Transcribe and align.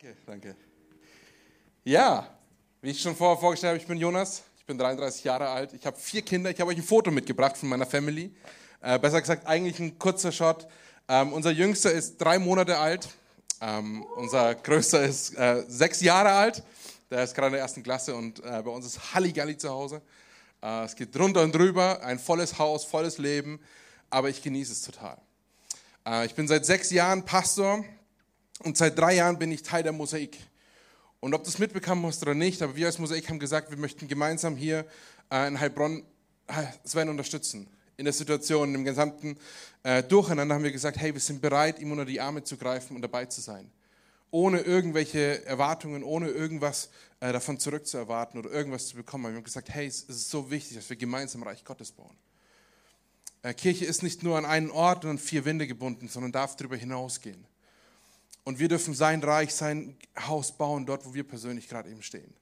Danke, 0.00 0.16
danke. 0.26 0.56
Ja, 1.82 2.28
wie 2.80 2.90
ich 2.90 3.02
schon 3.02 3.16
vorher 3.16 3.36
vorgestellt 3.36 3.70
habe, 3.70 3.82
ich 3.82 3.88
bin 3.88 3.98
Jonas, 3.98 4.44
ich 4.56 4.64
bin 4.64 4.78
33 4.78 5.24
Jahre 5.24 5.48
alt, 5.48 5.72
ich 5.72 5.84
habe 5.84 5.96
vier 5.96 6.22
Kinder, 6.22 6.50
ich 6.50 6.60
habe 6.60 6.70
euch 6.70 6.76
ein 6.76 6.84
Foto 6.84 7.10
mitgebracht 7.10 7.56
von 7.56 7.68
meiner 7.68 7.84
Family. 7.84 8.32
Äh, 8.80 9.00
besser 9.00 9.20
gesagt, 9.20 9.44
eigentlich 9.48 9.80
ein 9.80 9.98
kurzer 9.98 10.30
Shot. 10.30 10.68
Ähm, 11.08 11.32
unser 11.32 11.50
Jüngster 11.50 11.90
ist 11.90 12.16
drei 12.18 12.38
Monate 12.38 12.78
alt, 12.78 13.08
ähm, 13.60 14.04
unser 14.14 14.54
Größter 14.54 15.02
ist 15.02 15.36
äh, 15.36 15.64
sechs 15.66 16.00
Jahre 16.00 16.30
alt, 16.30 16.62
der 17.10 17.24
ist 17.24 17.34
gerade 17.34 17.48
in 17.48 17.52
der 17.54 17.62
ersten 17.62 17.82
Klasse 17.82 18.14
und 18.14 18.38
äh, 18.44 18.62
bei 18.64 18.70
uns 18.70 18.86
ist 18.86 19.14
Halligalli 19.14 19.56
zu 19.56 19.68
Hause. 19.68 20.00
Äh, 20.62 20.84
es 20.84 20.94
geht 20.94 21.12
drunter 21.12 21.42
und 21.42 21.52
drüber, 21.52 22.04
ein 22.04 22.20
volles 22.20 22.56
Haus, 22.56 22.84
volles 22.84 23.18
Leben, 23.18 23.58
aber 24.10 24.28
ich 24.28 24.44
genieße 24.44 24.70
es 24.70 24.82
total. 24.82 25.18
Äh, 26.06 26.26
ich 26.26 26.36
bin 26.36 26.46
seit 26.46 26.64
sechs 26.64 26.90
Jahren 26.90 27.24
Pastor 27.24 27.84
und 28.64 28.76
seit 28.76 28.98
drei 28.98 29.14
Jahren 29.14 29.38
bin 29.38 29.52
ich 29.52 29.62
Teil 29.62 29.82
der 29.82 29.92
Mosaik. 29.92 30.36
Und 31.20 31.34
ob 31.34 31.42
du 31.42 31.50
es 31.50 31.58
mitbekommen 31.58 32.04
hast 32.06 32.22
oder 32.22 32.34
nicht, 32.34 32.62
aber 32.62 32.76
wir 32.76 32.86
als 32.86 32.98
Mosaik 32.98 33.28
haben 33.28 33.38
gesagt, 33.38 33.70
wir 33.70 33.76
möchten 33.76 34.06
gemeinsam 34.08 34.56
hier 34.56 34.86
äh, 35.30 35.48
in 35.48 35.58
Heilbronn 35.58 36.04
äh, 36.46 36.64
Sven 36.84 37.08
unterstützen. 37.08 37.68
In 37.96 38.04
der 38.04 38.14
Situation, 38.14 38.74
im 38.74 38.84
gesamten 38.84 39.36
äh, 39.82 40.02
Durcheinander 40.04 40.54
haben 40.54 40.62
wir 40.62 40.70
gesagt, 40.70 40.98
hey, 40.98 41.12
wir 41.12 41.20
sind 41.20 41.40
bereit, 41.40 41.80
ihm 41.80 41.90
unter 41.90 42.04
die 42.04 42.20
Arme 42.20 42.44
zu 42.44 42.56
greifen 42.56 42.94
und 42.94 43.02
dabei 43.02 43.26
zu 43.26 43.40
sein. 43.40 43.70
Ohne 44.30 44.60
irgendwelche 44.60 45.44
Erwartungen, 45.46 46.02
ohne 46.02 46.28
irgendwas 46.28 46.90
davon 47.18 47.58
zurückzuerwarten 47.58 48.38
oder 48.38 48.50
irgendwas 48.50 48.88
zu 48.88 48.96
bekommen. 48.96 49.24
Wir 49.24 49.36
haben 49.38 49.42
gesagt, 49.42 49.70
hey, 49.70 49.86
es 49.86 50.02
ist 50.02 50.30
so 50.30 50.50
wichtig, 50.50 50.76
dass 50.76 50.88
wir 50.88 50.96
gemeinsam 50.96 51.42
Reich 51.42 51.64
Gottes 51.64 51.90
bauen. 51.90 52.14
Kirche 53.56 53.86
ist 53.86 54.02
nicht 54.02 54.22
nur 54.22 54.36
an 54.36 54.44
einen 54.44 54.70
Ort 54.70 55.06
und 55.06 55.12
an 55.12 55.18
vier 55.18 55.46
Wände 55.46 55.66
gebunden, 55.66 56.08
sondern 56.08 56.30
darf 56.30 56.56
darüber 56.56 56.76
hinausgehen. 56.76 57.42
Und 58.48 58.58
wir 58.58 58.68
dürfen 58.68 58.94
sein 58.94 59.22
Reich, 59.22 59.54
sein 59.54 59.94
Haus 60.26 60.52
bauen, 60.52 60.86
dort, 60.86 61.04
wo 61.04 61.12
wir 61.12 61.22
persönlich 61.22 61.68
gerade 61.68 61.90
eben 61.90 62.00
stehen. 62.00 62.32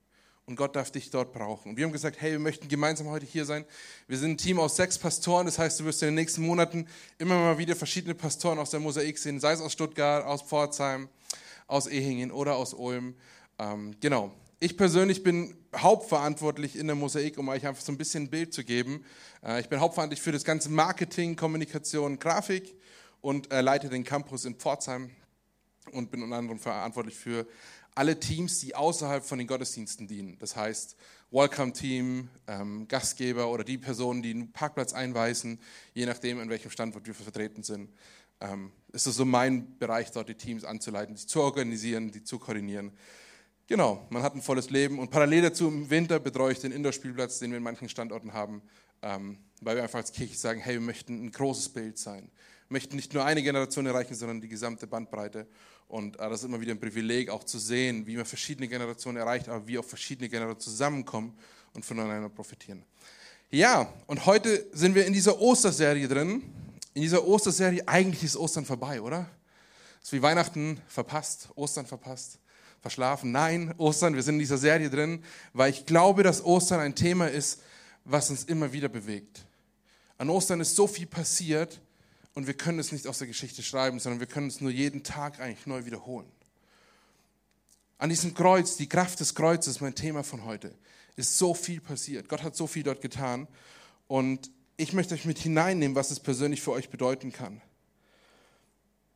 Und 0.44 0.54
Gott 0.54 0.76
darf 0.76 0.92
dich 0.92 1.10
dort 1.10 1.32
brauchen. 1.32 1.70
Und 1.70 1.76
wir 1.76 1.84
haben 1.84 1.90
gesagt, 1.90 2.20
hey, 2.20 2.30
wir 2.30 2.38
möchten 2.38 2.68
gemeinsam 2.68 3.08
heute 3.08 3.26
hier 3.26 3.44
sein. 3.44 3.64
Wir 4.06 4.16
sind 4.16 4.30
ein 4.30 4.38
Team 4.38 4.60
aus 4.60 4.76
sechs 4.76 4.98
Pastoren. 4.98 5.46
Das 5.46 5.58
heißt, 5.58 5.80
du 5.80 5.84
wirst 5.84 6.00
in 6.02 6.06
den 6.06 6.14
nächsten 6.14 6.46
Monaten 6.46 6.86
immer 7.18 7.34
mal 7.34 7.58
wieder 7.58 7.74
verschiedene 7.74 8.14
Pastoren 8.14 8.60
aus 8.60 8.70
der 8.70 8.78
Mosaik 8.78 9.18
sehen, 9.18 9.40
sei 9.40 9.50
es 9.50 9.60
aus 9.60 9.72
Stuttgart, 9.72 10.24
aus 10.24 10.42
Pforzheim, 10.42 11.08
aus 11.66 11.88
Ehingen 11.88 12.30
oder 12.30 12.54
aus 12.54 12.72
Ulm. 12.72 13.16
Ähm, 13.58 13.96
genau. 13.98 14.30
Ich 14.60 14.76
persönlich 14.76 15.24
bin 15.24 15.56
hauptverantwortlich 15.74 16.76
in 16.76 16.86
der 16.86 16.94
Mosaik, 16.94 17.36
um 17.36 17.48
euch 17.48 17.66
einfach 17.66 17.82
so 17.82 17.90
ein 17.90 17.98
bisschen 17.98 18.26
ein 18.26 18.30
Bild 18.30 18.54
zu 18.54 18.62
geben. 18.62 19.04
Äh, 19.44 19.60
ich 19.60 19.68
bin 19.68 19.80
hauptverantwortlich 19.80 20.22
für 20.22 20.30
das 20.30 20.44
ganze 20.44 20.68
Marketing, 20.68 21.34
Kommunikation, 21.34 22.20
Grafik 22.20 22.76
und 23.22 23.52
äh, 23.52 23.60
leite 23.60 23.88
den 23.88 24.04
Campus 24.04 24.44
in 24.44 24.54
Pforzheim 24.54 25.10
und 25.92 26.10
bin 26.10 26.22
unter 26.22 26.36
anderem 26.36 26.58
verantwortlich 26.58 27.16
für 27.16 27.46
alle 27.94 28.20
Teams, 28.20 28.60
die 28.60 28.74
außerhalb 28.74 29.24
von 29.24 29.38
den 29.38 29.46
Gottesdiensten 29.46 30.06
dienen. 30.06 30.38
Das 30.38 30.54
heißt, 30.54 30.96
Welcome-Team, 31.30 32.28
ähm, 32.46 32.86
Gastgeber 32.88 33.50
oder 33.50 33.64
die 33.64 33.78
Personen, 33.78 34.22
die 34.22 34.30
einen 34.30 34.52
Parkplatz 34.52 34.92
einweisen, 34.92 35.58
je 35.94 36.06
nachdem, 36.06 36.38
an 36.38 36.50
welchem 36.50 36.70
Standort 36.70 37.06
wir 37.06 37.14
vertreten 37.14 37.62
sind. 37.62 37.90
Ähm, 38.40 38.70
ist 38.92 39.06
es 39.06 39.16
so 39.16 39.24
mein 39.24 39.78
Bereich, 39.78 40.10
dort 40.12 40.28
die 40.28 40.34
Teams 40.34 40.64
anzuleiten, 40.64 41.14
die 41.14 41.26
zu 41.26 41.40
organisieren, 41.40 42.12
die 42.12 42.22
zu 42.22 42.38
koordinieren. 42.38 42.92
Genau, 43.66 44.06
man 44.10 44.22
hat 44.22 44.34
ein 44.34 44.42
volles 44.42 44.70
Leben 44.70 44.98
und 44.98 45.10
parallel 45.10 45.42
dazu 45.42 45.66
im 45.66 45.90
Winter 45.90 46.20
betreue 46.20 46.52
ich 46.52 46.60
den 46.60 46.70
Indoor-Spielplatz, 46.70 47.40
den 47.40 47.50
wir 47.50 47.56
in 47.56 47.64
manchen 47.64 47.88
Standorten 47.88 48.32
haben, 48.32 48.62
ähm, 49.02 49.38
weil 49.60 49.76
wir 49.76 49.82
einfach 49.82 49.98
als 49.98 50.12
Kirche 50.12 50.36
sagen, 50.36 50.60
hey, 50.60 50.74
wir 50.74 50.80
möchten 50.82 51.24
ein 51.24 51.32
großes 51.32 51.70
Bild 51.70 51.98
sein. 51.98 52.30
Wir 52.68 52.74
möchten 52.74 52.94
nicht 52.94 53.12
nur 53.14 53.24
eine 53.24 53.42
Generation 53.42 53.86
erreichen, 53.86 54.14
sondern 54.14 54.40
die 54.40 54.48
gesamte 54.48 54.86
Bandbreite. 54.86 55.48
Und 55.88 56.16
äh, 56.16 56.28
das 56.28 56.40
ist 56.40 56.44
immer 56.44 56.60
wieder 56.60 56.72
ein 56.72 56.80
Privileg, 56.80 57.30
auch 57.30 57.44
zu 57.44 57.58
sehen, 57.58 58.06
wie 58.06 58.16
man 58.16 58.24
verschiedene 58.24 58.68
Generationen 58.68 59.18
erreicht, 59.18 59.48
aber 59.48 59.66
wie 59.66 59.78
auch 59.78 59.84
verschiedene 59.84 60.28
Generationen 60.28 60.60
zusammenkommen 60.60 61.38
und 61.72 61.84
voneinander 61.84 62.28
profitieren. 62.28 62.84
Ja, 63.50 63.92
und 64.06 64.26
heute 64.26 64.66
sind 64.72 64.94
wir 64.94 65.06
in 65.06 65.12
dieser 65.12 65.40
Osterserie 65.40 66.08
drin. 66.08 66.42
In 66.94 67.02
dieser 67.02 67.26
Osterserie, 67.26 67.86
eigentlich 67.86 68.24
ist 68.24 68.36
Ostern 68.36 68.64
vorbei, 68.64 69.00
oder? 69.00 69.30
Ist 70.02 70.12
wie 70.12 70.22
Weihnachten 70.22 70.80
verpasst, 70.88 71.48
Ostern 71.54 71.86
verpasst, 71.86 72.38
verschlafen. 72.80 73.30
Nein, 73.30 73.72
Ostern, 73.78 74.14
wir 74.14 74.22
sind 74.22 74.36
in 74.36 74.40
dieser 74.40 74.58
Serie 74.58 74.90
drin, 74.90 75.22
weil 75.52 75.70
ich 75.70 75.86
glaube, 75.86 76.22
dass 76.22 76.44
Ostern 76.44 76.80
ein 76.80 76.94
Thema 76.94 77.28
ist, 77.28 77.60
was 78.04 78.30
uns 78.30 78.44
immer 78.44 78.72
wieder 78.72 78.88
bewegt. 78.88 79.44
An 80.18 80.30
Ostern 80.30 80.60
ist 80.60 80.74
so 80.74 80.86
viel 80.86 81.06
passiert 81.06 81.80
und 82.36 82.46
wir 82.46 82.54
können 82.54 82.78
es 82.78 82.92
nicht 82.92 83.06
aus 83.06 83.16
der 83.16 83.26
Geschichte 83.26 83.62
schreiben, 83.62 83.98
sondern 83.98 84.20
wir 84.20 84.26
können 84.26 84.48
es 84.48 84.60
nur 84.60 84.70
jeden 84.70 85.02
Tag 85.02 85.40
eigentlich 85.40 85.66
neu 85.66 85.86
wiederholen. 85.86 86.30
An 87.96 88.10
diesem 88.10 88.34
Kreuz, 88.34 88.76
die 88.76 88.90
Kraft 88.90 89.20
des 89.20 89.34
Kreuzes, 89.34 89.80
mein 89.80 89.94
Thema 89.94 90.22
von 90.22 90.44
heute, 90.44 90.74
ist 91.16 91.38
so 91.38 91.54
viel 91.54 91.80
passiert. 91.80 92.28
Gott 92.28 92.42
hat 92.42 92.54
so 92.54 92.66
viel 92.66 92.82
dort 92.82 93.00
getan. 93.00 93.48
Und 94.06 94.50
ich 94.76 94.92
möchte 94.92 95.14
euch 95.14 95.24
mit 95.24 95.38
hineinnehmen, 95.38 95.94
was 95.94 96.10
es 96.10 96.20
persönlich 96.20 96.60
für 96.60 96.72
euch 96.72 96.90
bedeuten 96.90 97.32
kann. 97.32 97.62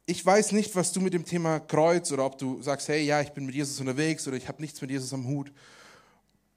Ich 0.06 0.24
weiß 0.24 0.52
nicht, 0.52 0.74
was 0.74 0.92
du 0.92 1.02
mit 1.02 1.12
dem 1.12 1.26
Thema 1.26 1.60
Kreuz 1.60 2.10
oder 2.12 2.24
ob 2.24 2.38
du 2.38 2.62
sagst, 2.62 2.88
hey, 2.88 3.04
ja, 3.04 3.20
ich 3.20 3.32
bin 3.32 3.44
mit 3.44 3.54
Jesus 3.54 3.80
unterwegs 3.80 4.26
oder 4.28 4.38
ich 4.38 4.48
habe 4.48 4.62
nichts 4.62 4.80
mit 4.80 4.90
Jesus 4.90 5.12
am 5.12 5.26
Hut 5.26 5.52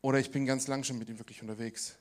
oder 0.01 0.17
ich 0.17 0.31
bin 0.31 0.45
ganz 0.45 0.67
lang 0.67 0.85
schon 0.85 0.97
mit 0.97 1.09
ihm 1.09 1.19
wirklich 1.19 1.41
unterwegs. 1.41 1.97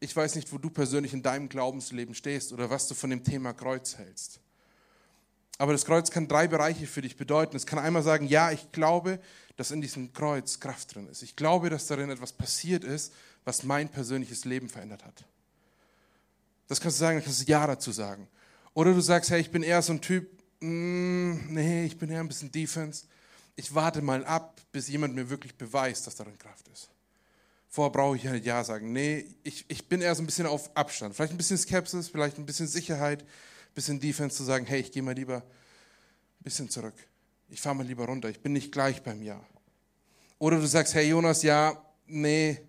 Ich 0.00 0.14
weiß 0.14 0.34
nicht, 0.34 0.52
wo 0.52 0.58
du 0.58 0.70
persönlich 0.70 1.12
in 1.12 1.22
deinem 1.22 1.48
Glaubensleben 1.48 2.14
stehst 2.14 2.52
oder 2.52 2.70
was 2.70 2.88
du 2.88 2.94
von 2.94 3.10
dem 3.10 3.24
Thema 3.24 3.52
Kreuz 3.52 3.96
hältst. 3.96 4.40
Aber 5.58 5.72
das 5.72 5.84
Kreuz 5.84 6.10
kann 6.10 6.26
drei 6.26 6.48
Bereiche 6.48 6.86
für 6.86 7.00
dich 7.00 7.16
bedeuten. 7.16 7.56
Es 7.56 7.66
kann 7.66 7.78
einmal 7.78 8.02
sagen, 8.02 8.26
ja, 8.26 8.50
ich 8.50 8.72
glaube, 8.72 9.20
dass 9.56 9.70
in 9.70 9.80
diesem 9.80 10.12
Kreuz 10.12 10.58
Kraft 10.58 10.94
drin 10.94 11.08
ist. 11.08 11.22
Ich 11.22 11.36
glaube, 11.36 11.70
dass 11.70 11.86
darin 11.86 12.10
etwas 12.10 12.32
passiert 12.32 12.82
ist, 12.82 13.12
was 13.44 13.62
mein 13.62 13.88
persönliches 13.88 14.44
Leben 14.44 14.68
verändert 14.68 15.04
hat. 15.04 15.24
Das 16.66 16.80
kannst 16.80 16.98
du 16.98 17.00
sagen, 17.00 17.18
das 17.18 17.24
kannst 17.24 17.46
du 17.46 17.52
Ja 17.52 17.66
dazu 17.66 17.92
sagen. 17.92 18.26
Oder 18.72 18.92
du 18.92 19.00
sagst, 19.00 19.30
hey, 19.30 19.40
ich 19.40 19.50
bin 19.50 19.62
eher 19.62 19.80
so 19.82 19.92
ein 19.92 20.00
Typ, 20.00 20.28
mm, 20.60 21.52
nee, 21.54 21.84
ich 21.84 21.98
bin 21.98 22.10
eher 22.10 22.20
ein 22.20 22.28
bisschen 22.28 22.50
Defense. 22.50 23.06
Ich 23.54 23.72
warte 23.74 24.02
mal 24.02 24.24
ab, 24.24 24.60
bis 24.72 24.88
jemand 24.88 25.14
mir 25.14 25.30
wirklich 25.30 25.54
beweist, 25.54 26.06
dass 26.06 26.16
darin 26.16 26.36
Kraft 26.36 26.66
ist. 26.68 26.88
Vorher 27.74 27.90
brauche 27.90 28.14
ich 28.14 28.22
ja 28.22 28.30
nicht 28.30 28.46
Ja 28.46 28.62
sagen. 28.62 28.92
Nee, 28.92 29.26
ich, 29.42 29.64
ich 29.66 29.88
bin 29.88 30.00
eher 30.00 30.14
so 30.14 30.22
ein 30.22 30.26
bisschen 30.26 30.46
auf 30.46 30.70
Abstand. 30.76 31.16
Vielleicht 31.16 31.32
ein 31.32 31.36
bisschen 31.36 31.58
Skepsis, 31.58 32.08
vielleicht 32.08 32.38
ein 32.38 32.46
bisschen 32.46 32.68
Sicherheit, 32.68 33.22
ein 33.24 33.74
bisschen 33.74 33.98
Defense 33.98 34.36
zu 34.36 34.44
sagen, 34.44 34.64
hey, 34.64 34.80
ich 34.80 34.92
gehe 34.92 35.02
mal 35.02 35.12
lieber 35.12 35.38
ein 35.38 36.44
bisschen 36.44 36.70
zurück. 36.70 36.94
Ich 37.48 37.60
fahre 37.60 37.74
mal 37.74 37.84
lieber 37.84 38.04
runter. 38.04 38.30
Ich 38.30 38.40
bin 38.40 38.52
nicht 38.52 38.70
gleich 38.70 39.02
beim 39.02 39.20
Ja. 39.22 39.44
Oder 40.38 40.60
du 40.60 40.68
sagst, 40.68 40.94
hey 40.94 41.08
Jonas, 41.08 41.42
ja, 41.42 41.84
nee, 42.06 42.60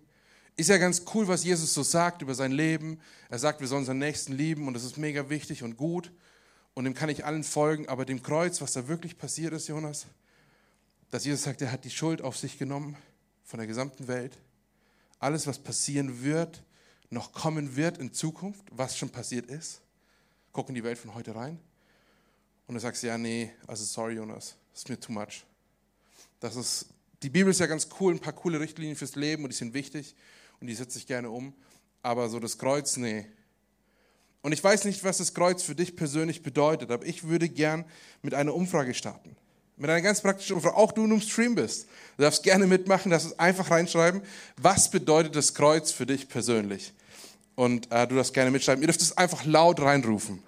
ist 0.56 0.70
ja 0.70 0.76
ganz 0.76 1.04
cool, 1.14 1.28
was 1.28 1.44
Jesus 1.44 1.72
so 1.72 1.84
sagt 1.84 2.22
über 2.22 2.34
sein 2.34 2.50
Leben. 2.50 2.98
Er 3.28 3.38
sagt, 3.38 3.60
wir 3.60 3.68
sollen 3.68 3.82
unseren 3.82 4.00
Nächsten 4.00 4.32
lieben 4.32 4.66
und 4.66 4.74
das 4.74 4.82
ist 4.82 4.96
mega 4.96 5.30
wichtig 5.30 5.62
und 5.62 5.76
gut. 5.76 6.10
Und 6.74 6.82
dem 6.82 6.94
kann 6.94 7.10
ich 7.10 7.24
allen 7.24 7.44
folgen. 7.44 7.88
Aber 7.88 8.06
dem 8.06 8.24
Kreuz, 8.24 8.60
was 8.60 8.72
da 8.72 8.88
wirklich 8.88 9.16
passiert 9.16 9.52
ist, 9.52 9.68
Jonas, 9.68 10.06
dass 11.12 11.24
Jesus 11.24 11.44
sagt, 11.44 11.62
er 11.62 11.70
hat 11.70 11.84
die 11.84 11.90
Schuld 11.90 12.22
auf 12.22 12.36
sich 12.36 12.58
genommen 12.58 12.96
von 13.44 13.58
der 13.58 13.68
gesamten 13.68 14.08
Welt 14.08 14.36
alles, 15.18 15.46
was 15.46 15.58
passieren 15.58 16.22
wird, 16.22 16.62
noch 17.10 17.32
kommen 17.32 17.76
wird 17.76 17.98
in 17.98 18.12
Zukunft, 18.12 18.64
was 18.70 18.96
schon 18.98 19.10
passiert 19.10 19.46
ist. 19.46 19.80
Guck 20.52 20.68
in 20.68 20.74
die 20.74 20.84
Welt 20.84 20.98
von 20.98 21.14
heute 21.14 21.34
rein. 21.34 21.58
Und 22.66 22.74
du 22.74 22.80
sagst, 22.80 23.02
ja, 23.02 23.16
nee, 23.16 23.52
also 23.66 23.84
sorry, 23.84 24.14
Jonas, 24.14 24.56
das 24.72 24.80
ist 24.80 24.88
mir 24.88 24.98
too 24.98 25.12
much. 25.12 25.44
Das 26.40 26.56
ist, 26.56 26.86
die 27.22 27.30
Bibel 27.30 27.50
ist 27.50 27.60
ja 27.60 27.66
ganz 27.66 27.88
cool, 28.00 28.12
ein 28.12 28.20
paar 28.20 28.32
coole 28.32 28.58
Richtlinien 28.60 28.96
fürs 28.96 29.14
Leben 29.14 29.44
und 29.44 29.52
die 29.52 29.56
sind 29.56 29.72
wichtig 29.72 30.14
und 30.60 30.66
die 30.66 30.74
setze 30.74 30.98
ich 30.98 31.06
gerne 31.06 31.30
um. 31.30 31.54
Aber 32.02 32.28
so 32.28 32.40
das 32.40 32.58
Kreuz, 32.58 32.96
nee. 32.96 33.26
Und 34.42 34.52
ich 34.52 34.62
weiß 34.62 34.84
nicht, 34.84 35.02
was 35.02 35.18
das 35.18 35.34
Kreuz 35.34 35.62
für 35.62 35.74
dich 35.74 35.96
persönlich 35.96 36.42
bedeutet, 36.42 36.90
aber 36.90 37.04
ich 37.06 37.24
würde 37.24 37.48
gern 37.48 37.84
mit 38.22 38.34
einer 38.34 38.54
Umfrage 38.54 38.94
starten. 38.94 39.36
Mit 39.76 39.90
einer 39.90 40.00
ganz 40.00 40.22
praktischen 40.22 40.56
Umfrage. 40.56 40.76
Auch 40.76 40.92
du, 40.92 41.04
im 41.04 41.20
Stream 41.20 41.54
bist. 41.54 41.86
Du 42.16 42.22
darfst 42.22 42.42
gerne 42.42 42.66
mitmachen, 42.66 43.10
darfst 43.10 43.26
es 43.26 43.38
einfach 43.38 43.70
reinschreiben. 43.70 44.22
Was 44.56 44.90
bedeutet 44.90 45.36
das 45.36 45.52
Kreuz 45.52 45.92
für 45.92 46.06
dich 46.06 46.28
persönlich? 46.28 46.94
Und 47.54 47.90
äh, 47.92 48.06
du 48.06 48.14
darfst 48.16 48.32
gerne 48.32 48.50
mitschreiben. 48.50 48.82
Ihr 48.82 48.86
dürft 48.86 49.02
es 49.02 49.16
einfach 49.16 49.44
laut 49.44 49.80
reinrufen. 49.80 50.42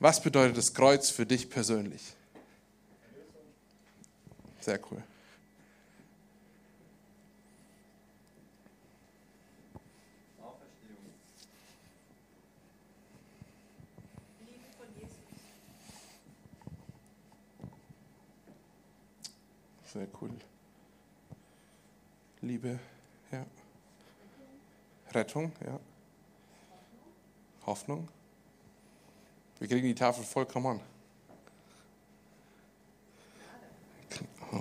Was 0.00 0.22
bedeutet 0.22 0.58
das 0.58 0.74
Kreuz 0.74 1.08
für 1.08 1.24
dich 1.24 1.48
persönlich? 1.48 2.02
Sehr 4.60 4.78
cool. 4.90 5.02
Sehr 19.94 20.08
cool. 20.20 20.30
Liebe, 22.40 22.80
ja. 23.30 23.46
Rettung, 25.12 25.52
ja. 25.64 25.78
Hoffnung. 27.64 28.08
Wir 29.60 29.68
kriegen 29.68 29.86
die 29.86 29.94
Tafel 29.94 30.24
voll, 30.24 30.46
come 30.46 30.68
on. 30.68 30.80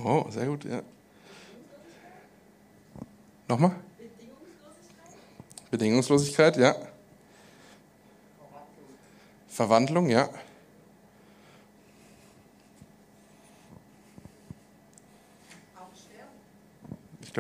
Oh, 0.05 0.29
sehr 0.29 0.45
gut, 0.45 0.65
ja. 0.65 0.83
Nochmal? 3.47 3.75
Bedingungslosigkeit, 5.71 6.57
ja. 6.57 6.75
Verwandlung, 9.47 10.09
ja. 10.09 10.29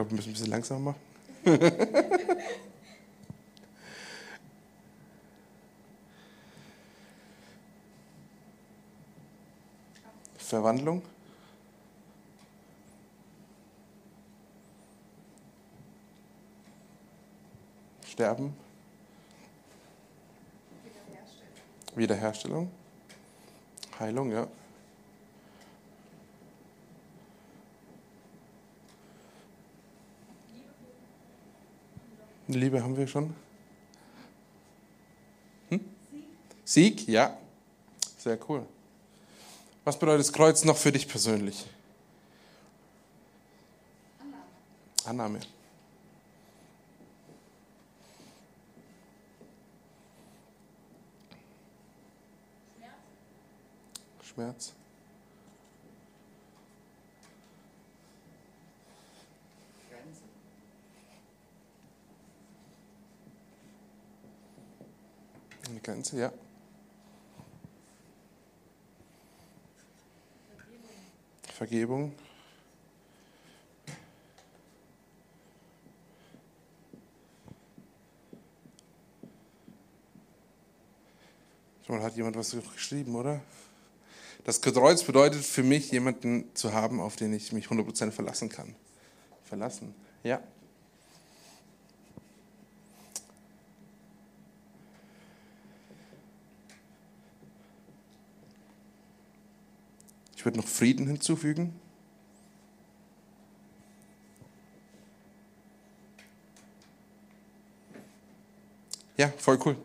Glaube, 0.03 0.11
wir 0.11 0.15
müssen 0.17 0.29
ein 0.29 0.33
bisschen 0.33 0.51
langsamer 0.51 0.79
machen. 0.79 0.99
Verwandlung. 10.37 11.01
Sterben. 18.05 18.53
Wiederherstellung. 21.95 21.95
Wiederherstellung. 21.95 22.69
Heilung, 23.99 24.31
ja. 24.31 24.47
Liebe 32.59 32.83
haben 32.83 32.97
wir 32.97 33.07
schon. 33.07 33.33
Hm? 35.69 35.79
Sieg? 36.63 36.99
Sieg, 36.99 37.07
ja. 37.07 37.37
Sehr 38.17 38.37
cool. 38.49 38.65
Was 39.83 39.99
bedeutet 39.99 40.21
das 40.27 40.33
Kreuz 40.33 40.63
noch 40.63 40.77
für 40.77 40.91
dich 40.91 41.07
persönlich? 41.07 41.65
Annahme. 44.19 44.43
Annahme. 45.05 45.39
Schmerz. 54.33 54.73
Grenze. 54.73 54.82
Grenze, 65.83 66.17
ja. 66.17 66.33
Vergebung. 71.53 72.13
Schon 81.85 82.01
hat 82.01 82.15
jemand 82.15 82.37
was 82.37 82.55
geschrieben, 82.73 83.15
oder? 83.15 83.41
Das 84.45 84.61
Kreuz 84.61 85.03
bedeutet 85.03 85.43
für 85.43 85.63
mich, 85.63 85.91
jemanden 85.91 86.53
zu 86.55 86.73
haben, 86.73 86.99
auf 86.99 87.17
den 87.17 87.33
ich 87.33 87.51
mich 87.51 87.67
100% 87.67 88.11
verlassen 88.11 88.49
kann. 88.49 88.75
Verlassen, 89.43 89.93
ja. 90.23 90.41
Ich 100.43 100.45
würde 100.45 100.59
noch 100.59 100.67
Frieden 100.67 101.07
hinzufügen. 101.07 101.73
Ja, 109.15 109.31
voll 109.37 109.57
cool. 109.63 109.77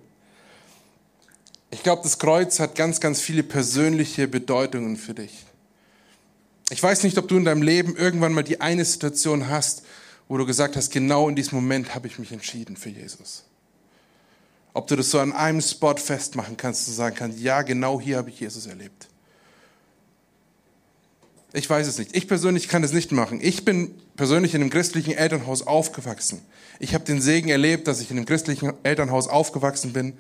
Ich 1.70 1.84
glaube, 1.84 2.02
das 2.02 2.18
Kreuz 2.18 2.58
hat 2.58 2.74
ganz, 2.74 2.98
ganz 2.98 3.20
viele 3.20 3.44
persönliche 3.44 4.26
Bedeutungen 4.26 4.96
für 4.96 5.14
dich. 5.14 5.46
Ich 6.70 6.82
weiß 6.82 7.04
nicht, 7.04 7.16
ob 7.18 7.28
du 7.28 7.36
in 7.36 7.44
deinem 7.44 7.62
Leben 7.62 7.94
irgendwann 7.94 8.32
mal 8.32 8.42
die 8.42 8.60
eine 8.60 8.84
Situation 8.84 9.48
hast, 9.48 9.84
wo 10.26 10.38
du 10.38 10.44
gesagt 10.44 10.74
hast, 10.74 10.90
genau 10.90 11.28
in 11.28 11.36
diesem 11.36 11.54
Moment 11.54 11.94
habe 11.94 12.08
ich 12.08 12.18
mich 12.18 12.32
entschieden 12.32 12.76
für 12.76 12.90
Jesus. 12.90 13.44
Ob 14.74 14.88
du 14.88 14.96
das 14.96 15.12
so 15.12 15.20
an 15.20 15.32
einem 15.32 15.60
Spot 15.60 15.94
festmachen 15.94 16.56
kannst, 16.56 16.88
du 16.88 16.90
sagen 16.90 17.14
kannst, 17.14 17.38
ja, 17.38 17.62
genau 17.62 18.00
hier 18.00 18.16
habe 18.16 18.30
ich 18.30 18.40
Jesus 18.40 18.66
erlebt. 18.66 19.06
Ich 21.52 21.68
weiß 21.68 21.86
es 21.86 21.98
nicht. 21.98 22.14
Ich 22.14 22.28
persönlich 22.28 22.68
kann 22.68 22.84
es 22.84 22.92
nicht 22.92 23.10
machen. 23.10 23.40
Ich 23.42 23.64
bin 23.64 23.94
persönlich 24.16 24.54
in 24.54 24.60
einem 24.60 24.70
christlichen 24.70 25.12
Elternhaus 25.12 25.66
aufgewachsen. 25.66 26.42
Ich 26.78 26.94
habe 26.94 27.04
den 27.04 27.22
Segen 27.22 27.48
erlebt, 27.48 27.88
dass 27.88 28.00
ich 28.00 28.10
in 28.10 28.18
einem 28.18 28.26
christlichen 28.26 28.72
Elternhaus 28.82 29.28
aufgewachsen 29.28 29.92
bin, 29.92 30.12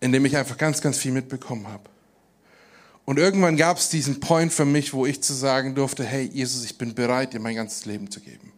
in 0.00 0.12
dem 0.12 0.24
ich 0.24 0.36
einfach 0.36 0.58
ganz, 0.58 0.80
ganz 0.80 0.98
viel 0.98 1.12
mitbekommen 1.12 1.68
habe. 1.68 1.88
Und 3.04 3.18
irgendwann 3.18 3.56
gab 3.56 3.76
es 3.76 3.90
diesen 3.90 4.18
Point 4.18 4.52
für 4.52 4.64
mich, 4.64 4.92
wo 4.92 5.06
ich 5.06 5.22
zu 5.22 5.34
sagen 5.34 5.74
durfte, 5.74 6.04
hey 6.04 6.28
Jesus, 6.32 6.64
ich 6.64 6.78
bin 6.78 6.94
bereit, 6.94 7.32
dir 7.32 7.40
mein 7.40 7.54
ganzes 7.54 7.84
Leben 7.84 8.10
zu 8.10 8.20
geben. 8.20 8.52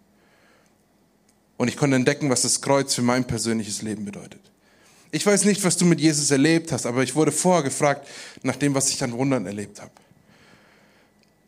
Und 1.56 1.68
ich 1.68 1.76
konnte 1.76 1.96
entdecken, 1.96 2.30
was 2.30 2.42
das 2.42 2.60
Kreuz 2.60 2.94
für 2.94 3.02
mein 3.02 3.26
persönliches 3.26 3.82
Leben 3.82 4.04
bedeutet. 4.04 4.40
Ich 5.10 5.26
weiß 5.26 5.44
nicht, 5.44 5.64
was 5.64 5.76
du 5.76 5.84
mit 5.84 6.00
Jesus 6.00 6.30
erlebt 6.30 6.72
hast, 6.72 6.86
aber 6.86 7.02
ich 7.02 7.14
wurde 7.14 7.32
vorher 7.32 7.62
gefragt 7.62 8.06
nach 8.42 8.56
dem, 8.56 8.74
was 8.74 8.90
ich 8.90 9.02
an 9.02 9.12
Wundern 9.12 9.46
erlebt 9.46 9.80
habe. 9.80 9.92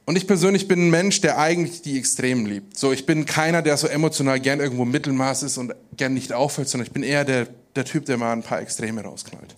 Und 0.09 0.17
ich 0.17 0.27
persönlich 0.27 0.69
bin 0.69 0.87
ein 0.87 0.91
Mensch, 0.91 1.21
der 1.21 1.37
eigentlich 1.37 1.83
die 1.83 1.99
Extremen 1.99 2.47
liebt. 2.47 2.79
So, 2.79 2.93
ich 2.93 3.05
bin 3.05 3.27
keiner, 3.27 3.61
der 3.61 3.77
so 3.77 3.87
emotional 3.89 4.41
gern 4.41 4.59
irgendwo 4.59 4.87
Mittelmaß 4.87 5.43
ist 5.43 5.59
und 5.59 5.75
gern 5.99 6.15
nicht 6.15 6.33
auffällt, 6.33 6.71
sondern 6.71 6.87
ich 6.87 6.95
bin 6.95 7.03
eher 7.03 7.27
der, 7.27 7.47
der 7.77 7.85
Typ, 7.85 8.07
der 8.07 8.17
mal 8.17 8.33
ein 8.33 8.43
paar 8.43 8.59
Extreme 8.63 9.03
rausknallt. 9.03 9.55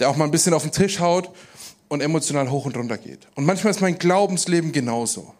Der 0.00 0.08
auch 0.08 0.16
mal 0.16 0.24
ein 0.24 0.30
bisschen 0.30 0.54
auf 0.54 0.62
den 0.62 0.72
Tisch 0.72 1.00
haut 1.00 1.28
und 1.88 2.00
emotional 2.00 2.50
hoch 2.50 2.64
und 2.64 2.78
runter 2.78 2.96
geht. 2.96 3.28
Und 3.34 3.44
manchmal 3.44 3.72
ist 3.72 3.82
mein 3.82 3.98
Glaubensleben 3.98 4.72
genauso. 4.72 5.34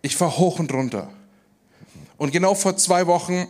Ich 0.00 0.14
fahre 0.14 0.38
hoch 0.38 0.60
und 0.60 0.72
runter. 0.72 1.10
Und 2.18 2.30
genau 2.30 2.54
vor 2.54 2.76
zwei 2.76 3.08
Wochen 3.08 3.48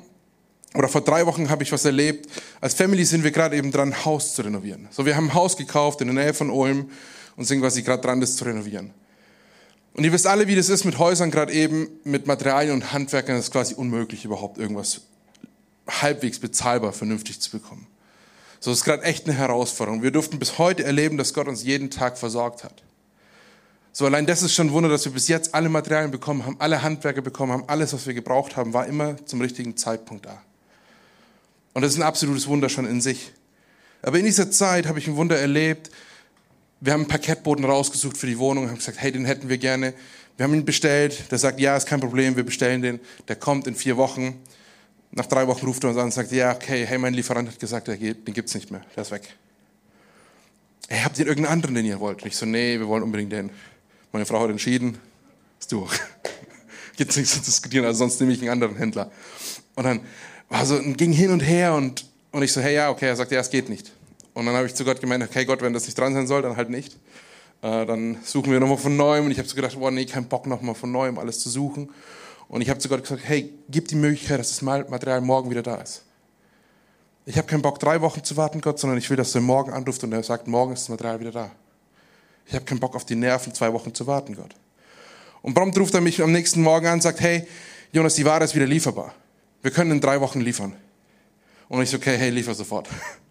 oder 0.73 0.89
vor 0.89 1.03
drei 1.03 1.27
Wochen 1.27 1.51
habe 1.51 1.63
ich 1.63 1.73
was 1.73 1.85
erlebt. 1.85 2.27
Als 2.63 2.73
Family 2.73 3.05
sind 3.05 3.23
wir 3.23 3.33
gerade 3.33 3.55
eben 3.55 3.71
dran, 3.71 3.93
ein 3.93 4.05
Haus 4.07 4.35
zu 4.35 4.41
renovieren. 4.41 4.89
So, 4.91 5.05
wir 5.05 5.15
haben 5.15 5.27
ein 5.27 5.35
Haus 5.35 5.59
gekauft 5.59 6.01
in 6.01 6.07
der 6.07 6.25
Nähe 6.25 6.33
von 6.33 6.49
Ulm 6.49 6.91
und 7.37 7.45
sind 7.45 7.61
quasi 7.61 7.83
gerade 7.83 8.01
dran, 8.01 8.23
das 8.23 8.35
zu 8.35 8.47
renovieren. 8.47 8.95
Und 9.99 10.05
ihr 10.05 10.13
wisst 10.13 10.29
alle, 10.29 10.47
wie 10.47 10.55
das 10.55 10.69
ist 10.69 10.85
mit 10.85 11.01
Häusern, 11.01 11.33
gerade 11.33 11.53
eben 11.53 11.89
mit 12.05 12.29
Materialien 12.29 12.73
und 12.73 12.93
Handwerkern, 12.93 13.35
das 13.35 13.47
ist 13.47 13.51
quasi 13.51 13.75
unmöglich, 13.75 14.25
überhaupt 14.25 14.57
irgendwas 14.57 15.01
halbwegs 15.89 16.39
bezahlbar, 16.39 16.93
vernünftig 16.93 17.41
zu 17.41 17.51
bekommen. 17.51 17.85
So 18.61 18.71
ist 18.71 18.85
gerade 18.85 19.03
echt 19.03 19.27
eine 19.27 19.37
Herausforderung. 19.37 20.05
Wir 20.05 20.13
durften 20.13 20.39
bis 20.39 20.57
heute 20.57 20.85
erleben, 20.85 21.19
dass 21.19 21.35
Gott 21.35 21.49
uns 21.49 21.65
jeden 21.65 21.91
Tag 21.91 22.17
versorgt 22.17 22.63
hat. 22.63 22.85
So 23.91 24.07
allein 24.07 24.25
das 24.25 24.45
ist 24.45 24.55
schon 24.55 24.69
ein 24.69 24.73
Wunder, 24.73 24.89
dass 24.89 25.05
wir 25.05 25.11
bis 25.11 25.27
jetzt 25.27 25.53
alle 25.53 25.69
Materialien 25.69 26.13
bekommen 26.13 26.47
haben, 26.47 26.55
alle 26.61 26.81
Handwerker 26.85 27.21
bekommen 27.21 27.51
haben, 27.51 27.65
alles, 27.67 27.93
was 27.93 28.07
wir 28.07 28.15
gebraucht 28.15 28.57
haben, 28.57 28.75
war 28.75 28.87
immer 28.87 29.17
zum 29.27 29.41
richtigen 29.41 29.77
Zeitpunkt 29.77 30.27
da. 30.27 30.41
Und 31.75 31.83
das 31.83 31.95
ist 31.95 31.99
ein 31.99 32.05
absolutes 32.05 32.47
Wunder 32.47 32.69
schon 32.69 32.87
in 32.87 33.01
sich. 33.01 33.33
Aber 34.03 34.17
in 34.17 34.27
dieser 34.27 34.53
Zeit 34.53 34.87
habe 34.87 35.01
ich 35.01 35.09
ein 35.09 35.17
Wunder 35.17 35.37
erlebt, 35.37 35.91
wir 36.81 36.93
haben 36.93 37.01
einen 37.01 37.09
Parkettboden 37.09 37.65
rausgesucht 37.65 38.17
für 38.17 38.27
die 38.27 38.39
Wohnung, 38.39 38.69
haben 38.69 38.77
gesagt, 38.77 39.01
hey, 39.01 39.11
den 39.11 39.25
hätten 39.25 39.49
wir 39.49 39.59
gerne. 39.59 39.95
Wir 40.37 40.45
haben 40.45 40.55
ihn 40.55 40.65
bestellt. 40.65 41.31
Der 41.31 41.39
sagt, 41.39 41.59
ja, 41.59 41.77
ist 41.77 41.87
kein 41.87 42.01
Problem, 42.01 42.37
wir 42.37 42.45
bestellen 42.45 42.83
den. 42.83 43.01
Der 43.27 43.37
kommt 43.37 43.67
in 43.67 43.75
vier 43.75 43.97
Wochen. 43.97 44.41
Nach 45.11 45.27
drei 45.27 45.47
Wochen 45.49 45.67
ruft 45.67 45.83
er 45.85 45.91
uns 45.91 45.99
an 45.99 46.05
und 46.05 46.13
sagt, 46.13 46.31
ja, 46.33 46.55
okay, 46.55 46.87
hey, 46.87 46.99
mein 46.99 47.15
Lieferant 47.15 47.49
hat 47.49 47.59
gesagt, 47.59 47.89
den 47.89 48.25
gibt's 48.27 48.55
nicht 48.55 48.71
mehr, 48.71 48.83
der 48.95 49.03
ist 49.03 49.11
weg. 49.11 49.23
Hey, 50.89 51.01
habt 51.03 51.19
ihr 51.19 51.27
irgendeinen 51.27 51.55
anderen, 51.55 51.75
den 51.75 51.87
ihr 51.87 51.99
wollt? 51.99 52.23
Und 52.23 52.29
ich 52.29 52.37
so, 52.37 52.47
nee, 52.47 52.79
wir 52.79 52.87
wollen 52.87 53.03
unbedingt 53.03 53.33
den. 53.33 53.51
Meine 54.13 54.27
Frau 54.27 54.41
hat 54.41 54.51
entschieden, 54.51 54.99
ist 55.59 55.73
du. 55.73 55.89
Gibt's 56.97 57.17
nichts 57.17 57.35
zu 57.35 57.41
diskutieren, 57.41 57.85
also 57.85 57.99
sonst 57.99 58.21
nehme 58.21 58.33
ich 58.33 58.41
einen 58.41 58.51
anderen 58.51 58.77
Händler. 58.77 59.11
Und 59.75 59.85
dann 59.85 60.01
war 60.49 60.65
so, 60.65 60.81
ging 60.81 61.13
hin 61.13 61.31
und 61.31 61.41
her 61.41 61.75
und, 61.75 62.07
und 62.31 62.43
ich 62.43 62.53
so, 62.53 62.61
hey, 62.61 62.75
ja, 62.75 62.91
okay, 62.91 63.07
er 63.07 63.17
sagt, 63.17 63.33
ja, 63.33 63.41
es 63.41 63.51
geht 63.51 63.69
nicht. 63.69 63.93
Und 64.39 64.47
dann 64.47 64.55
habe 64.55 64.69
ich 64.69 64.75
zu 64.77 64.85
Gott 64.85 65.01
gemeint, 65.01 65.25
okay 65.25 65.45
Gott, 65.45 65.63
wenn 65.63 65.73
das 65.73 65.87
nicht 65.87 65.99
dran 65.99 66.15
sein 66.15 66.29
soll, 66.29 66.43
dann 66.43 66.57
halt 66.57 66.71
nicht. 66.71 66.95
Äh, 67.61 67.85
dann 67.87 68.19
suchen 68.23 68.53
wir 68.53 68.61
nochmal 68.61 68.77
von 68.77 68.97
neuem. 68.97 69.25
Und 69.25 69.33
ich 69.33 69.39
habe 69.39 69.49
so 69.49 69.57
gedacht, 69.57 69.77
boah, 69.77 69.91
nee, 69.91 70.05
kein 70.05 70.29
Bock 70.29 70.47
nochmal 70.47 70.77
von 70.77 70.93
neuem 70.93 71.19
alles 71.19 71.41
zu 71.41 71.51
suchen. 71.51 71.91
Und 72.47 72.61
ich 72.61 72.71
habe 72.71 72.79
zu 72.79 72.89
Gott 72.89 73.03
gesagt, 73.03 73.23
hey, 73.25 73.53
gib 73.69 73.89
die 73.89 73.97
Möglichkeit, 73.97 74.39
dass 74.39 74.51
das 74.51 74.63
Material 74.63 75.23
morgen 75.23 75.51
wieder 75.51 75.65
da 75.65 75.79
ist. 75.79 76.05
Ich 77.27 77.37
habe 77.37 77.49
keinen 77.49 77.63
Bock, 77.63 77.81
drei 77.81 78.01
Wochen 78.01 78.23
zu 78.23 78.37
warten, 78.37 78.61
Gott, 78.61 78.79
sondern 78.79 78.97
ich 78.97 79.11
will, 79.11 79.17
dass 79.17 79.33
du 79.33 79.41
morgen 79.41 79.73
anruft 79.73 80.05
und 80.05 80.13
er 80.13 80.23
sagt, 80.23 80.47
morgen 80.47 80.73
ist 80.73 80.83
das 80.83 80.91
Material 80.91 81.19
wieder 81.19 81.33
da. 81.33 81.51
Ich 82.47 82.55
habe 82.55 82.65
keinen 82.65 82.79
Bock 82.79 82.95
auf 82.95 83.05
die 83.05 83.17
Nerven, 83.17 83.53
zwei 83.55 83.73
Wochen 83.73 83.93
zu 83.93 84.07
warten, 84.07 84.37
Gott. 84.37 84.55
Und 85.43 85.55
prompt 85.55 85.77
ruft 85.81 85.95
er 85.95 86.01
mich 86.01 86.23
am 86.23 86.31
nächsten 86.31 86.63
Morgen 86.63 86.87
an 86.87 86.93
und 86.95 87.03
sagt, 87.03 87.21
hey, 87.21 87.45
Jonas, 87.91 88.15
die 88.15 88.25
Ware 88.25 88.45
ist 88.45 88.55
wieder 88.55 88.67
lieferbar. 88.67 89.13
Wir 89.63 89.73
können 89.73 89.91
in 89.91 90.01
drei 90.01 90.21
Wochen 90.21 90.41
liefern. 90.41 90.77
Und 91.69 91.83
ich 91.83 91.91
so, 91.91 91.97
okay, 91.97 92.17
hey, 92.17 92.31
liefer 92.31 92.55
sofort. 92.55 92.89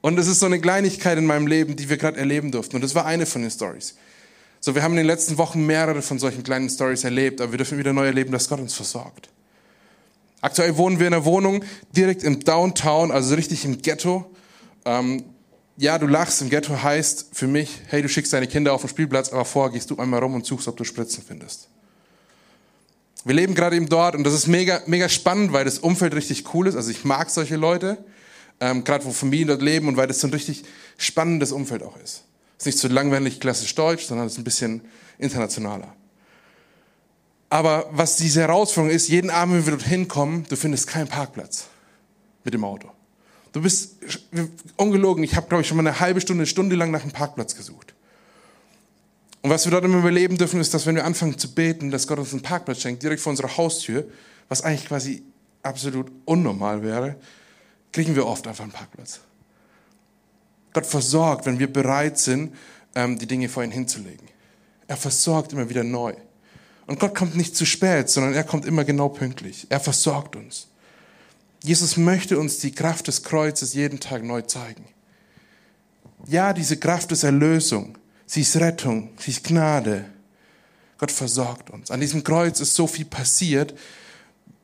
Und 0.00 0.18
es 0.18 0.26
ist 0.26 0.40
so 0.40 0.46
eine 0.46 0.60
Kleinigkeit 0.60 1.18
in 1.18 1.26
meinem 1.26 1.46
Leben, 1.46 1.76
die 1.76 1.88
wir 1.88 1.96
gerade 1.96 2.18
erleben 2.18 2.52
durften. 2.52 2.76
Und 2.76 2.82
das 2.82 2.94
war 2.94 3.06
eine 3.06 3.26
von 3.26 3.42
den 3.42 3.50
Stories. 3.50 3.96
So, 4.60 4.74
wir 4.74 4.82
haben 4.82 4.92
in 4.92 4.98
den 4.98 5.06
letzten 5.06 5.38
Wochen 5.38 5.64
mehrere 5.64 6.02
von 6.02 6.18
solchen 6.18 6.42
kleinen 6.42 6.68
Stories 6.70 7.04
erlebt, 7.04 7.40
aber 7.40 7.52
wir 7.52 7.58
dürfen 7.58 7.78
wieder 7.78 7.92
neu 7.92 8.06
erleben, 8.06 8.32
dass 8.32 8.48
Gott 8.48 8.60
uns 8.60 8.74
versorgt. 8.74 9.28
Aktuell 10.40 10.76
wohnen 10.76 10.98
wir 10.98 11.06
in 11.06 11.14
einer 11.14 11.24
Wohnung 11.24 11.64
direkt 11.96 12.22
im 12.22 12.40
Downtown, 12.40 13.10
also 13.10 13.34
richtig 13.34 13.64
im 13.64 13.80
Ghetto. 13.82 14.30
Ähm, 14.84 15.24
ja, 15.76 15.98
du 15.98 16.06
lachst, 16.06 16.40
im 16.40 16.50
Ghetto 16.50 16.82
heißt 16.82 17.30
für 17.32 17.46
mich, 17.46 17.82
hey, 17.88 18.00
du 18.02 18.08
schickst 18.08 18.32
deine 18.32 18.46
Kinder 18.46 18.72
auf 18.72 18.80
den 18.80 18.88
Spielplatz, 18.88 19.30
aber 19.30 19.44
vorher 19.44 19.72
gehst 19.72 19.90
du 19.90 19.96
einmal 19.98 20.20
rum 20.20 20.34
und 20.34 20.46
suchst, 20.46 20.68
ob 20.68 20.76
du 20.76 20.84
Spritzen 20.84 21.22
findest. 21.26 21.68
Wir 23.24 23.34
leben 23.34 23.54
gerade 23.54 23.76
eben 23.76 23.88
dort 23.88 24.14
und 24.14 24.24
das 24.24 24.34
ist 24.34 24.46
mega, 24.46 24.82
mega 24.86 25.08
spannend, 25.08 25.52
weil 25.52 25.64
das 25.64 25.80
Umfeld 25.80 26.14
richtig 26.14 26.54
cool 26.54 26.68
ist. 26.68 26.76
Also 26.76 26.90
ich 26.90 27.04
mag 27.04 27.28
solche 27.28 27.56
Leute, 27.56 27.98
ähm, 28.60 28.84
gerade 28.84 29.04
wo 29.04 29.10
Familien 29.10 29.48
dort 29.48 29.62
leben 29.62 29.88
und 29.88 29.96
weil 29.96 30.06
das 30.06 30.20
so 30.20 30.26
ein 30.26 30.32
richtig 30.32 30.64
spannendes 30.96 31.52
Umfeld 31.52 31.82
auch 31.82 31.96
ist. 31.96 32.24
Es 32.58 32.62
ist 32.62 32.66
nicht 32.66 32.78
so 32.78 32.88
langweilig 32.88 33.40
klassisch 33.40 33.74
deutsch, 33.74 34.06
sondern 34.06 34.26
es 34.26 34.34
ist 34.34 34.38
ein 34.38 34.44
bisschen 34.44 34.80
internationaler. 35.18 35.94
Aber 37.48 37.88
was 37.92 38.16
diese 38.16 38.40
Herausforderung 38.40 38.94
ist, 38.94 39.08
jeden 39.08 39.30
Abend, 39.30 39.54
wenn 39.54 39.66
wir 39.66 39.78
dorthin 39.78 40.08
kommen, 40.08 40.46
du 40.48 40.56
findest 40.56 40.86
keinen 40.88 41.08
Parkplatz 41.08 41.66
mit 42.44 42.54
dem 42.54 42.64
Auto. 42.64 42.90
Du 43.52 43.62
bist 43.62 43.96
ungelogen, 44.76 45.22
ich 45.22 45.36
habe, 45.36 45.48
glaube 45.48 45.62
ich, 45.62 45.68
schon 45.68 45.76
mal 45.76 45.86
eine 45.86 46.00
halbe 46.00 46.20
Stunde, 46.20 46.42
eine 46.42 46.46
Stunde 46.46 46.76
lang 46.76 46.90
nach 46.90 47.02
einem 47.02 47.12
Parkplatz 47.12 47.56
gesucht. 47.56 47.94
Und 49.42 49.50
was 49.50 49.64
wir 49.64 49.70
dort 49.70 49.84
immer 49.84 49.98
überleben 49.98 50.36
dürfen, 50.36 50.60
ist, 50.60 50.74
dass 50.74 50.86
wenn 50.86 50.96
wir 50.96 51.04
anfangen 51.04 51.38
zu 51.38 51.54
beten, 51.54 51.90
dass 51.90 52.06
Gott 52.06 52.18
uns 52.18 52.32
einen 52.32 52.42
Parkplatz 52.42 52.80
schenkt, 52.80 53.02
direkt 53.02 53.20
vor 53.20 53.30
unserer 53.30 53.56
Haustür, 53.56 54.04
was 54.48 54.62
eigentlich 54.62 54.86
quasi 54.86 55.22
absolut 55.62 56.10
unnormal 56.24 56.82
wäre, 56.82 57.16
kriegen 57.96 58.14
wir 58.14 58.26
oft 58.26 58.46
einfach 58.46 58.64
einen 58.64 58.74
Parkplatz. 58.74 59.20
Gott 60.74 60.84
versorgt, 60.84 61.46
wenn 61.46 61.58
wir 61.58 61.72
bereit 61.72 62.18
sind, 62.18 62.54
ähm, 62.94 63.18
die 63.18 63.26
Dinge 63.26 63.48
vor 63.48 63.64
ihn 63.64 63.70
hinzulegen. 63.70 64.28
Er 64.86 64.98
versorgt 64.98 65.54
immer 65.54 65.70
wieder 65.70 65.82
neu. 65.82 66.12
Und 66.86 67.00
Gott 67.00 67.14
kommt 67.14 67.36
nicht 67.36 67.56
zu 67.56 67.64
spät, 67.64 68.10
sondern 68.10 68.34
er 68.34 68.44
kommt 68.44 68.66
immer 68.66 68.84
genau 68.84 69.08
pünktlich. 69.08 69.66
Er 69.70 69.80
versorgt 69.80 70.36
uns. 70.36 70.66
Jesus 71.62 71.96
möchte 71.96 72.38
uns 72.38 72.58
die 72.58 72.72
Kraft 72.72 73.08
des 73.08 73.22
Kreuzes 73.22 73.72
jeden 73.72 73.98
Tag 73.98 74.22
neu 74.22 74.42
zeigen. 74.42 74.84
Ja, 76.26 76.52
diese 76.52 76.76
Kraft 76.76 77.12
ist 77.12 77.22
Erlösung. 77.22 77.96
Sie 78.26 78.42
ist 78.42 78.56
Rettung. 78.56 79.08
Sie 79.18 79.30
ist 79.30 79.42
Gnade. 79.42 80.04
Gott 80.98 81.12
versorgt 81.12 81.70
uns. 81.70 81.90
An 81.90 82.00
diesem 82.00 82.24
Kreuz 82.24 82.60
ist 82.60 82.74
so 82.74 82.86
viel 82.86 83.06
passiert, 83.06 83.74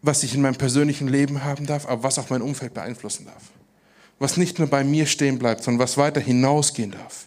was 0.03 0.23
ich 0.23 0.35
in 0.35 0.43
meinem 0.43 0.57
persönlichen 0.57 1.09
Leben 1.09 1.45
haben 1.45 1.67
darf, 1.67 1.87
aber 1.87 2.03
was 2.03 2.19
auch 2.19 2.29
mein 2.31 2.43
Umfeld 2.43 2.75
beeinflussen 2.75 3.25
darf. 3.27 3.43
Was 4.19 4.37
nicht 4.37 4.59
nur 4.59 4.69
bei 4.69 4.85
mir 4.85 5.07
stehen 5.07 5.39
bleibt, 5.39 5.63
sondern 5.63 5.81
was 5.81 5.97
weiter 5.97 6.21
hinausgehen 6.21 6.91
darf. 6.91 7.27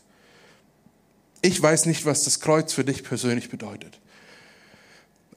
Ich 1.41 1.61
weiß 1.61 1.85
nicht, 1.85 2.05
was 2.05 2.23
das 2.23 2.39
Kreuz 2.39 2.73
für 2.73 2.83
dich 2.83 3.03
persönlich 3.03 3.49
bedeutet. 3.49 3.99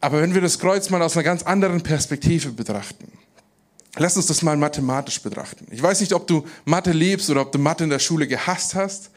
Aber 0.00 0.21
wenn 0.21 0.35
wir 0.35 0.40
das 0.40 0.59
Kreuz 0.59 0.90
mal 0.90 1.02
aus 1.02 1.16
einer 1.16 1.25
ganz 1.25 1.42
anderen 1.42 1.83
Perspektive 1.83 2.52
betrachten, 2.52 3.11
Lass 3.99 4.16
uns 4.16 4.26
das 4.26 4.42
mal 4.42 4.57
mathematisch 4.57 5.21
betrachten. 5.21 5.66
Ich 5.71 5.83
weiß 5.83 6.00
nicht, 6.00 6.12
ob 6.12 6.26
du 6.26 6.45
Mathe 6.64 6.92
liebst 6.92 7.30
oder 7.30 7.42
ob 7.42 7.52
du 7.52 7.59
Mathe 7.59 7.85
in 7.85 7.90
der 7.90 7.99
Schule 7.99 8.28
gehasst 8.28 8.75
hast, 8.75 9.11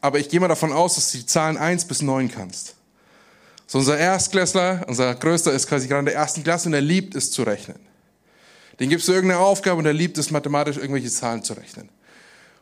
aber 0.00 0.18
ich 0.18 0.28
gehe 0.28 0.40
mal 0.40 0.48
davon 0.48 0.72
aus, 0.72 0.96
dass 0.96 1.12
du 1.12 1.18
die 1.18 1.26
Zahlen 1.26 1.56
1 1.56 1.84
bis 1.86 2.02
9 2.02 2.30
kannst. 2.30 2.74
So 3.66 3.78
unser 3.78 3.98
Erstklässler, 3.98 4.84
unser 4.88 5.14
Größter 5.14 5.52
ist 5.52 5.68
quasi 5.68 5.88
gerade 5.88 6.00
in 6.00 6.06
der 6.06 6.14
ersten 6.14 6.42
Klasse 6.42 6.68
und 6.68 6.74
er 6.74 6.80
liebt 6.80 7.14
es 7.14 7.30
zu 7.30 7.42
rechnen. 7.42 7.78
Den 8.80 8.90
gibst 8.90 9.08
du 9.08 9.12
irgendeine 9.12 9.40
Aufgabe 9.40 9.78
und 9.78 9.86
er 9.86 9.92
liebt 9.92 10.18
es 10.18 10.30
mathematisch 10.30 10.76
irgendwelche 10.76 11.10
Zahlen 11.10 11.42
zu 11.42 11.54
rechnen. 11.54 11.88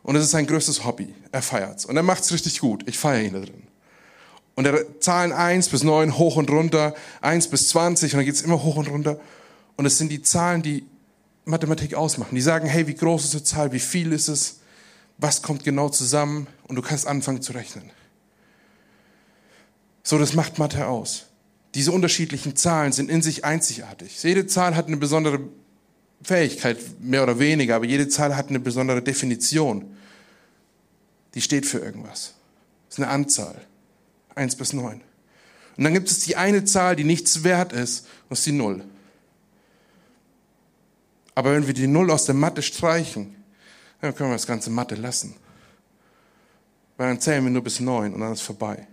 Und 0.03 0.15
es 0.15 0.23
ist 0.23 0.31
sein 0.31 0.45
größtes 0.45 0.83
Hobby. 0.85 1.13
Er 1.31 1.41
feiert's. 1.41 1.85
Und 1.85 1.97
er 1.97 2.03
macht's 2.03 2.31
richtig 2.31 2.59
gut. 2.59 2.87
Ich 2.87 2.97
feiere 2.97 3.23
ihn 3.23 3.33
da 3.33 3.39
drin. 3.39 3.63
Und 4.55 4.65
er 4.65 4.99
Zahlen 4.99 5.31
1 5.31 5.69
bis 5.69 5.83
9 5.83 6.17
hoch 6.17 6.35
und 6.35 6.49
runter, 6.51 6.93
1 7.21 7.47
bis 7.47 7.69
20 7.69 8.13
und 8.13 8.17
dann 8.19 8.25
geht's 8.25 8.41
immer 8.41 8.61
hoch 8.61 8.75
und 8.75 8.87
runter. 8.87 9.19
Und 9.77 9.85
es 9.85 9.97
sind 9.97 10.09
die 10.09 10.21
Zahlen, 10.21 10.61
die 10.61 10.85
Mathematik 11.45 11.95
ausmachen. 11.95 12.35
Die 12.35 12.41
sagen, 12.41 12.67
hey, 12.67 12.85
wie 12.87 12.93
groß 12.93 13.23
ist 13.23 13.33
die 13.33 13.43
Zahl, 13.43 13.71
wie 13.71 13.79
viel 13.79 14.11
ist 14.11 14.27
es, 14.27 14.59
was 15.17 15.41
kommt 15.41 15.63
genau 15.63 15.89
zusammen 15.89 16.47
und 16.67 16.75
du 16.75 16.81
kannst 16.81 17.07
anfangen 17.07 17.41
zu 17.41 17.53
rechnen. 17.53 17.89
So, 20.03 20.17
das 20.17 20.33
macht 20.33 20.59
Mathe 20.59 20.87
aus. 20.87 21.27
Diese 21.75 21.91
unterschiedlichen 21.91 22.55
Zahlen 22.55 22.91
sind 22.91 23.09
in 23.09 23.21
sich 23.21 23.45
einzigartig. 23.45 24.21
Jede 24.21 24.45
Zahl 24.45 24.75
hat 24.75 24.87
eine 24.87 24.97
besondere 24.97 25.39
Fähigkeit, 26.21 26.77
mehr 26.99 27.23
oder 27.23 27.39
weniger, 27.39 27.75
aber 27.75 27.85
jede 27.85 28.07
Zahl 28.09 28.35
hat 28.35 28.49
eine 28.49 28.59
besondere 28.59 29.01
Definition. 29.01 29.95
Die 31.33 31.41
steht 31.41 31.65
für 31.65 31.79
irgendwas. 31.79 32.33
Das 32.89 32.97
ist 32.97 33.03
eine 33.03 33.11
Anzahl. 33.11 33.59
Eins 34.35 34.55
bis 34.55 34.73
neun. 34.73 35.01
Und 35.77 35.83
dann 35.83 35.93
gibt 35.93 36.11
es 36.11 36.19
die 36.19 36.35
eine 36.35 36.65
Zahl, 36.65 36.95
die 36.95 37.03
nichts 37.03 37.43
wert 37.43 37.73
ist, 37.73 38.05
das 38.29 38.39
ist 38.39 38.45
die 38.45 38.51
Null. 38.51 38.83
Aber 41.35 41.53
wenn 41.53 41.65
wir 41.65 41.73
die 41.73 41.87
Null 41.87 42.11
aus 42.11 42.25
der 42.25 42.35
Mathe 42.35 42.61
streichen, 42.61 43.35
dann 44.01 44.13
können 44.13 44.29
wir 44.29 44.35
das 44.35 44.45
ganze 44.45 44.69
Mathe 44.69 44.95
lassen. 44.95 45.35
Weil 46.97 47.07
dann 47.07 47.19
zählen 47.19 47.43
wir 47.43 47.51
nur 47.51 47.63
bis 47.63 47.79
neun 47.79 48.13
und 48.13 48.19
dann 48.19 48.33
ist 48.33 48.41
vorbei. 48.41 48.87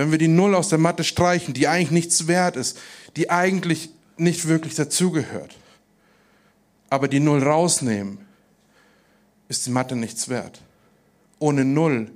Wenn 0.00 0.12
wir 0.12 0.16
die 0.16 0.28
Null 0.28 0.54
aus 0.54 0.70
der 0.70 0.78
Mathe 0.78 1.04
streichen, 1.04 1.52
die 1.52 1.68
eigentlich 1.68 1.90
nichts 1.90 2.26
wert 2.26 2.56
ist, 2.56 2.78
die 3.16 3.28
eigentlich 3.28 3.90
nicht 4.16 4.48
wirklich 4.48 4.74
dazugehört, 4.74 5.54
aber 6.88 7.06
die 7.06 7.20
Null 7.20 7.42
rausnehmen, 7.42 8.16
ist 9.48 9.66
die 9.66 9.70
Mathe 9.70 9.96
nichts 9.96 10.30
wert. 10.30 10.62
Ohne 11.38 11.66
Null 11.66 12.10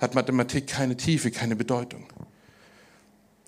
hat 0.00 0.16
Mathematik 0.16 0.66
keine 0.66 0.96
Tiefe, 0.96 1.30
keine 1.30 1.54
Bedeutung. 1.54 2.08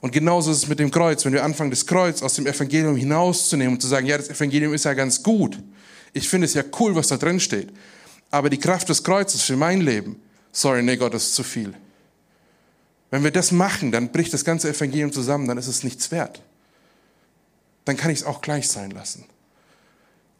Und 0.01 0.13
genauso 0.13 0.53
ist 0.53 0.59
es 0.59 0.69
mit 0.69 0.79
dem 0.79 0.93
Kreuz. 0.93 1.25
Wenn 1.25 1.33
wir 1.33 1.43
anfangen, 1.43 1.73
das 1.73 1.85
Kreuz 1.85 2.23
aus 2.23 2.35
dem 2.35 2.47
Evangelium 2.47 2.95
hinauszunehmen 2.95 3.75
und 3.75 3.81
zu 3.81 3.89
sagen, 3.89 4.07
ja, 4.07 4.17
das 4.17 4.31
Evangelium 4.31 4.73
ist 4.73 4.85
ja 4.85 4.95
ganz 4.95 5.21
gut. 5.21 5.59
Ich 6.13 6.29
finde 6.29 6.45
es 6.45 6.55
ja 6.55 6.63
cool, 6.79 6.95
was 6.95 7.09
da 7.09 7.17
drin 7.17 7.41
steht. 7.41 7.73
Aber 8.31 8.51
die 8.51 8.59
Kraft 8.59 8.89
des 8.89 9.03
Kreuzes 9.03 9.43
für 9.43 9.57
mein 9.57 9.81
Leben, 9.81 10.23
sorry, 10.53 10.81
nee, 10.81 10.97
Gott, 10.97 11.13
das 11.13 11.25
ist 11.25 11.35
zu 11.35 11.43
viel. 11.43 11.75
Wenn 13.11 13.25
wir 13.25 13.31
das 13.31 13.51
machen, 13.53 13.91
dann 13.91 14.13
bricht 14.13 14.33
das 14.33 14.45
ganze 14.45 14.69
Evangelium 14.69 15.13
zusammen, 15.13 15.49
dann 15.49 15.59
ist 15.59 15.67
es 15.67 15.83
nichts 15.83 16.11
wert. 16.11 16.43
Dann 17.85 17.97
kann 17.97 18.11
ich 18.11 18.21
es 18.21 18.25
auch 18.25 18.41
gleich 18.41 18.69
sein 18.69 18.91
lassen. 18.91 19.25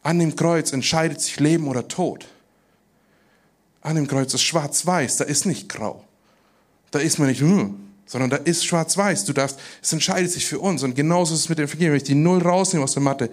An 0.03 0.19
dem 0.19 0.35
Kreuz 0.35 0.71
entscheidet 0.71 1.21
sich 1.21 1.39
Leben 1.39 1.67
oder 1.67 1.87
Tod. 1.87 2.27
An 3.81 3.95
dem 3.95 4.07
Kreuz 4.07 4.33
ist 4.33 4.43
schwarz-weiß, 4.43 5.17
da 5.17 5.25
ist 5.25 5.45
nicht 5.45 5.69
grau. 5.69 6.03
Da 6.91 6.99
ist 6.99 7.19
man 7.19 7.27
nicht, 7.27 7.41
hm, 7.41 7.75
sondern 8.05 8.29
da 8.29 8.37
ist 8.37 8.65
schwarz-weiß. 8.65 9.25
Du 9.25 9.33
darfst, 9.33 9.59
es 9.81 9.93
entscheidet 9.93 10.31
sich 10.31 10.45
für 10.45 10.59
uns. 10.59 10.83
Und 10.83 10.95
genauso 10.95 11.33
ist 11.33 11.41
es 11.41 11.49
mit 11.49 11.57
dem 11.57 11.65
Evangelium. 11.65 11.93
Wenn 11.93 11.97
ich 11.97 12.03
die 12.03 12.15
Null 12.15 12.41
rausnehme 12.41 12.83
aus 12.83 12.93
der 12.93 13.03
Mathe, 13.03 13.29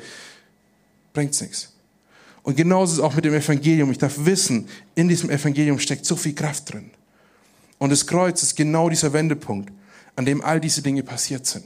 bringt 1.12 1.35
es 1.35 1.40
nichts. 1.40 1.73
Und 2.42 2.57
genauso 2.57 2.92
ist 2.92 2.99
es 2.99 3.04
auch 3.04 3.14
mit 3.14 3.25
dem 3.25 3.35
Evangelium. 3.35 3.90
Ich 3.90 3.99
darf 3.99 4.14
wissen, 4.18 4.68
in 4.95 5.09
diesem 5.09 5.30
Evangelium 5.30 5.78
steckt 5.78 6.07
so 6.07 6.16
viel 6.16 6.35
Kraft 6.35 6.73
drin. 6.73 6.90
Und 7.79 7.91
das 7.91 8.07
Kreuz 8.07 8.43
ist 8.43 8.57
genau 8.57 8.89
dieser 8.89 9.13
Wendepunkt, 9.13 9.73
an 10.17 10.25
dem 10.25 10.43
all 10.43 10.61
diese 10.61 10.83
Dinge 10.83 11.03
passiert 11.03 11.47
sind. 11.47 11.65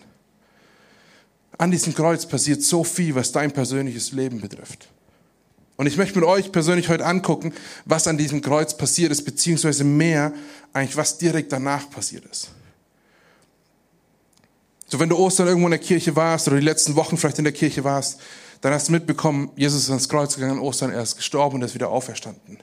An 1.59 1.71
diesem 1.71 1.95
Kreuz 1.95 2.27
passiert 2.27 2.63
so 2.63 2.85
viel, 2.85 3.15
was 3.15 3.33
dein 3.33 3.53
persönliches 3.53 4.13
Leben 4.13 4.41
betrifft. 4.41 4.89
Und 5.77 5.87
ich 5.87 5.97
möchte 5.97 6.19
mit 6.19 6.29
euch 6.29 6.53
persönlich 6.53 6.89
heute 6.89 7.07
angucken, 7.07 7.53
was 7.85 8.07
an 8.07 8.19
diesem 8.19 8.43
Kreuz 8.43 8.77
passiert 8.77 9.11
ist, 9.11 9.25
beziehungsweise 9.25 9.85
mehr 9.85 10.33
eigentlich, 10.73 10.97
was 10.97 11.19
direkt 11.19 11.53
danach 11.53 11.89
passiert 11.91 12.25
ist. 12.27 12.51
So, 14.87 15.01
wenn 15.01 15.09
du 15.09 15.17
Ostern 15.17 15.49
irgendwo 15.49 15.67
in 15.69 15.73
der 15.73 15.81
Kirche 15.81 16.15
warst 16.15 16.47
oder 16.49 16.59
die 16.59 16.65
letzten 16.65 16.95
Wochen 16.97 17.17
vielleicht 17.17 17.39
in 17.39 17.45
der 17.45 17.55
Kirche 17.55 17.83
warst, 17.83 18.21
dann 18.61 18.75
hast 18.75 18.89
du 18.89 18.93
mitbekommen, 18.93 19.51
Jesus 19.57 19.85
ist 19.85 19.89
ans 19.89 20.09
Kreuz 20.09 20.35
gegangen, 20.35 20.61
Ostern, 20.61 20.93
er 20.93 21.03
ist 21.03 21.17
gestorben 21.17 21.57
und 21.57 21.63
er 21.63 21.67
ist 21.67 21.75
wieder 21.75 21.89
auferstanden. 21.89 22.59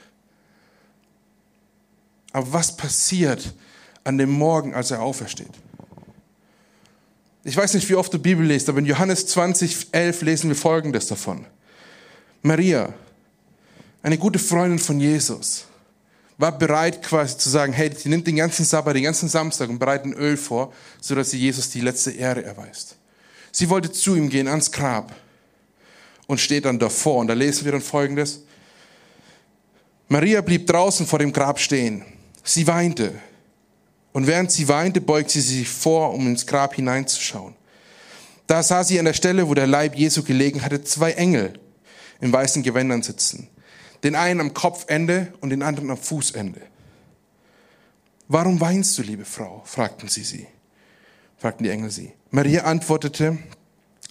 Aber 2.32 2.54
was 2.54 2.76
passiert 2.76 3.54
an 4.04 4.18
dem 4.18 4.30
Morgen, 4.30 4.74
als 4.74 4.92
er 4.92 5.02
aufersteht? 5.02 5.52
Ich 7.44 7.56
weiß 7.56 7.74
nicht, 7.74 7.90
wie 7.90 7.96
oft 7.96 8.14
du 8.14 8.20
Bibel 8.20 8.46
liest, 8.46 8.70
aber 8.70 8.80
in 8.80 8.86
Johannes 8.86 9.26
20, 9.28 9.88
11 9.92 10.22
lesen 10.22 10.50
wir 10.50 10.56
Folgendes 10.56 11.08
davon. 11.08 11.46
Maria, 12.42 12.94
eine 14.04 14.18
gute 14.18 14.40
Freundin 14.40 14.80
von 14.80 15.00
Jesus, 15.00 15.66
war 16.38 16.58
bereit 16.58 17.02
quasi 17.02 17.38
zu 17.38 17.50
sagen, 17.50 17.74
hey, 17.74 17.90
die 17.90 18.08
nimmt 18.08 18.28
den 18.28 18.38
ganzen 18.38 18.64
Sabbat, 18.64 18.96
den 18.96 19.04
ganzen 19.04 19.28
Samstag 19.28 19.70
und 19.70 19.80
bereitet 19.80 20.08
ein 20.08 20.14
Öl 20.14 20.38
vor, 20.38 20.74
sodass 21.02 21.32
sie 21.32 21.38
Jesus 21.38 21.70
die 21.70 21.82
letzte 21.82 22.12
Ehre 22.12 22.44
erweist. 22.44 22.96
Sie 23.52 23.70
wollte 23.70 23.92
zu 23.92 24.16
ihm 24.16 24.30
gehen 24.30 24.48
ans 24.48 24.72
Grab 24.72 25.14
und 26.28 26.40
steht 26.40 26.66
dann 26.66 26.80
davor. 26.80 27.18
Und 27.18 27.28
da 27.28 27.34
lesen 27.34 27.66
wir 27.66 27.72
dann 27.72 27.82
Folgendes. 27.82 28.44
Maria 30.08 30.42
blieb 30.42 30.68
draußen 30.68 31.06
vor 31.08 31.20
dem 31.20 31.34
Grab 31.34 31.60
stehen. 31.60 32.06
Sie 32.44 32.68
weinte. 32.68 33.14
Und 34.12 34.28
während 34.28 34.52
sie 34.52 34.68
weinte, 34.68 35.02
beugte 35.02 35.34
sie 35.34 35.60
sich 35.60 35.70
vor, 35.70 36.14
um 36.14 36.28
ins 36.28 36.46
Grab 36.46 36.76
hineinzuschauen. 36.76 37.54
Da 38.48 38.64
sah 38.64 38.84
sie 38.84 38.98
an 38.98 39.06
der 39.06 39.14
Stelle, 39.14 39.48
wo 39.48 39.54
der 39.54 39.68
Leib 39.68 39.96
Jesu 39.96 40.24
gelegen 40.24 40.64
hatte, 40.64 40.84
zwei 40.84 41.12
Engel 41.12 41.60
in 42.20 42.34
weißen 42.34 42.64
Gewändern 42.64 43.04
sitzen 43.04 43.50
den 44.04 44.16
einen 44.16 44.42
am 44.42 44.54
Kopfende 44.54 45.34
und 45.42 45.50
den 45.50 45.62
anderen 45.62 45.92
am 45.92 45.98
Fußende. 45.98 46.62
Warum 48.28 48.60
weinst 48.62 48.98
du, 48.98 49.02
liebe 49.02 49.26
Frau? 49.26 49.62
fragten 49.66 50.08
sie 50.08 50.24
sie. 50.24 50.48
Fragten 51.38 51.64
die 51.64 51.70
Engel 51.70 51.90
sie. 51.90 52.14
Maria 52.32 52.64
antwortete, 52.64 53.38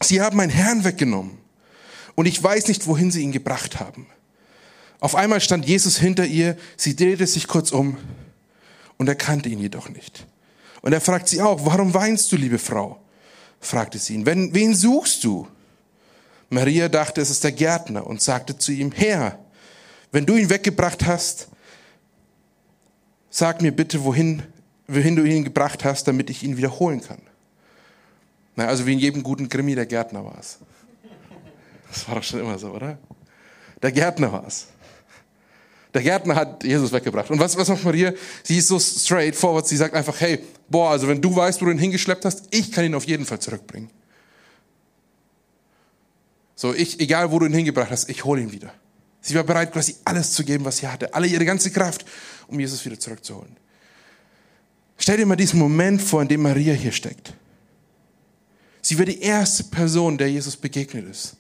Sie 0.01 0.21
haben 0.21 0.37
meinen 0.37 0.51
Herrn 0.51 0.85
weggenommen 0.85 1.39
und 2.15 2.27
ich 2.27 2.43
weiß 2.43 2.69
nicht, 2.69 2.87
wohin 2.87 3.11
sie 3.11 3.23
ihn 3.23 3.33
gebracht 3.33 3.81
haben. 3.81 4.07
Auf 5.01 5.15
einmal 5.15 5.41
stand 5.41 5.67
Jesus 5.67 5.99
hinter 5.99 6.25
ihr, 6.25 6.57
sie 6.77 6.97
drehte 6.97 7.27
sich 7.27 7.47
kurz 7.47 7.71
um 7.71 7.97
und 8.97 9.09
erkannte 9.09 9.49
ihn 9.49 9.61
jedoch 9.61 9.89
nicht. 9.89 10.27
Und 10.83 10.93
er 10.93 11.01
fragt 11.01 11.29
sie 11.29 11.41
auch, 11.41 11.65
warum 11.65 11.95
weinst 11.95 12.31
du, 12.33 12.37
liebe 12.37 12.59
Frau? 12.59 13.01
fragte 13.61 13.99
sie 13.99 14.15
ihn. 14.15 14.27
Wen, 14.27 14.55
wen 14.55 14.75
suchst 14.75 15.25
du? 15.25 15.49
Maria 16.51 16.89
dachte, 16.89 17.21
es 17.21 17.31
ist 17.31 17.45
der 17.45 17.53
Gärtner 17.53 18.07
und 18.07 18.23
sagte 18.23 18.57
zu 18.57 18.73
ihm, 18.73 18.93
Herr, 18.93 19.39
wenn 20.13 20.25
du 20.25 20.37
ihn 20.37 20.49
weggebracht 20.49 21.05
hast, 21.07 21.49
sag 23.31 23.61
mir 23.61 23.73
bitte, 23.73 24.05
wohin, 24.05 24.43
wohin 24.87 25.17
du 25.17 25.25
ihn 25.25 25.45
gebracht 25.45 25.85
hast, 25.85 26.09
damit 26.09 26.31
ich 26.31 26.43
ihn 26.43 26.57
wiederholen 26.57 27.01
kann. 27.03 27.21
Na, 28.57 28.67
also 28.67 28.87
wie 28.87 28.95
in 28.95 28.99
jedem 28.99 29.23
guten 29.23 29.49
Krimi, 29.49 29.75
der 29.75 29.87
Gärtner 29.87 30.25
war 30.25 30.39
es. 30.39 30.59
Das 31.91 32.09
war 32.09 32.17
doch 32.17 32.23
schon 32.23 32.41
immer 32.41 32.59
so, 32.59 32.71
oder? 32.71 32.99
Der 33.83 33.93
Gärtner 33.93 34.33
war 34.33 34.47
es. 34.47 34.69
Der 35.95 36.03
Gärtner 36.03 36.35
hat 36.35 36.65
Jesus 36.65 36.93
weggebracht. 36.93 37.31
Und 37.31 37.39
was, 37.39 37.57
was 37.57 37.69
macht 37.69 37.85
Maria? 37.85 38.13
Sie 38.43 38.59
ist 38.59 38.69
so 38.69 38.79
straight 38.79 39.35
forward. 39.35 39.67
Sie 39.67 39.77
sagt 39.77 39.95
einfach, 39.95 40.21
hey, 40.21 40.41
boah, 40.69 40.91
also 40.91 41.09
wenn 41.09 41.21
du 41.21 41.35
weißt, 41.35 41.61
wo 41.61 41.67
du 41.67 41.71
ihn 41.73 41.79
hingeschleppt 41.79 42.25
hast, 42.25 42.45
ich 42.51 42.71
kann 42.73 42.85
ihn 42.85 42.95
auf 42.95 43.05
jeden 43.05 43.25
Fall 43.25 43.41
zurückbringen. 43.41 43.91
So, 46.55 46.75
ich, 46.75 47.01
egal 47.01 47.31
wo 47.31 47.39
du 47.39 47.47
ihn 47.47 47.55
hingebracht 47.55 47.91
hast, 47.91 48.09
ich 48.11 48.25
hole 48.25 48.43
ihn 48.43 48.53
wieder. 48.53 48.73
Sie 49.21 49.35
war 49.35 49.45
bereit, 49.45 49.73
quasi 49.73 49.97
alles 50.05 50.33
zu 50.33 50.45
geben, 50.45 50.65
was 50.65 50.79
sie 50.79 50.87
hatte. 50.87 51.15
Alle 51.15 51.27
ihre 51.27 51.45
ganze 51.45 51.71
Kraft, 51.71 52.05
um 52.49 52.59
Jesus 52.59 52.85
wieder 52.85 52.99
zurückzuholen. 52.99 53.57
Stell 54.99 55.17
dir 55.17 55.27
mal 55.27 55.37
diesen 55.37 55.59
Moment 55.59 56.03
vor, 56.03 56.21
in 56.21 56.29
dem 56.29 56.43
Maria 56.43 56.75
hier 56.75 56.93
steckt. 56.93 57.33
Sie 58.83 58.99
war 58.99 59.05
die 59.05 59.21
erste 59.21 59.65
Person, 59.65 60.19
der 60.19 60.31
Jesus 60.31 60.57
begegnet 60.57 61.09
ist. 61.09 61.37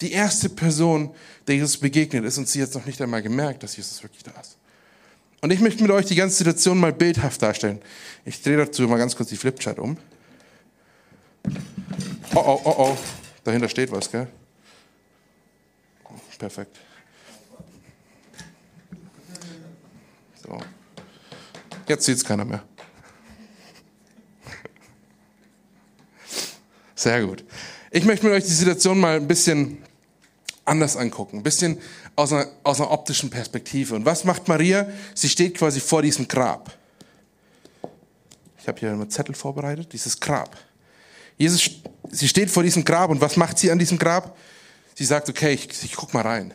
Die 0.00 0.12
erste 0.12 0.48
Person, 0.48 1.14
der 1.46 1.56
Jesus 1.56 1.78
begegnet 1.78 2.24
ist 2.24 2.38
und 2.38 2.48
sie 2.48 2.62
hat 2.62 2.74
noch 2.74 2.84
nicht 2.84 3.00
einmal 3.00 3.22
gemerkt, 3.22 3.62
dass 3.62 3.76
Jesus 3.76 4.02
wirklich 4.02 4.22
da 4.22 4.32
ist. 4.40 4.56
Und 5.40 5.52
ich 5.52 5.60
möchte 5.60 5.82
mit 5.82 5.92
euch 5.92 6.06
die 6.06 6.14
ganze 6.14 6.36
Situation 6.36 6.78
mal 6.78 6.92
bildhaft 6.92 7.40
darstellen. 7.42 7.80
Ich 8.24 8.42
drehe 8.42 8.56
dazu 8.56 8.82
mal 8.82 8.98
ganz 8.98 9.16
kurz 9.16 9.28
die 9.28 9.36
Flipchart 9.36 9.78
um. 9.78 9.96
Oh, 12.34 12.42
oh, 12.44 12.60
oh, 12.64 12.74
oh. 12.78 12.98
Dahinter 13.44 13.68
steht 13.68 13.92
was, 13.92 14.10
gell? 14.10 14.26
Perfekt. 16.38 16.76
So. 20.44 20.58
Jetzt 21.88 22.04
sieht 22.04 22.16
es 22.16 22.24
keiner 22.24 22.44
mehr. 22.44 22.62
Sehr 26.94 27.24
gut. 27.24 27.44
Ich 27.90 28.04
möchte 28.04 28.26
mit 28.26 28.34
euch 28.34 28.44
die 28.44 28.50
Situation 28.50 28.98
mal 28.98 29.16
ein 29.16 29.28
bisschen 29.28 29.78
anders 30.66 30.96
angucken, 30.96 31.38
ein 31.38 31.42
bisschen 31.42 31.80
aus 32.16 32.32
einer, 32.32 32.48
aus 32.62 32.80
einer 32.80 32.90
optischen 32.90 33.30
Perspektive. 33.30 33.94
Und 33.94 34.04
was 34.04 34.24
macht 34.24 34.48
Maria? 34.48 34.88
Sie 35.14 35.28
steht 35.28 35.56
quasi 35.56 35.80
vor 35.80 36.02
diesem 36.02 36.28
Grab. 36.28 36.76
Ich 38.58 38.68
habe 38.68 38.78
hier 38.80 38.90
einen 38.90 39.08
Zettel 39.08 39.34
vorbereitet, 39.34 39.92
dieses 39.92 40.18
Grab. 40.18 40.56
Jesus, 41.38 41.70
sie 42.10 42.28
steht 42.28 42.50
vor 42.50 42.62
diesem 42.62 42.84
Grab 42.84 43.10
und 43.10 43.20
was 43.20 43.36
macht 43.36 43.58
sie 43.58 43.70
an 43.70 43.78
diesem 43.78 43.98
Grab? 43.98 44.36
Sie 44.94 45.04
sagt, 45.04 45.28
okay, 45.28 45.52
ich, 45.52 45.68
ich 45.84 45.94
guck 45.94 46.12
mal 46.14 46.22
rein. 46.22 46.52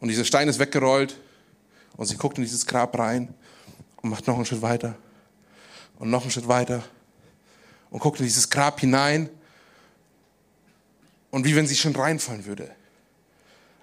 Und 0.00 0.08
dieser 0.08 0.24
Stein 0.24 0.48
ist 0.48 0.58
weggerollt 0.58 1.16
und 1.96 2.06
sie 2.06 2.16
guckt 2.16 2.36
in 2.36 2.44
dieses 2.44 2.66
Grab 2.66 2.98
rein 2.98 3.32
und 4.02 4.10
macht 4.10 4.26
noch 4.26 4.34
einen 4.34 4.44
Schritt 4.44 4.60
weiter 4.60 4.96
und 5.98 6.10
noch 6.10 6.22
einen 6.22 6.30
Schritt 6.30 6.48
weiter 6.48 6.82
und 7.90 8.00
guckt 8.00 8.18
in 8.18 8.26
dieses 8.26 8.50
Grab 8.50 8.80
hinein 8.80 9.30
und 11.32 11.44
wie 11.44 11.56
wenn 11.56 11.66
sie 11.66 11.74
schon 11.74 11.96
reinfallen 11.96 12.46
würde. 12.46 12.70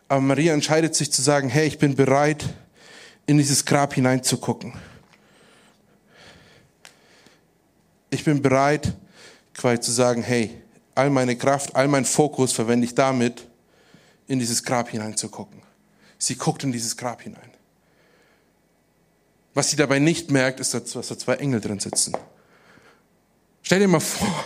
Aber 0.07 0.21
Maria 0.21 0.53
entscheidet 0.53 0.95
sich 0.95 1.11
zu 1.11 1.21
sagen, 1.21 1.49
hey, 1.49 1.67
ich 1.67 1.77
bin 1.77 1.95
bereit, 1.95 2.45
in 3.25 3.37
dieses 3.37 3.65
Grab 3.65 3.93
hineinzugucken. 3.93 4.73
Ich 8.09 8.23
bin 8.23 8.41
bereit, 8.41 8.93
quasi 9.53 9.81
zu 9.81 9.91
sagen, 9.91 10.23
hey, 10.23 10.61
all 10.95 11.09
meine 11.09 11.35
Kraft, 11.35 11.75
all 11.75 11.87
mein 11.87 12.05
Fokus 12.05 12.53
verwende 12.53 12.85
ich 12.85 12.95
damit, 12.95 13.47
in 14.27 14.39
dieses 14.39 14.63
Grab 14.63 14.89
hineinzugucken. 14.89 15.61
Sie 16.17 16.35
guckt 16.35 16.63
in 16.63 16.71
dieses 16.71 16.97
Grab 16.97 17.21
hinein. 17.21 17.51
Was 19.53 19.71
sie 19.71 19.75
dabei 19.75 19.99
nicht 19.99 20.31
merkt, 20.31 20.59
ist, 20.59 20.73
dass 20.73 20.91
da 20.91 21.17
zwei 21.17 21.35
Engel 21.35 21.61
drin 21.61 21.79
sitzen. 21.79 22.15
Stell 23.63 23.79
dir 23.79 23.87
mal 23.87 23.99
vor, 23.99 24.45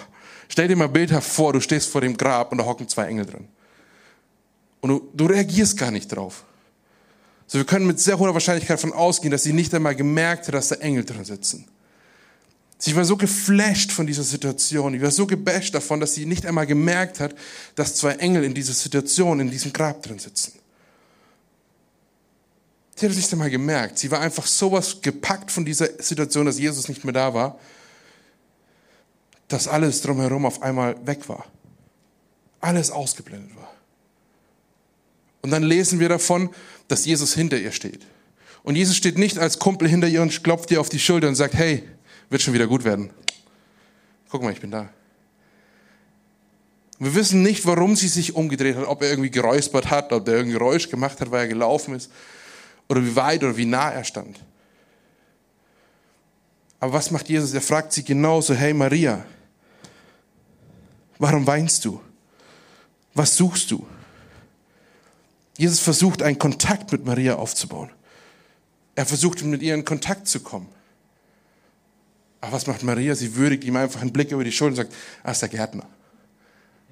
stell 0.54 0.68
dir 0.68 0.76
mal 0.76 0.88
bildhaft 0.88 1.28
vor, 1.28 1.52
du 1.52 1.60
stehst 1.60 1.90
vor 1.90 2.02
dem 2.02 2.16
Grab 2.16 2.52
und 2.52 2.60
da 2.60 2.66
hocken 2.66 2.88
zwei 2.88 3.08
Engel 3.08 3.26
drin. 3.26 3.48
Und 4.82 4.90
du, 4.90 5.10
du 5.12 5.26
reagierst 5.26 5.78
gar 5.78 5.90
nicht 5.90 6.10
drauf. 6.10 6.44
So, 7.48 7.58
wir 7.58 7.66
können 7.66 7.88
mit 7.88 8.00
sehr 8.00 8.20
hoher 8.20 8.36
Wahrscheinlichkeit 8.36 8.78
davon 8.78 8.94
ausgehen, 8.94 9.32
dass 9.32 9.42
sie 9.42 9.52
nicht 9.52 9.74
einmal 9.74 9.96
gemerkt 9.96 10.48
hat, 10.48 10.54
dass 10.54 10.68
da 10.68 10.76
Engel 10.76 11.06
drin 11.06 11.26
sitzen. 11.26 11.66
Sie 12.78 12.96
war 12.96 13.04
so 13.04 13.18
geflasht 13.18 13.92
von 13.92 14.06
dieser 14.06 14.22
Situation, 14.22 14.94
sie 14.94 15.02
war 15.02 15.10
so 15.10 15.26
gebasht 15.26 15.74
davon, 15.74 16.00
dass 16.00 16.14
sie 16.14 16.28
nicht 16.28 16.46
einmal 16.46 16.68
gemerkt 16.68 17.20
hat, 17.20 17.34
dass 17.74 17.96
zwei 17.96 18.12
Engel 18.14 18.44
in 18.44 18.54
dieser 18.54 18.74
Situation, 18.74 19.40
in 19.40 19.50
diesem 19.50 19.74
Grab 19.74 20.04
drin 20.04 20.20
sitzen. 20.20 20.54
Sie 22.96 23.08
hat 23.08 23.12
es 23.12 23.18
nicht 23.18 23.34
einmal 23.34 23.50
gemerkt. 23.50 23.98
Sie 23.98 24.12
war 24.12 24.20
einfach 24.20 24.46
sowas 24.46 25.02
gepackt 25.02 25.52
von 25.52 25.66
dieser 25.66 25.90
Situation, 25.98 26.46
dass 26.46 26.60
Jesus 26.60 26.90
nicht 26.90 27.04
mehr 27.06 27.14
da 27.14 27.34
war, 27.34 27.58
dass 29.48 29.68
alles 29.68 30.02
drumherum 30.02 30.46
auf 30.46 30.62
einmal 30.62 30.96
weg 31.06 31.28
war. 31.30 31.46
Alles 32.62 32.92
ausgeblendet 32.92 33.56
war. 33.56 33.72
Und 35.42 35.52
dann 35.52 35.64
lesen 35.64 36.00
wir 36.00 36.10
davon, 36.10 36.50
dass 36.88 37.06
Jesus 37.06 37.34
hinter 37.34 37.58
ihr 37.58 37.72
steht. 37.72 38.06
Und 38.64 38.76
Jesus 38.78 38.96
steht 38.96 39.18
nicht 39.18 39.38
als 39.38 39.60
Kumpel 39.60 39.90
hinter 39.90 40.08
ihr 40.08 40.22
und 40.22 40.44
klopft 40.44 40.72
ihr 40.72 40.80
auf 40.80 40.90
die 40.90 41.00
Schulter 41.00 41.28
und 41.28 41.36
sagt, 41.36 41.54
hey, 41.54 41.84
wird 42.30 42.42
schon 42.42 42.54
wieder 42.54 42.68
gut 42.68 42.86
werden. 42.86 43.10
Guck 44.30 44.42
mal, 44.42 44.54
ich 44.54 44.62
bin 44.62 44.72
da. 44.72 44.90
Wir 46.98 47.14
wissen 47.14 47.44
nicht, 47.44 47.66
warum 47.66 47.98
sie 47.98 48.08
sich 48.08 48.36
umgedreht 48.36 48.78
hat, 48.78 48.88
ob 48.88 49.02
er 49.02 49.10
irgendwie 49.10 49.30
geräuspert 49.30 49.90
hat, 49.90 50.14
ob 50.14 50.28
er 50.28 50.36
irgendein 50.36 50.60
Geräusch 50.60 50.90
gemacht 50.90 51.20
hat, 51.20 51.32
weil 51.32 51.42
er 51.42 51.48
gelaufen 51.50 51.96
ist, 51.96 52.10
oder 52.88 53.04
wie 53.04 53.16
weit 53.16 53.44
oder 53.44 53.58
wie 53.58 53.66
nah 53.66 53.92
er 53.92 54.06
stand. 54.06 54.40
Aber 56.84 56.92
was 56.92 57.12
macht 57.12 57.30
Jesus? 57.30 57.54
Er 57.54 57.62
fragt 57.62 57.94
sie 57.94 58.04
genauso, 58.04 58.54
hey 58.54 58.74
Maria, 58.74 59.24
Warum 61.18 61.48
weinst 61.48 61.86
du? 61.86 62.02
Was 63.14 63.38
suchst 63.38 63.72
du? 63.72 63.88
Jesus 65.58 65.80
versucht 65.80 66.22
einen 66.22 66.38
Kontakt 66.38 66.92
mit 66.92 67.06
Maria 67.06 67.36
aufzubauen. 67.36 67.90
Er 68.96 69.06
versucht 69.06 69.42
mit 69.46 69.62
ihr 69.62 69.74
in 69.74 69.86
Kontakt 69.86 70.28
zu 70.28 70.42
kommen. 70.42 70.68
Aber 72.42 72.52
was 72.52 72.68
macht 72.68 72.84
Maria? 72.84 73.16
Sie 73.16 73.34
würdigt 73.38 73.64
ihm 73.64 73.78
einfach 73.78 74.02
einen 74.02 74.12
Blick 74.12 74.32
über 74.32 74.44
die 74.44 74.52
Schulter 74.52 74.82
und 74.82 74.88
sagt, 74.88 74.94
ah, 75.24 75.32
ist 75.32 75.42
der 75.42 75.48
Gärtner. 75.48 75.88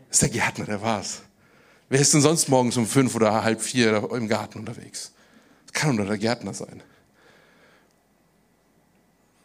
ist 0.10 0.22
der 0.22 0.30
Gärtner, 0.30 0.64
der 0.64 0.82
war's. 0.82 1.24
Wer 1.90 2.00
ist 2.00 2.14
denn 2.14 2.22
sonst 2.22 2.48
morgens 2.48 2.78
um 2.78 2.88
fünf 2.88 3.14
oder 3.14 3.44
halb 3.44 3.62
vier 3.62 4.10
im 4.14 4.30
Garten 4.30 4.60
unterwegs? 4.60 5.12
Das 5.66 5.74
kann 5.74 5.98
nur 5.98 6.06
der 6.06 6.18
Gärtner 6.18 6.54
sein. 6.54 6.82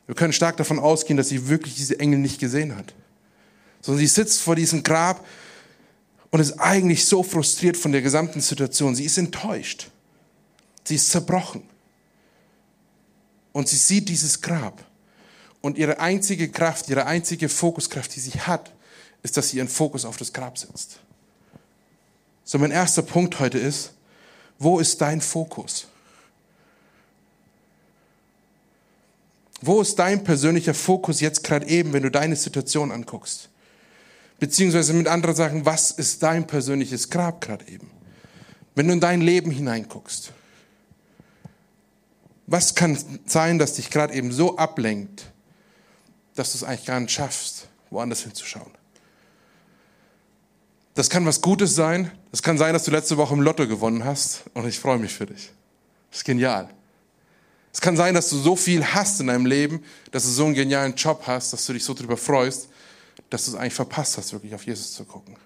Wir 0.07 0.15
können 0.15 0.33
stark 0.33 0.57
davon 0.57 0.79
ausgehen, 0.79 1.17
dass 1.17 1.29
sie 1.29 1.49
wirklich 1.49 1.75
diese 1.75 1.99
Engel 1.99 2.19
nicht 2.19 2.39
gesehen 2.39 2.77
hat 2.77 2.95
sondern 3.87 4.01
sie 4.01 4.09
sitzt 4.09 4.41
vor 4.41 4.57
diesem 4.57 4.83
Grab 4.83 5.25
und 6.33 6.41
ist 6.41 6.59
eigentlich 6.59 7.07
so 7.07 7.23
frustriert 7.23 7.77
von 7.77 7.93
der 7.93 8.03
gesamten 8.03 8.41
Situation. 8.41 8.97
Sie 8.97 9.05
ist 9.05 9.17
enttäuscht. 9.17 9.93
Sie 10.83 10.97
ist 10.97 11.09
zerbrochen. 11.09 11.63
Und 13.53 13.69
sie 13.69 13.77
sieht 13.77 14.09
dieses 14.09 14.41
Grab. 14.43 14.85
Und 15.61 15.79
ihre 15.79 16.01
einzige 16.01 16.49
Kraft, 16.49 16.89
ihre 16.89 17.07
einzige 17.07 17.49
Fokuskraft, 17.49 18.17
die 18.17 18.21
sie 18.21 18.33
hat, 18.33 18.73
ist, 19.23 19.37
dass 19.37 19.51
sie 19.51 19.59
ihren 19.59 19.69
Fokus 19.69 20.05
auf 20.05 20.17
das 20.17 20.33
Grab 20.33 20.59
setzt. 20.59 20.99
So 22.43 22.59
mein 22.59 22.73
erster 22.73 23.03
Punkt 23.03 23.39
heute 23.39 23.59
ist, 23.59 23.93
wo 24.59 24.81
ist 24.81 25.01
dein 25.01 25.21
Fokus? 25.21 25.87
Wo 29.63 29.81
ist 29.81 29.99
dein 29.99 30.23
persönlicher 30.23 30.75
Fokus 30.75 31.21
jetzt 31.21 31.43
gerade 31.43 31.67
eben, 31.67 31.93
wenn 31.93 32.03
du 32.03 32.11
deine 32.11 32.37
Situation 32.37 32.93
anguckst? 32.93 33.49
Beziehungsweise 34.39 34.93
mit 34.93 35.09
anderen 35.09 35.35
Sachen, 35.35 35.65
was 35.65 35.91
ist 35.91 36.23
dein 36.23 36.47
persönliches 36.47 37.09
Grab 37.09 37.41
gerade 37.41 37.67
eben? 37.69 37.91
Wenn 38.75 38.89
du 38.89 38.93
in 38.93 39.01
dein 39.01 39.23
Leben 39.23 39.51
hineinguckst, 39.51 40.33
was 42.47 42.75
kann 42.75 42.99
sein, 43.25 43.59
dass 43.59 43.75
dich 43.75 43.91
gerade 43.91 44.15
eben 44.15 44.31
so 44.31 44.57
ablenkt, 44.57 45.33
dass 46.35 46.53
du 46.53 46.59
es 46.59 46.65
eigentlich 46.65 46.87
gar 46.87 47.01
nicht 47.01 47.13
schaffst, 47.13 47.69
woanders 47.91 48.21
hinzuschauen? 48.21 48.71
Das 50.95 51.11
kann 51.11 51.27
was 51.27 51.41
Gutes 51.41 51.75
sein. 51.75 52.11
Das 52.31 52.43
kann 52.43 52.59
sein, 52.59 52.73
dass 52.73 52.85
du 52.85 52.91
letzte 52.91 53.17
Woche 53.17 53.35
im 53.35 53.41
Lotto 53.41 53.67
gewonnen 53.67 54.05
hast 54.05 54.45
und 54.55 54.67
ich 54.67 54.79
freue 54.79 54.99
mich 54.99 55.13
für 55.13 55.27
dich. 55.27 55.51
Das 56.11 56.19
ist 56.19 56.25
genial. 56.25 56.69
Es 57.77 57.83
kann 57.83 57.95
sein, 57.95 58.15
dass 58.15 58.31
du 58.31 58.39
so 58.39 58.57
viel 58.57 58.83
hast 58.83 59.21
in 59.21 59.27
deinem 59.27 59.45
Leben, 59.45 59.85
dass 60.11 60.23
du 60.23 60.31
so 60.31 60.47
einen 60.47 60.55
genialen 60.55 60.95
Job 60.95 61.25
hast, 61.27 61.53
dass 61.53 61.67
du 61.67 61.75
dich 61.75 61.85
so 61.85 61.93
darüber 61.93 62.17
freust, 62.17 62.71
dass 63.29 63.45
du 63.45 63.51
es 63.51 63.55
eigentlich 63.55 63.75
verpasst 63.75 64.17
hast, 64.17 64.33
wirklich 64.33 64.55
auf 64.55 64.65
Jesus 64.65 64.95
zu 64.95 65.05
gucken. 65.05 65.37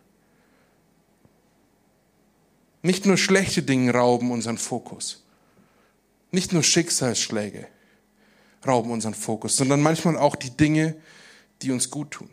Nicht 2.82 3.04
nur 3.04 3.16
schlechte 3.16 3.64
Dinge 3.64 3.92
rauben 3.92 4.30
unseren 4.30 4.58
Fokus. 4.58 5.24
Nicht 6.30 6.52
nur 6.52 6.62
Schicksalsschläge 6.62 7.66
rauben 8.64 8.92
unseren 8.92 9.14
Fokus, 9.14 9.56
sondern 9.56 9.80
manchmal 9.80 10.16
auch 10.16 10.36
die 10.36 10.56
Dinge, 10.56 10.94
die 11.62 11.72
uns 11.72 11.90
gut 11.90 12.12
tun. 12.12 12.30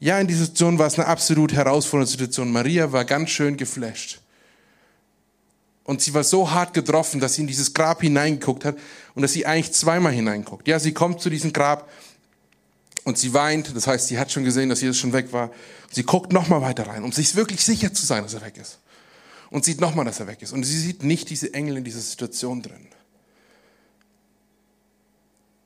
Ja, 0.00 0.18
in 0.18 0.26
dieser 0.26 0.46
Situation 0.46 0.80
war 0.80 0.88
es 0.88 0.98
eine 0.98 1.06
absolut 1.06 1.52
herausfordernde 1.52 2.10
Situation. 2.10 2.50
Maria 2.50 2.90
war 2.90 3.04
ganz 3.04 3.30
schön 3.30 3.56
geflasht. 3.56 4.20
Und 5.84 6.00
sie 6.00 6.14
war 6.14 6.24
so 6.24 6.50
hart 6.50 6.72
getroffen, 6.72 7.20
dass 7.20 7.34
sie 7.34 7.42
in 7.42 7.46
dieses 7.46 7.74
Grab 7.74 8.00
hineingeguckt 8.00 8.64
hat 8.64 8.76
und 9.14 9.22
dass 9.22 9.32
sie 9.32 9.44
eigentlich 9.44 9.72
zweimal 9.72 10.12
hineinguckt. 10.12 10.66
Ja, 10.66 10.78
sie 10.78 10.94
kommt 10.94 11.20
zu 11.20 11.28
diesem 11.28 11.52
Grab 11.52 11.90
und 13.04 13.18
sie 13.18 13.34
weint. 13.34 13.76
Das 13.76 13.86
heißt, 13.86 14.08
sie 14.08 14.18
hat 14.18 14.32
schon 14.32 14.44
gesehen, 14.44 14.70
dass 14.70 14.80
Jesus 14.80 14.98
schon 14.98 15.12
weg 15.12 15.32
war. 15.32 15.50
Sie 15.90 16.02
guckt 16.02 16.32
nochmal 16.32 16.62
weiter 16.62 16.86
rein, 16.86 17.04
um 17.04 17.12
sich 17.12 17.36
wirklich 17.36 17.62
sicher 17.64 17.92
zu 17.92 18.04
sein, 18.06 18.22
dass 18.22 18.32
er 18.32 18.42
weg 18.42 18.56
ist. 18.56 18.78
Und 19.50 19.64
sieht 19.66 19.80
nochmal, 19.80 20.06
dass 20.06 20.20
er 20.20 20.26
weg 20.26 20.40
ist. 20.40 20.52
Und 20.52 20.64
sie 20.64 20.78
sieht 20.78 21.02
nicht 21.02 21.28
diese 21.28 21.52
Engel 21.52 21.76
in 21.76 21.84
dieser 21.84 22.00
Situation 22.00 22.62
drin. 22.62 22.88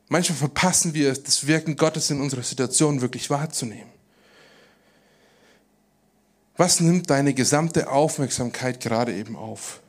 Manchmal 0.09 0.38
verpassen 0.38 0.94
wir 0.94 1.12
es, 1.12 1.22
das 1.22 1.46
Wirken 1.46 1.76
Gottes 1.76 2.11
in 2.11 2.20
unserer 2.20 2.42
Situation 2.42 3.00
wirklich 3.00 3.31
wahrzunehmen. 3.31 3.90
Was 6.57 6.81
nimmt 6.81 7.09
deine 7.09 7.35
gesamte 7.35 7.88
Aufmerksamkeit 7.88 8.81
gerade 8.81 9.14
eben 9.14 9.37
auf? 9.37 9.81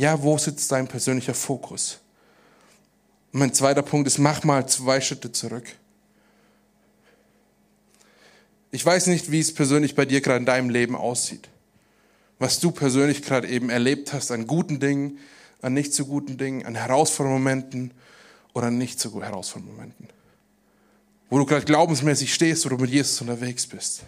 Ja, 0.00 0.22
wo 0.22 0.38
sitzt 0.38 0.72
dein 0.72 0.88
persönlicher 0.88 1.34
Fokus? 1.34 1.98
Mein 3.32 3.52
zweiter 3.52 3.82
Punkt 3.82 4.06
ist, 4.06 4.16
mach 4.16 4.44
mal 4.44 4.66
zwei 4.66 4.98
Schritte 4.98 5.30
zurück. 5.30 5.66
Ich 8.70 8.86
weiß 8.86 9.08
nicht, 9.08 9.30
wie 9.30 9.40
es 9.40 9.52
persönlich 9.52 9.94
bei 9.94 10.06
dir 10.06 10.22
gerade 10.22 10.38
in 10.38 10.46
deinem 10.46 10.70
Leben 10.70 10.96
aussieht. 10.96 11.50
Was 12.38 12.60
du 12.60 12.70
persönlich 12.70 13.20
gerade 13.20 13.46
eben 13.46 13.68
erlebt 13.68 14.14
hast 14.14 14.30
an 14.30 14.46
guten 14.46 14.80
Dingen, 14.80 15.18
an 15.60 15.74
nicht 15.74 15.92
so 15.92 16.06
guten 16.06 16.38
Dingen, 16.38 16.64
an 16.64 16.76
herausfordernden 16.76 17.42
Momenten 17.42 17.90
oder 18.54 18.68
an 18.68 18.78
nicht 18.78 18.98
so 18.98 19.22
herausfordernden 19.22 19.76
Momenten. 19.76 20.08
Wo 21.28 21.36
du 21.36 21.44
gerade 21.44 21.66
glaubensmäßig 21.66 22.32
stehst 22.32 22.64
oder 22.64 22.78
mit 22.78 22.88
Jesus 22.88 23.20
unterwegs 23.20 23.66
bist. 23.66 24.04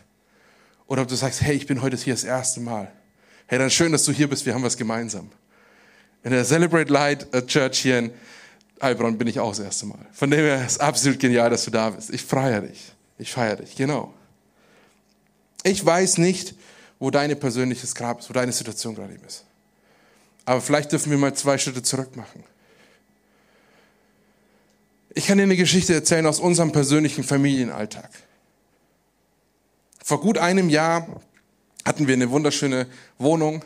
Oder 0.87 1.03
ob 1.03 1.09
du 1.09 1.17
sagst, 1.17 1.43
hey, 1.43 1.55
ich 1.55 1.67
bin 1.67 1.83
heute 1.83 1.99
hier 1.99 2.15
das 2.15 2.25
erste 2.25 2.61
Mal. 2.61 2.91
Hey, 3.47 3.59
dann 3.59 3.69
schön, 3.69 3.93
dass 3.93 4.05
du 4.05 4.13
hier 4.13 4.31
bist, 4.31 4.47
wir 4.47 4.55
haben 4.55 4.63
was 4.63 4.79
gemeinsam. 4.79 5.31
In 6.25 6.31
der 6.31 6.45
Celebrate 6.45 6.93
Light 6.93 7.27
Church 7.49 7.81
hier 7.81 7.99
in 7.99 8.13
Heilbronn 8.81 9.19
bin 9.19 9.29
ich 9.29 9.41
auch 9.41 9.51
das 9.51 9.61
erste 9.61 9.87
Mal. 9.87 10.07
Von 10.13 10.31
dem 10.31 10.41
her 10.41 10.65
ist 10.65 10.73
es 10.73 10.79
absolut 10.81 11.19
genial, 11.19 11.51
dass 11.51 11.65
du 11.65 11.71
da 11.71 11.91
bist. 11.91 12.11
Ich 12.11 12.25
feiere 12.25 12.63
dich. 12.63 12.93
Ich 13.19 13.33
feiere 13.33 13.57
dich, 13.57 13.77
genau. 13.77 14.13
Ich 15.63 15.85
weiß 15.85 16.19
nicht, 16.19 16.55
wo 16.99 17.11
dein 17.11 17.39
persönliches 17.39 17.95
Grab 17.95 18.21
ist, 18.21 18.29
wo 18.29 18.33
deine 18.33 18.53
Situation 18.53 18.95
gerade 18.95 19.15
eben 19.15 19.25
ist. 19.25 19.45
Aber 20.45 20.61
vielleicht 20.61 20.91
dürfen 20.91 21.11
wir 21.11 21.19
mal 21.19 21.35
zwei 21.35 21.59
Schritte 21.59 21.83
zurück 21.83 22.17
machen. 22.17 22.43
Ich 25.15 25.27
kann 25.27 25.39
dir 25.39 25.45
eine 25.45 25.57
Geschichte 25.57 25.95
erzählen 25.95 26.27
aus 26.27 26.41
unserem 26.41 26.73
persönlichen 26.73 27.23
Familienalltag. 27.23 28.11
Vor 30.03 30.21
gut 30.21 30.39
einem 30.39 30.69
Jahr 30.69 31.21
hatten 31.85 32.09
wir 32.09 32.15
eine 32.15 32.31
wunderschöne 32.31 32.87
Wohnung, 33.19 33.65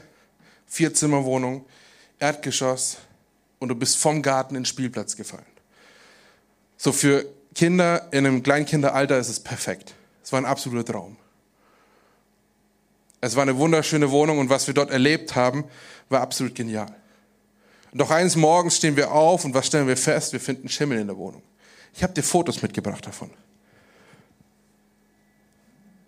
Vierzimmerwohnung, 0.67 1.65
Erdgeschoss 2.19 2.99
und 3.59 3.69
du 3.69 3.75
bist 3.75 3.97
vom 3.97 4.23
Garten 4.23 4.55
in 4.55 4.63
den 4.63 4.67
Spielplatz 4.67 5.17
gefallen. 5.17 5.47
So 6.77 6.93
für 6.93 7.27
Kinder 7.55 8.09
in 8.13 8.27
einem 8.27 8.43
Kleinkinderalter 8.43 9.19
ist 9.19 9.29
es 9.29 9.41
perfekt. 9.41 9.95
Es 10.23 10.33
war 10.33 10.41
ein 10.41 10.47
absoluter 10.47 10.93
Traum. 10.93 11.17
Es 13.21 13.35
war 13.35 13.43
eine 13.43 13.57
wunderschöne 13.57 14.11
Wohnung 14.11 14.39
und 14.39 14.51
was 14.51 14.67
wir 14.67 14.75
dort 14.75 14.91
erlebt 14.91 15.35
haben, 15.35 15.65
war 16.09 16.21
absolut 16.21 16.55
genial. 16.55 16.95
Doch 17.93 18.11
eines 18.11 18.37
Morgens 18.37 18.77
stehen 18.77 18.97
wir 18.97 19.11
auf 19.11 19.45
und 19.45 19.55
was 19.55 19.67
stellen 19.67 19.87
wir 19.87 19.97
fest? 19.97 20.33
Wir 20.33 20.41
finden 20.41 20.69
Schimmel 20.69 20.99
in 20.99 21.07
der 21.07 21.17
Wohnung. 21.17 21.43
Ich 21.95 22.03
habe 22.03 22.13
dir 22.13 22.23
Fotos 22.23 22.61
mitgebracht 22.61 23.07
davon. 23.07 23.31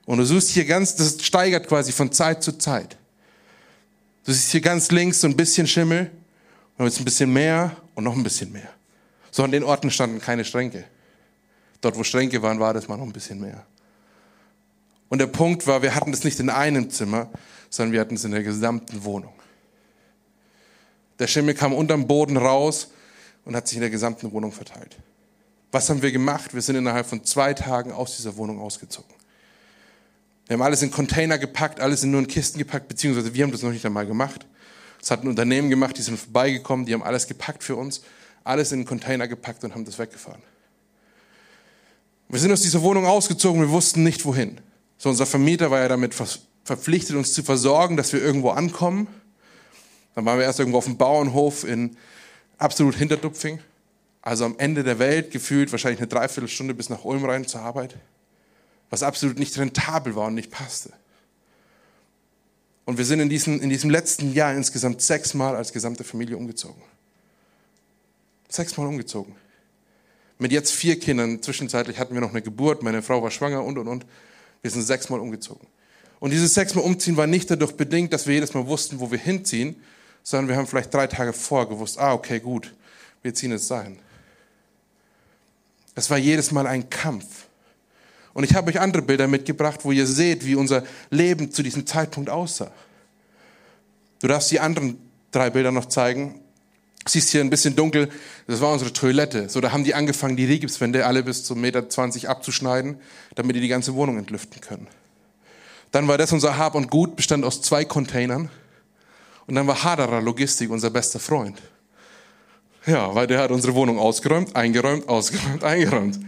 Und 0.04 0.18
du 0.18 0.24
siehst 0.24 0.50
hier 0.50 0.64
ganz, 0.66 0.96
das 0.96 1.22
steigert 1.22 1.66
quasi 1.66 1.92
von 1.92 2.12
Zeit 2.12 2.42
zu 2.42 2.58
Zeit. 2.58 2.96
Du 4.24 4.33
siehst 4.33 4.50
hier 4.50 4.61
ganz 4.61 4.90
links 4.90 5.20
so 5.20 5.26
ein 5.26 5.37
bisschen 5.37 5.66
Schimmel, 5.66 6.11
und 6.78 6.87
jetzt 6.87 7.00
ein 7.00 7.04
bisschen 7.04 7.33
mehr 7.33 7.76
und 7.94 8.04
noch 8.04 8.14
ein 8.14 8.22
bisschen 8.22 8.52
mehr. 8.52 8.68
So 9.31 9.42
an 9.42 9.50
den 9.50 9.64
Orten 9.64 9.90
standen 9.90 10.20
keine 10.20 10.44
Schränke. 10.44 10.85
Dort, 11.81 11.96
wo 11.98 12.04
Schränke 12.04 12.40
waren, 12.40 12.61
war 12.61 12.72
das 12.72 12.88
mal 12.88 12.96
noch 12.96 13.04
ein 13.04 13.12
bisschen 13.12 13.40
mehr. 13.40 13.66
Und 15.09 15.18
der 15.18 15.26
Punkt 15.26 15.66
war, 15.66 15.83
wir 15.83 15.94
hatten 15.94 16.12
das 16.12 16.24
nicht 16.24 16.38
in 16.38 16.50
einem 16.50 16.90
Zimmer, 16.90 17.31
sondern 17.68 17.92
wir 17.92 18.00
hatten 18.00 18.14
es 18.14 18.24
in 18.24 18.31
der 18.31 18.42
gesamten 18.42 19.04
Wohnung. 19.04 19.33
Der 21.18 21.26
Schimmel 21.26 21.54
kam 21.54 21.72
unterm 21.72 22.07
Boden 22.07 22.37
raus 22.37 22.92
und 23.44 23.57
hat 23.57 23.66
sich 23.66 23.76
in 23.76 23.81
der 23.83 23.90
gesamten 23.90 24.31
Wohnung 24.33 24.52
verteilt. 24.52 24.96
Was 25.72 25.90
haben 25.90 26.00
wir 26.00 26.12
gemacht? 26.12 26.54
Wir 26.54 26.62
sind 26.62 26.76
innerhalb 26.76 27.07
von 27.07 27.24
zwei 27.24 27.54
Tagen 27.54 27.92
aus 27.92 28.16
dieser 28.16 28.37
Wohnung 28.37 28.61
ausgezogen. 28.61 29.17
Wir 30.48 30.54
haben 30.54 30.62
alles 30.62 30.82
in 30.82 30.90
Container 30.90 31.38
gepackt, 31.38 31.78
alles 31.78 32.02
in 32.02 32.11
nur 32.11 32.20
in 32.20 32.26
Kisten 32.26 32.58
gepackt, 32.58 32.88
beziehungsweise 32.88 33.34
wir 33.34 33.44
haben 33.44 33.52
das 33.52 33.62
noch 33.62 33.70
nicht 33.70 33.84
einmal 33.84 34.06
gemacht. 34.06 34.46
Das 34.98 35.11
hat 35.11 35.22
ein 35.22 35.28
Unternehmen 35.28 35.68
gemacht, 35.68 35.96
die 35.98 36.02
sind 36.02 36.18
vorbeigekommen, 36.18 36.87
die 36.87 36.94
haben 36.94 37.02
alles 37.02 37.26
gepackt 37.26 37.62
für 37.62 37.76
uns, 37.76 38.00
alles 38.44 38.72
in 38.72 38.78
einen 38.78 38.87
Container 38.87 39.28
gepackt 39.28 39.62
und 39.62 39.74
haben 39.74 39.84
das 39.84 39.98
weggefahren. 39.98 40.42
Wir 42.30 42.40
sind 42.40 42.50
aus 42.50 42.62
dieser 42.62 42.82
Wohnung 42.82 43.06
ausgezogen, 43.06 43.61
wir 43.61 43.70
wussten 43.70 44.02
nicht 44.02 44.24
wohin. 44.24 44.58
So, 44.96 45.11
unser 45.11 45.26
Vermieter 45.26 45.70
war 45.70 45.80
ja 45.80 45.88
damit 45.88 46.14
verpflichtet, 46.64 47.14
uns 47.14 47.34
zu 47.34 47.42
versorgen, 47.42 47.98
dass 47.98 48.12
wir 48.14 48.22
irgendwo 48.22 48.50
ankommen. 48.50 49.06
Dann 50.14 50.24
waren 50.24 50.38
wir 50.38 50.44
erst 50.44 50.58
irgendwo 50.58 50.78
auf 50.78 50.87
dem 50.87 50.96
Bauernhof 50.96 51.64
in 51.64 51.96
absolut 52.56 52.94
Hinterdupfing. 52.96 53.61
Also 54.22 54.46
am 54.46 54.56
Ende 54.58 54.82
der 54.82 54.98
Welt 54.98 55.30
gefühlt 55.30 55.70
wahrscheinlich 55.72 56.00
eine 56.00 56.08
Dreiviertelstunde 56.08 56.74
bis 56.74 56.88
nach 56.88 57.04
Ulm 57.04 57.24
rein 57.24 57.46
zur 57.46 57.61
Arbeit. 57.61 57.96
Was 58.90 59.03
absolut 59.03 59.38
nicht 59.38 59.57
rentabel 59.59 60.14
war 60.16 60.27
und 60.27 60.35
nicht 60.35 60.51
passte. 60.51 60.92
Und 62.85 62.96
wir 62.96 63.05
sind 63.05 63.20
in 63.20 63.29
diesem, 63.29 63.61
in 63.61 63.68
diesem 63.68 63.90
letzten 63.90 64.33
Jahr 64.33 64.55
insgesamt 64.55 65.03
sechsmal 65.03 65.55
als 65.55 65.72
gesamte 65.72 66.05
Familie 66.05 66.37
umgezogen. 66.38 66.83
Sechsmal 68.48 68.87
umgezogen. 68.87 69.35
Mit 70.38 70.53
jetzt 70.53 70.72
vier 70.72 70.98
Kindern. 70.98 71.42
Zwischenzeitlich 71.42 71.98
hatten 71.98 72.14
wir 72.14 72.22
noch 72.22 72.31
eine 72.31 72.40
Geburt, 72.40 72.83
meine 72.83 73.03
Frau 73.03 73.22
war 73.22 73.31
schwanger 73.31 73.62
und, 73.62 73.77
und, 73.77 73.88
und. 73.88 74.07
Wir 74.62 74.70
sind 74.70 74.83
sechsmal 74.83 75.20
umgezogen. 75.20 75.66
Und 76.20 76.31
dieses 76.31 76.55
sechsmal 76.55 76.85
umziehen 76.85 77.16
war 77.16 77.27
nicht 77.27 77.51
dadurch 77.51 77.72
bedingt, 77.72 78.12
dass 78.12 78.27
wir 78.27 78.35
jedes 78.35 78.55
Mal 78.55 78.66
wussten, 78.66 79.01
wo 79.01 79.11
wir 79.11 79.18
hinziehen, 79.18 79.77
sondern 80.22 80.48
wir 80.48 80.57
haben 80.57 80.66
vielleicht 80.66 80.92
drei 80.92 81.07
Tage 81.07 81.33
vorher 81.33 81.68
gewusst, 81.68 81.98
ah, 81.98 82.12
okay, 82.12 82.40
gut, 82.40 82.74
wir 83.22 83.35
ziehen 83.35 83.51
jetzt 83.51 83.70
dahin. 83.70 83.98
Es 85.94 86.09
war 86.11 86.18
jedes 86.18 86.53
Mal 86.53 86.66
ein 86.66 86.88
Kampf. 86.88 87.47
Und 88.34 88.44
ich 88.44 88.54
habe 88.54 88.70
euch 88.70 88.80
andere 88.80 89.02
Bilder 89.02 89.26
mitgebracht, 89.26 89.80
wo 89.84 89.92
ihr 89.92 90.06
seht, 90.06 90.44
wie 90.44 90.54
unser 90.54 90.84
Leben 91.10 91.50
zu 91.52 91.62
diesem 91.62 91.86
Zeitpunkt 91.86 92.30
aussah. 92.30 92.70
Du 94.20 94.28
darfst 94.28 94.50
die 94.50 94.60
anderen 94.60 94.98
drei 95.30 95.50
Bilder 95.50 95.72
noch 95.72 95.86
zeigen. 95.86 96.40
Siehst 97.06 97.30
hier 97.30 97.40
ein 97.40 97.50
bisschen 97.50 97.74
dunkel, 97.74 98.10
das 98.46 98.60
war 98.60 98.72
unsere 98.72 98.92
Toilette. 98.92 99.48
So, 99.48 99.60
da 99.60 99.72
haben 99.72 99.84
die 99.84 99.94
angefangen, 99.94 100.36
die 100.36 100.44
Rigipswände 100.44 101.06
alle 101.06 101.22
bis 101.22 101.44
zum 101.44 101.60
Meter 101.60 101.88
20 101.88 102.28
abzuschneiden, 102.28 102.98
damit 103.34 103.56
die 103.56 103.60
die 103.60 103.68
ganze 103.68 103.94
Wohnung 103.94 104.18
entlüften 104.18 104.60
können. 104.60 104.88
Dann 105.90 106.06
war 106.06 106.18
das 106.18 106.32
unser 106.32 106.58
Hab 106.58 106.74
und 106.74 106.90
Gut, 106.90 107.16
bestand 107.16 107.44
aus 107.44 107.62
zwei 107.62 107.84
Containern. 107.84 108.50
Und 109.46 109.54
dann 109.54 109.66
war 109.66 109.82
Haderer 109.82 110.20
Logistik 110.20 110.70
unser 110.70 110.90
bester 110.90 111.18
Freund. 111.18 111.58
Ja, 112.84 113.14
weil 113.14 113.26
der 113.26 113.40
hat 113.40 113.50
unsere 113.50 113.74
Wohnung 113.74 113.98
ausgeräumt, 113.98 114.54
eingeräumt, 114.54 115.08
ausgeräumt, 115.08 115.64
eingeräumt. 115.64 116.18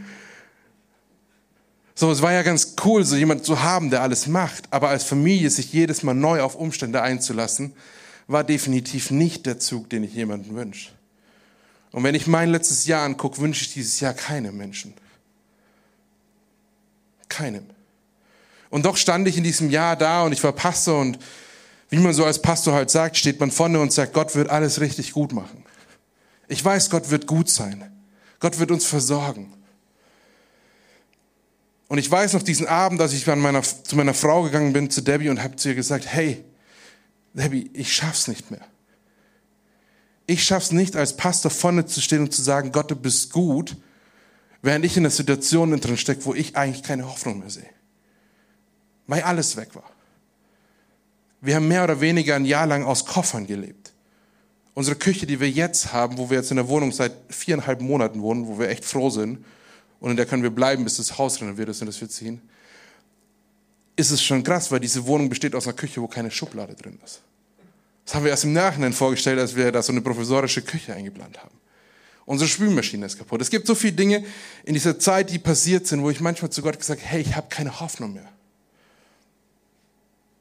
So, 2.00 2.10
es 2.10 2.22
war 2.22 2.32
ja 2.32 2.40
ganz 2.40 2.76
cool, 2.82 3.04
so 3.04 3.14
jemand 3.14 3.44
zu 3.44 3.62
haben, 3.62 3.90
der 3.90 4.00
alles 4.00 4.26
macht. 4.26 4.64
Aber 4.70 4.88
als 4.88 5.04
Familie 5.04 5.50
sich 5.50 5.70
jedes 5.74 6.02
Mal 6.02 6.14
neu 6.14 6.40
auf 6.40 6.54
Umstände 6.54 7.02
einzulassen, 7.02 7.74
war 8.26 8.42
definitiv 8.42 9.10
nicht 9.10 9.44
der 9.44 9.58
Zug, 9.58 9.90
den 9.90 10.04
ich 10.04 10.14
jemandem 10.14 10.56
wünsche. 10.56 10.92
Und 11.92 12.02
wenn 12.02 12.14
ich 12.14 12.26
mein 12.26 12.48
letztes 12.48 12.86
Jahr 12.86 13.04
angucke, 13.04 13.36
wünsche 13.36 13.66
ich 13.66 13.74
dieses 13.74 14.00
Jahr 14.00 14.14
keinem 14.14 14.56
Menschen. 14.56 14.94
Keinem. 17.28 17.66
Und 18.70 18.86
doch 18.86 18.96
stand 18.96 19.28
ich 19.28 19.36
in 19.36 19.44
diesem 19.44 19.68
Jahr 19.68 19.94
da 19.94 20.22
und 20.22 20.32
ich 20.32 20.42
war 20.42 20.52
Pastor 20.52 21.02
und 21.02 21.18
wie 21.90 21.98
man 21.98 22.14
so 22.14 22.24
als 22.24 22.40
Pastor 22.40 22.72
halt 22.72 22.88
sagt, 22.88 23.18
steht 23.18 23.40
man 23.40 23.50
vorne 23.50 23.78
und 23.78 23.92
sagt, 23.92 24.14
Gott 24.14 24.34
wird 24.34 24.48
alles 24.48 24.80
richtig 24.80 25.12
gut 25.12 25.34
machen. 25.34 25.64
Ich 26.48 26.64
weiß, 26.64 26.88
Gott 26.88 27.10
wird 27.10 27.26
gut 27.26 27.50
sein. 27.50 27.92
Gott 28.38 28.58
wird 28.58 28.70
uns 28.70 28.86
versorgen. 28.86 29.52
Und 31.90 31.98
ich 31.98 32.08
weiß 32.08 32.34
noch 32.34 32.44
diesen 32.44 32.68
Abend, 32.68 33.00
als 33.00 33.12
ich 33.12 33.26
meiner, 33.26 33.62
zu 33.62 33.96
meiner 33.96 34.14
Frau 34.14 34.44
gegangen 34.44 34.72
bin, 34.72 34.90
zu 34.90 35.00
Debbie, 35.00 35.28
und 35.28 35.42
habe 35.42 35.56
zu 35.56 35.70
ihr 35.70 35.74
gesagt, 35.74 36.06
hey, 36.06 36.44
Debbie, 37.34 37.68
ich 37.72 37.92
schaff's 37.92 38.28
nicht 38.28 38.52
mehr. 38.52 38.60
Ich 40.28 40.44
schaff's 40.44 40.70
nicht, 40.70 40.94
als 40.94 41.16
Pastor 41.16 41.50
vorne 41.50 41.86
zu 41.86 42.00
stehen 42.00 42.20
und 42.20 42.32
zu 42.32 42.42
sagen, 42.42 42.70
Gott, 42.70 42.92
du 42.92 42.94
bist 42.94 43.32
gut, 43.32 43.76
während 44.62 44.84
ich 44.84 44.96
in 44.96 45.02
einer 45.02 45.10
Situation 45.10 45.80
drin 45.80 45.96
stecke, 45.96 46.24
wo 46.26 46.32
ich 46.32 46.56
eigentlich 46.56 46.84
keine 46.84 47.08
Hoffnung 47.08 47.40
mehr 47.40 47.50
sehe. 47.50 47.70
Weil 49.08 49.22
alles 49.22 49.56
weg 49.56 49.74
war. 49.74 49.90
Wir 51.40 51.56
haben 51.56 51.66
mehr 51.66 51.82
oder 51.82 52.00
weniger 52.00 52.36
ein 52.36 52.44
Jahr 52.44 52.68
lang 52.68 52.84
aus 52.84 53.04
Koffern 53.04 53.48
gelebt. 53.48 53.92
Unsere 54.74 54.94
Küche, 54.94 55.26
die 55.26 55.40
wir 55.40 55.50
jetzt 55.50 55.92
haben, 55.92 56.18
wo 56.18 56.30
wir 56.30 56.36
jetzt 56.36 56.52
in 56.52 56.56
der 56.56 56.68
Wohnung 56.68 56.92
seit 56.92 57.14
viereinhalb 57.30 57.80
Monaten 57.80 58.22
wohnen, 58.22 58.46
wo 58.46 58.60
wir 58.60 58.68
echt 58.68 58.84
froh 58.84 59.10
sind, 59.10 59.44
und 60.00 60.10
in 60.10 60.16
der 60.16 60.26
können 60.26 60.42
wir 60.42 60.50
bleiben, 60.50 60.84
bis 60.84 60.96
das 60.96 61.18
Haus 61.18 61.40
renoviert 61.40 61.68
ist 61.68 61.80
und 61.80 61.86
das 61.86 62.00
wir 62.00 62.08
ziehen, 62.08 62.40
ist 63.96 64.10
es 64.10 64.22
schon 64.22 64.42
krass, 64.42 64.72
weil 64.72 64.80
diese 64.80 65.06
Wohnung 65.06 65.28
besteht 65.28 65.54
aus 65.54 65.66
einer 65.66 65.76
Küche, 65.76 66.00
wo 66.00 66.08
keine 66.08 66.30
Schublade 66.30 66.74
drin 66.74 66.98
ist. 67.04 67.20
Das 68.06 68.14
haben 68.14 68.24
wir 68.24 68.30
erst 68.30 68.44
im 68.44 68.52
Nachhinein 68.52 68.92
vorgestellt, 68.92 69.38
als 69.38 69.54
wir 69.54 69.70
da 69.70 69.82
so 69.82 69.92
eine 69.92 70.00
provisorische 70.00 70.62
Küche 70.62 70.94
eingeplant 70.94 71.38
haben. 71.38 71.54
Unsere 72.24 72.48
Spülmaschine 72.48 73.06
ist 73.06 73.18
kaputt. 73.18 73.40
Es 73.42 73.50
gibt 73.50 73.66
so 73.66 73.74
viele 73.74 73.92
Dinge 73.92 74.24
in 74.64 74.74
dieser 74.74 74.98
Zeit, 74.98 75.30
die 75.30 75.38
passiert 75.38 75.86
sind, 75.86 76.02
wo 76.02 76.10
ich 76.10 76.20
manchmal 76.20 76.50
zu 76.50 76.62
Gott 76.62 76.78
gesagt 76.78 77.00
habe, 77.00 77.10
hey, 77.10 77.20
ich 77.20 77.36
habe 77.36 77.48
keine 77.48 77.80
Hoffnung 77.80 78.14
mehr. 78.14 78.28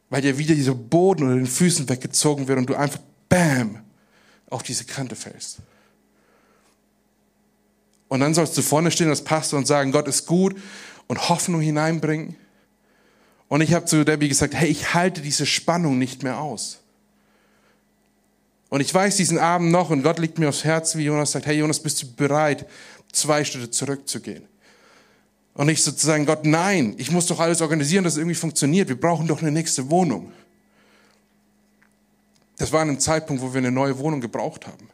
Weil 0.09 0.21
dir 0.21 0.37
wieder 0.37 0.55
dieser 0.55 0.75
Boden 0.75 1.23
unter 1.23 1.35
den 1.35 1.47
Füßen 1.47 1.89
weggezogen 1.89 2.47
wird 2.47 2.59
und 2.59 2.67
du 2.67 2.75
einfach, 2.75 2.99
bam, 3.27 3.81
auf 4.49 4.63
diese 4.63 4.85
Kante 4.85 5.15
fällst. 5.15 5.57
Und 8.09 8.19
dann 8.19 8.33
sollst 8.33 8.57
du 8.57 8.61
vorne 8.61 8.91
stehen 8.91 9.09
als 9.09 9.23
Pastor 9.23 9.57
und 9.57 9.65
sagen, 9.65 9.91
Gott 9.91 10.07
ist 10.07 10.25
gut 10.25 10.59
und 11.07 11.29
Hoffnung 11.29 11.61
hineinbringen. 11.61 12.35
Und 13.47 13.61
ich 13.61 13.73
habe 13.73 13.85
zu 13.85 14.03
Debbie 14.03 14.27
gesagt, 14.27 14.53
hey, 14.53 14.67
ich 14.67 14.93
halte 14.93 15.21
diese 15.21 15.45
Spannung 15.45 15.97
nicht 15.97 16.23
mehr 16.23 16.39
aus. 16.39 16.79
Und 18.69 18.81
ich 18.81 18.93
weiß 18.93 19.15
diesen 19.17 19.39
Abend 19.39 19.71
noch 19.71 19.89
und 19.89 20.03
Gott 20.03 20.19
liegt 20.19 20.37
mir 20.37 20.49
aufs 20.49 20.63
Herz, 20.63 20.95
wie 20.95 21.05
Jonas 21.05 21.31
sagt, 21.31 21.47
hey 21.47 21.57
Jonas, 21.57 21.79
bist 21.79 22.01
du 22.03 22.15
bereit, 22.15 22.67
zwei 23.11 23.43
Schritte 23.43 23.71
zurückzugehen? 23.71 24.43
Und 25.55 25.69
ich 25.69 25.83
sozusagen, 25.83 26.25
Gott, 26.25 26.45
nein, 26.45 26.93
ich 26.97 27.11
muss 27.11 27.25
doch 27.25 27.39
alles 27.39 27.61
organisieren, 27.61 28.03
dass 28.03 28.13
es 28.13 28.19
irgendwie 28.19 28.35
funktioniert. 28.35 28.87
Wir 28.87 28.99
brauchen 28.99 29.27
doch 29.27 29.41
eine 29.41 29.51
nächste 29.51 29.89
Wohnung. 29.89 30.31
Das 32.57 32.71
war 32.71 32.81
an 32.81 32.89
einem 32.89 32.99
Zeitpunkt, 32.99 33.41
wo 33.41 33.53
wir 33.53 33.57
eine 33.57 33.71
neue 33.71 33.97
Wohnung 33.97 34.21
gebraucht 34.21 34.67
haben. 34.67 34.89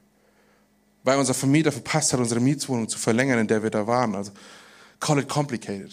Weil 1.05 1.17
unser 1.17 1.33
Vermieter 1.33 1.71
verpasst 1.71 2.11
hat, 2.11 2.19
unsere 2.19 2.41
Mietswohnung 2.41 2.89
zu 2.89 2.97
verlängern, 2.97 3.39
in 3.39 3.47
der 3.47 3.63
wir 3.63 3.69
da 3.69 3.87
waren. 3.87 4.15
Also, 4.15 4.31
call 4.99 5.19
it 5.19 5.29
complicated. 5.29 5.91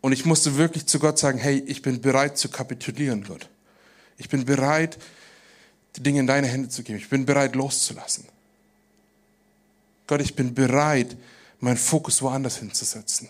Und 0.00 0.12
ich 0.12 0.24
musste 0.24 0.56
wirklich 0.56 0.86
zu 0.86 0.98
Gott 0.98 1.18
sagen, 1.18 1.38
hey, 1.38 1.62
ich 1.66 1.82
bin 1.82 2.00
bereit 2.00 2.38
zu 2.38 2.48
kapitulieren, 2.48 3.24
Gott. 3.24 3.48
Ich 4.16 4.28
bin 4.28 4.44
bereit, 4.46 4.98
die 5.96 6.02
Dinge 6.02 6.20
in 6.20 6.26
deine 6.26 6.46
Hände 6.46 6.70
zu 6.70 6.82
geben. 6.82 6.98
Ich 6.98 7.10
bin 7.10 7.26
bereit, 7.26 7.54
loszulassen. 7.54 8.24
Gott, 10.06 10.22
ich 10.22 10.34
bin 10.34 10.54
bereit, 10.54 11.16
meinen 11.60 11.76
Fokus 11.76 12.22
woanders 12.22 12.56
hinzusetzen. 12.56 13.28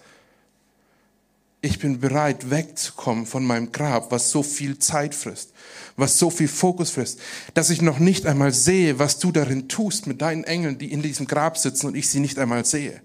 Ich 1.63 1.79
bin 1.79 2.01
bereit, 2.01 2.49
wegzukommen 2.49 3.27
von 3.27 3.45
meinem 3.45 3.71
Grab, 3.71 4.11
was 4.11 4.31
so 4.31 4.43
viel 4.43 4.79
Zeit 4.79 5.15
frisst, 5.15 5.53
was 5.97 6.19
so 6.19 6.31
viel 6.31 6.49
Fokus 6.49 6.91
frisst, 6.91 7.21
dass 7.53 7.69
ich 7.69 7.83
noch 7.83 7.99
nicht 7.99 8.27
einmal 8.27 8.53
sehe, 8.53 8.99
was 8.99 9.19
du 9.19 9.31
darin 9.31 9.69
tust 9.69 10.07
mit 10.07 10.23
deinen 10.23 10.45
Engeln, 10.45 10.79
die 10.79 10.91
in 10.91 11.03
diesem 11.03 11.27
Grab 11.27 11.59
sitzen 11.59 11.87
und 11.87 11.97
ich 11.97 12.09
sie 12.09 12.21
nicht 12.21 12.39
einmal 12.39 12.65
sehe. 12.65 13.03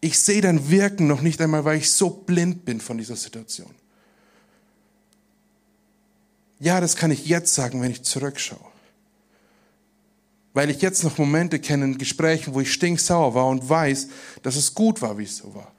Ich 0.00 0.20
sehe 0.20 0.40
dein 0.40 0.70
Wirken 0.70 1.08
noch 1.08 1.20
nicht 1.20 1.40
einmal, 1.40 1.64
weil 1.64 1.78
ich 1.78 1.90
so 1.90 2.10
blind 2.10 2.64
bin 2.64 2.80
von 2.80 2.96
dieser 2.96 3.16
Situation. 3.16 3.74
Ja, 6.60 6.80
das 6.80 6.94
kann 6.94 7.10
ich 7.10 7.26
jetzt 7.26 7.54
sagen, 7.54 7.82
wenn 7.82 7.90
ich 7.90 8.02
zurückschaue. 8.02 8.58
Weil 10.54 10.70
ich 10.70 10.80
jetzt 10.80 11.02
noch 11.02 11.18
Momente 11.18 11.58
kenne 11.58 11.84
in 11.84 11.98
Gesprächen, 11.98 12.54
wo 12.54 12.60
ich 12.60 12.72
stinksauer 12.72 13.34
war 13.34 13.48
und 13.48 13.68
weiß, 13.68 14.08
dass 14.42 14.54
es 14.54 14.74
gut 14.74 15.02
war, 15.02 15.18
wie 15.18 15.24
es 15.24 15.38
so 15.38 15.54
war. 15.54 15.72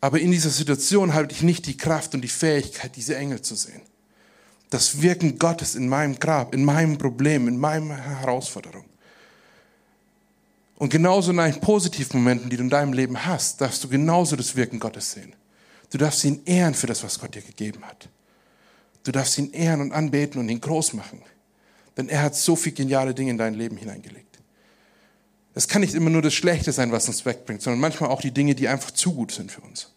Aber 0.00 0.20
in 0.20 0.30
dieser 0.30 0.50
Situation 0.50 1.14
habe 1.14 1.32
ich 1.32 1.42
nicht 1.42 1.66
die 1.66 1.76
Kraft 1.76 2.14
und 2.14 2.20
die 2.20 2.28
Fähigkeit, 2.28 2.94
diese 2.96 3.16
Engel 3.16 3.40
zu 3.40 3.54
sehen. 3.54 3.82
Das 4.70 5.00
Wirken 5.00 5.38
Gottes 5.38 5.74
in 5.74 5.88
meinem 5.88 6.18
Grab, 6.18 6.54
in 6.54 6.64
meinem 6.64 6.98
Problem, 6.98 7.48
in 7.48 7.58
meiner 7.58 7.96
Herausforderung. 7.96 8.84
Und 10.76 10.90
genauso 10.90 11.30
in 11.30 11.38
den 11.38 11.60
positiven 11.60 12.20
Momenten, 12.20 12.50
die 12.50 12.56
du 12.56 12.64
in 12.64 12.70
deinem 12.70 12.92
Leben 12.92 13.24
hast, 13.24 13.60
darfst 13.60 13.82
du 13.82 13.88
genauso 13.88 14.36
das 14.36 14.54
Wirken 14.54 14.78
Gottes 14.78 15.12
sehen. 15.12 15.34
Du 15.90 15.98
darfst 15.98 16.24
ihn 16.24 16.42
ehren 16.44 16.74
für 16.74 16.86
das, 16.86 17.02
was 17.02 17.18
Gott 17.18 17.34
dir 17.34 17.42
gegeben 17.42 17.84
hat. 17.84 18.08
Du 19.04 19.12
darfst 19.12 19.38
ihn 19.38 19.52
ehren 19.52 19.80
und 19.80 19.92
anbeten 19.92 20.40
und 20.40 20.48
ihn 20.48 20.60
groß 20.60 20.92
machen. 20.92 21.22
Denn 21.96 22.08
er 22.08 22.22
hat 22.22 22.34
so 22.34 22.56
viele 22.56 22.74
geniale 22.74 23.14
Dinge 23.14 23.30
in 23.30 23.38
dein 23.38 23.54
Leben 23.54 23.76
hineingelegt. 23.76 24.25
Es 25.56 25.68
kann 25.68 25.80
nicht 25.80 25.94
immer 25.94 26.10
nur 26.10 26.20
das 26.20 26.34
Schlechte 26.34 26.70
sein, 26.70 26.92
was 26.92 27.08
uns 27.08 27.24
wegbringt, 27.24 27.62
sondern 27.62 27.80
manchmal 27.80 28.10
auch 28.10 28.20
die 28.20 28.30
Dinge, 28.30 28.54
die 28.54 28.68
einfach 28.68 28.90
zu 28.90 29.14
gut 29.14 29.32
sind 29.32 29.50
für 29.50 29.62
uns. 29.62 29.90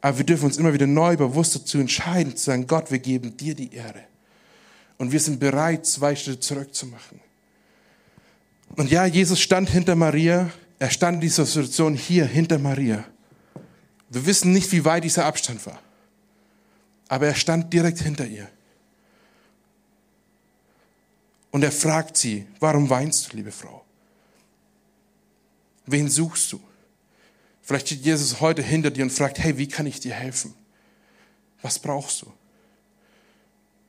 Aber 0.00 0.18
wir 0.18 0.24
dürfen 0.24 0.44
uns 0.44 0.58
immer 0.58 0.72
wieder 0.72 0.86
neu 0.86 1.16
bewusst 1.16 1.56
dazu 1.56 1.78
entscheiden, 1.78 2.36
zu 2.36 2.44
sagen, 2.44 2.68
Gott, 2.68 2.92
wir 2.92 3.00
geben 3.00 3.36
dir 3.36 3.56
die 3.56 3.74
Ehre. 3.74 4.04
Und 4.96 5.10
wir 5.10 5.18
sind 5.18 5.40
bereit, 5.40 5.86
zwei 5.86 6.14
Schritte 6.14 6.38
zurückzumachen. 6.38 7.18
Und 8.76 8.92
ja, 8.92 9.06
Jesus 9.06 9.40
stand 9.40 9.68
hinter 9.70 9.96
Maria. 9.96 10.52
Er 10.78 10.90
stand 10.90 11.16
in 11.16 11.22
dieser 11.22 11.44
Situation 11.44 11.94
hier 11.94 12.26
hinter 12.26 12.60
Maria. 12.60 13.04
Wir 14.10 14.24
wissen 14.24 14.52
nicht, 14.52 14.70
wie 14.70 14.84
weit 14.84 15.02
dieser 15.02 15.24
Abstand 15.24 15.66
war. 15.66 15.80
Aber 17.08 17.26
er 17.26 17.34
stand 17.34 17.72
direkt 17.72 17.98
hinter 17.98 18.24
ihr. 18.24 18.46
Und 21.50 21.64
er 21.64 21.72
fragt 21.72 22.16
sie, 22.16 22.46
warum 22.60 22.88
weinst 22.88 23.32
du, 23.32 23.36
liebe 23.38 23.50
Frau? 23.50 23.85
Wen 25.86 26.08
suchst 26.10 26.52
du? 26.52 26.60
Vielleicht 27.62 27.86
steht 27.86 28.04
Jesus 28.04 28.40
heute 28.40 28.62
hinter 28.62 28.90
dir 28.90 29.04
und 29.04 29.10
fragt, 29.10 29.38
hey, 29.38 29.56
wie 29.58 29.68
kann 29.68 29.86
ich 29.86 30.00
dir 30.00 30.14
helfen? 30.14 30.54
Was 31.62 31.78
brauchst 31.78 32.22
du? 32.22 32.32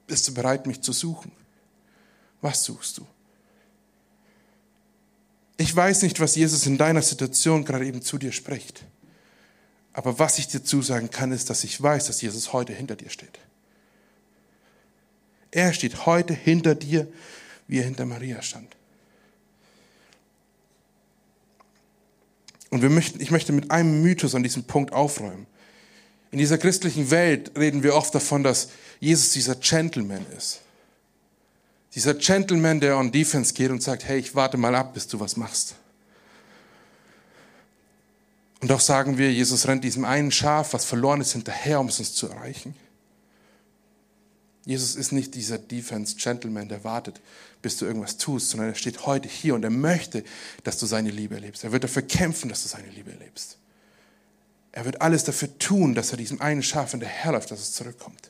Bist 0.07 0.27
du 0.27 0.33
bereit, 0.33 0.65
mich 0.65 0.81
zu 0.81 0.93
suchen? 0.93 1.31
Was 2.41 2.63
suchst 2.63 2.97
du? 2.97 3.05
Ich 5.57 5.75
weiß 5.75 6.03
nicht, 6.03 6.19
was 6.19 6.35
Jesus 6.35 6.65
in 6.67 6.77
deiner 6.77 7.01
Situation 7.01 7.65
gerade 7.65 7.85
eben 7.85 8.01
zu 8.01 8.17
dir 8.17 8.31
spricht. 8.31 8.83
Aber 9.91 10.19
was 10.19 10.37
ich 10.37 10.47
dir 10.47 10.63
zusagen 10.63 11.09
kann, 11.09 11.31
ist, 11.31 11.49
dass 11.49 11.63
ich 11.63 11.81
weiß, 11.81 12.05
dass 12.05 12.21
Jesus 12.21 12.53
heute 12.53 12.73
hinter 12.73 12.95
dir 12.95 13.09
steht. 13.09 13.39
Er 15.49 15.73
steht 15.73 16.05
heute 16.05 16.35
hinter 16.35 16.75
dir, 16.75 17.07
wie 17.67 17.79
er 17.79 17.85
hinter 17.85 18.05
Maria 18.05 18.43
stand. 18.43 18.76
Und 22.77 22.83
wir 22.83 22.91
möchten, 22.91 23.19
ich 23.19 23.31
möchte 23.31 23.53
mit 23.53 23.71
einem 23.71 24.03
Mythos 24.03 24.35
an 24.35 24.43
diesem 24.43 24.63
Punkt 24.65 24.93
aufräumen. 24.93 25.47
In 26.29 26.37
dieser 26.37 26.59
christlichen 26.59 27.09
Welt 27.09 27.57
reden 27.57 27.81
wir 27.81 27.95
oft 27.95 28.13
davon, 28.13 28.43
dass 28.43 28.69
Jesus 28.99 29.31
dieser 29.31 29.55
Gentleman 29.55 30.23
ist. 30.37 30.61
Dieser 31.95 32.13
Gentleman, 32.13 32.79
der 32.79 32.99
on 32.99 33.11
Defense 33.11 33.55
geht 33.55 33.71
und 33.71 33.81
sagt, 33.81 34.07
hey, 34.07 34.19
ich 34.19 34.35
warte 34.35 34.57
mal 34.57 34.75
ab, 34.75 34.93
bis 34.93 35.07
du 35.07 35.19
was 35.19 35.37
machst. 35.37 35.73
Und 38.61 38.71
auch 38.71 38.79
sagen 38.79 39.17
wir, 39.17 39.33
Jesus 39.33 39.67
rennt 39.67 39.83
diesem 39.83 40.05
einen 40.05 40.31
Schaf, 40.31 40.73
was 40.73 40.85
verloren 40.85 41.19
ist, 41.19 41.31
hinterher, 41.31 41.79
um 41.79 41.87
es 41.87 41.97
uns 41.97 42.13
zu 42.13 42.29
erreichen. 42.29 42.75
Jesus 44.67 44.97
ist 44.97 45.13
nicht 45.13 45.33
dieser 45.33 45.57
Defense-Gentleman, 45.57 46.67
der 46.67 46.83
wartet, 46.83 47.21
bis 47.61 47.77
du 47.77 47.85
irgendwas 47.85 48.17
tust, 48.17 48.49
sondern 48.49 48.67
er 48.67 48.75
steht 48.75 49.05
heute 49.05 49.29
hier 49.29 49.55
und 49.55 49.63
er 49.63 49.69
möchte, 49.69 50.25
dass 50.65 50.77
du 50.77 50.85
seine 50.85 51.09
Liebe 51.09 51.35
erlebst. 51.35 51.63
Er 51.63 51.71
wird 51.71 51.85
dafür 51.85 52.01
kämpfen, 52.01 52.49
dass 52.49 52.63
du 52.63 52.67
seine 52.67 52.89
Liebe 52.89 53.09
erlebst. 53.09 53.57
Er 54.73 54.83
wird 54.83 55.01
alles 55.01 55.23
dafür 55.23 55.57
tun, 55.57 55.95
dass 55.95 56.11
er 56.11 56.17
diesem 56.17 56.41
einen 56.41 56.63
Schaf 56.63 56.91
hinterherläuft, 56.91 57.49
dass 57.49 57.61
es 57.61 57.71
zurückkommt. 57.71 58.29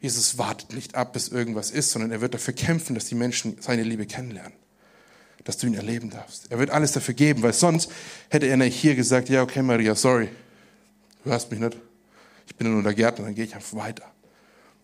Jesus 0.00 0.38
wartet 0.38 0.72
nicht 0.72 0.94
ab, 0.94 1.12
bis 1.12 1.28
irgendwas 1.28 1.70
ist, 1.70 1.90
sondern 1.90 2.10
er 2.10 2.22
wird 2.22 2.32
dafür 2.32 2.54
kämpfen, 2.54 2.94
dass 2.94 3.04
die 3.04 3.14
Menschen 3.14 3.58
seine 3.60 3.82
Liebe 3.82 4.06
kennenlernen 4.06 4.54
dass 5.44 5.58
du 5.58 5.68
ihn 5.68 5.74
erleben 5.74 6.10
darfst. 6.10 6.50
Er 6.50 6.58
wird 6.58 6.70
alles 6.70 6.90
dafür 6.90 7.14
geben, 7.14 7.40
weil 7.42 7.52
sonst 7.52 7.88
hätte 8.30 8.46
er 8.46 8.56
nicht 8.56 8.74
hier 8.74 8.96
gesagt, 8.96 9.28
ja, 9.28 9.42
okay, 9.42 9.62
Maria, 9.62 9.94
sorry, 9.94 10.28
du 11.22 11.30
hörst 11.30 11.52
mich 11.52 11.60
nicht. 11.60 11.76
Ich 12.48 12.56
bin 12.56 12.72
nur 12.72 12.82
der 12.82 12.94
Gärtner, 12.94 13.26
dann 13.26 13.34
gehe 13.36 13.44
ich 13.44 13.54
einfach 13.54 13.76
weiter. 13.76 14.02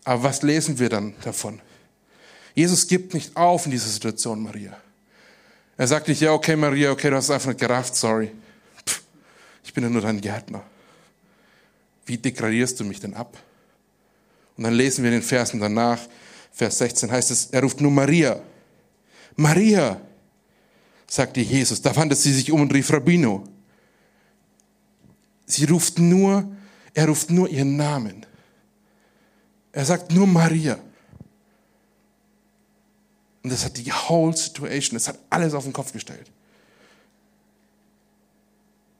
Aber 0.03 0.23
was 0.23 0.41
lesen 0.41 0.79
wir 0.79 0.89
dann 0.89 1.13
davon? 1.23 1.61
Jesus 2.55 2.87
gibt 2.87 3.13
nicht 3.13 3.35
auf 3.35 3.65
in 3.65 3.71
dieser 3.71 3.89
Situation, 3.89 4.41
Maria. 4.41 4.77
Er 5.77 5.87
sagt 5.87 6.07
nicht, 6.07 6.21
ja, 6.21 6.31
okay, 6.33 6.55
Maria, 6.55 6.91
okay, 6.91 7.09
du 7.09 7.15
hast 7.15 7.31
einfach 7.31 7.49
nicht 7.49 7.59
gerafft, 7.59 7.95
sorry. 7.95 8.31
Pff, 8.85 9.01
ich 9.63 9.73
bin 9.73 9.83
ja 9.83 9.89
nur 9.89 10.01
dein 10.01 10.21
Gärtner. 10.21 10.63
Wie 12.05 12.17
degradierst 12.17 12.79
du 12.79 12.83
mich 12.83 12.99
denn 12.99 13.13
ab? 13.13 13.37
Und 14.57 14.65
dann 14.65 14.73
lesen 14.73 15.03
wir 15.03 15.11
den 15.11 15.23
Versen 15.23 15.59
danach, 15.59 15.99
Vers 16.51 16.77
16 16.77 17.11
heißt 17.11 17.31
es, 17.31 17.47
er 17.47 17.61
ruft 17.63 17.81
nur 17.81 17.89
Maria. 17.89 18.39
Maria 19.35 19.99
sagte 21.07 21.41
Jesus. 21.41 21.81
Da 21.81 21.95
wandte 21.95 22.15
sie 22.15 22.33
sich 22.33 22.51
um 22.51 22.61
und 22.61 22.73
rief 22.73 22.91
Rabbino. 22.91 23.43
Sie 25.45 25.65
ruft 25.65 25.99
nur, 25.99 26.51
er 26.93 27.07
ruft 27.07 27.29
nur 27.29 27.49
ihren 27.49 27.75
Namen. 27.75 28.25
Er 29.73 29.85
sagt 29.85 30.13
nur 30.13 30.27
Maria. 30.27 30.79
Und 33.43 33.51
das 33.51 33.65
hat 33.65 33.75
die 33.75 33.91
whole 33.91 34.35
situation, 34.37 34.95
das 34.95 35.09
hat 35.09 35.19
alles 35.29 35.53
auf 35.53 35.65
den 35.65 35.73
Kopf 35.73 35.91
gestellt. 35.91 36.31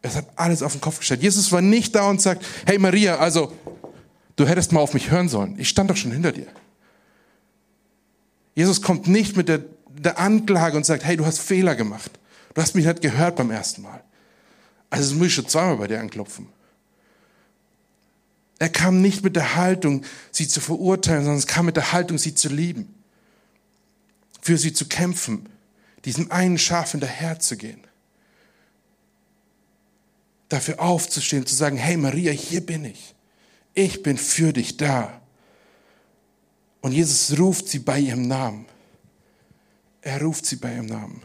Es 0.02 0.18
hat 0.18 0.26
alles 0.36 0.62
auf 0.62 0.74
den 0.74 0.82
Kopf 0.82 1.00
gestellt. 1.00 1.22
Jesus 1.22 1.50
war 1.54 1.62
nicht 1.62 1.96
da 1.96 2.10
und 2.10 2.22
sagt, 2.22 2.46
hey 2.66 2.78
Maria, 2.78 3.20
also 3.20 3.54
du 4.36 4.46
hättest 4.46 4.74
mal 4.74 4.82
auf 4.82 4.94
mich 4.94 5.10
hören 5.10 5.30
sollen. 5.30 5.58
Ich 5.58 5.70
stand 5.70 5.90
doch 5.90 5.96
schon 5.96 6.12
hinter 6.12 6.34
dir. 6.34 6.48
Jesus 8.54 8.82
kommt 8.82 9.08
nicht 9.08 9.38
mit 9.38 9.48
der, 9.48 9.64
der 9.88 10.20
Anklage 10.20 10.76
und 10.76 10.86
sagt, 10.86 11.06
hey, 11.06 11.16
du 11.16 11.26
hast 11.26 11.40
Fehler 11.40 11.76
gemacht. 11.76 12.12
Du 12.54 12.62
hast 12.62 12.76
mich 12.76 12.86
nicht 12.86 13.02
gehört 13.02 13.38
beim 13.38 13.50
ersten 13.50 13.82
Mal. 13.82 14.04
Also 14.90 15.10
das 15.10 15.18
muss 15.18 15.28
ich 15.28 15.34
schon 15.36 15.48
zweimal 15.48 15.78
bei 15.78 15.88
dir 15.88 16.00
anklopfen. 16.00 16.50
Er 18.64 18.70
kam 18.70 19.02
nicht 19.02 19.26
mit 19.26 19.36
der 19.36 19.58
Haltung, 19.58 20.06
sie 20.32 20.48
zu 20.48 20.62
verurteilen, 20.62 21.26
sondern 21.26 21.40
es 21.40 21.48
kam 21.48 21.66
mit 21.66 21.76
der 21.76 21.92
Haltung, 21.92 22.18
sie 22.18 22.34
zu 22.34 22.48
lieben. 22.48 22.96
Für 24.42 24.58
sie 24.58 24.72
zu 24.72 24.88
kämpfen, 24.88 25.50
diesem 26.06 26.32
einen 26.32 26.58
Schaf 26.58 26.92
hinterherzugehen. 26.92 27.82
Dafür 30.48 30.80
aufzustehen, 30.80 31.46
zu 31.46 31.54
sagen, 31.54 31.76
hey 31.76 31.98
Maria, 31.98 32.32
hier 32.32 32.66
bin 32.66 32.86
ich. 32.86 33.14
Ich 33.74 34.02
bin 34.02 34.18
für 34.18 34.54
dich 34.54 34.78
da. 34.78 35.22
Und 36.80 36.94
Jesus 36.94 37.38
ruft 37.38 37.68
sie 37.68 37.80
bei 37.80 38.00
ihrem 38.00 38.30
Namen. 38.30 38.66
Er 40.00 40.22
ruft 40.22 40.46
sie 40.46 40.56
bei 40.56 40.74
ihrem 40.74 40.86
Namen. 40.86 41.22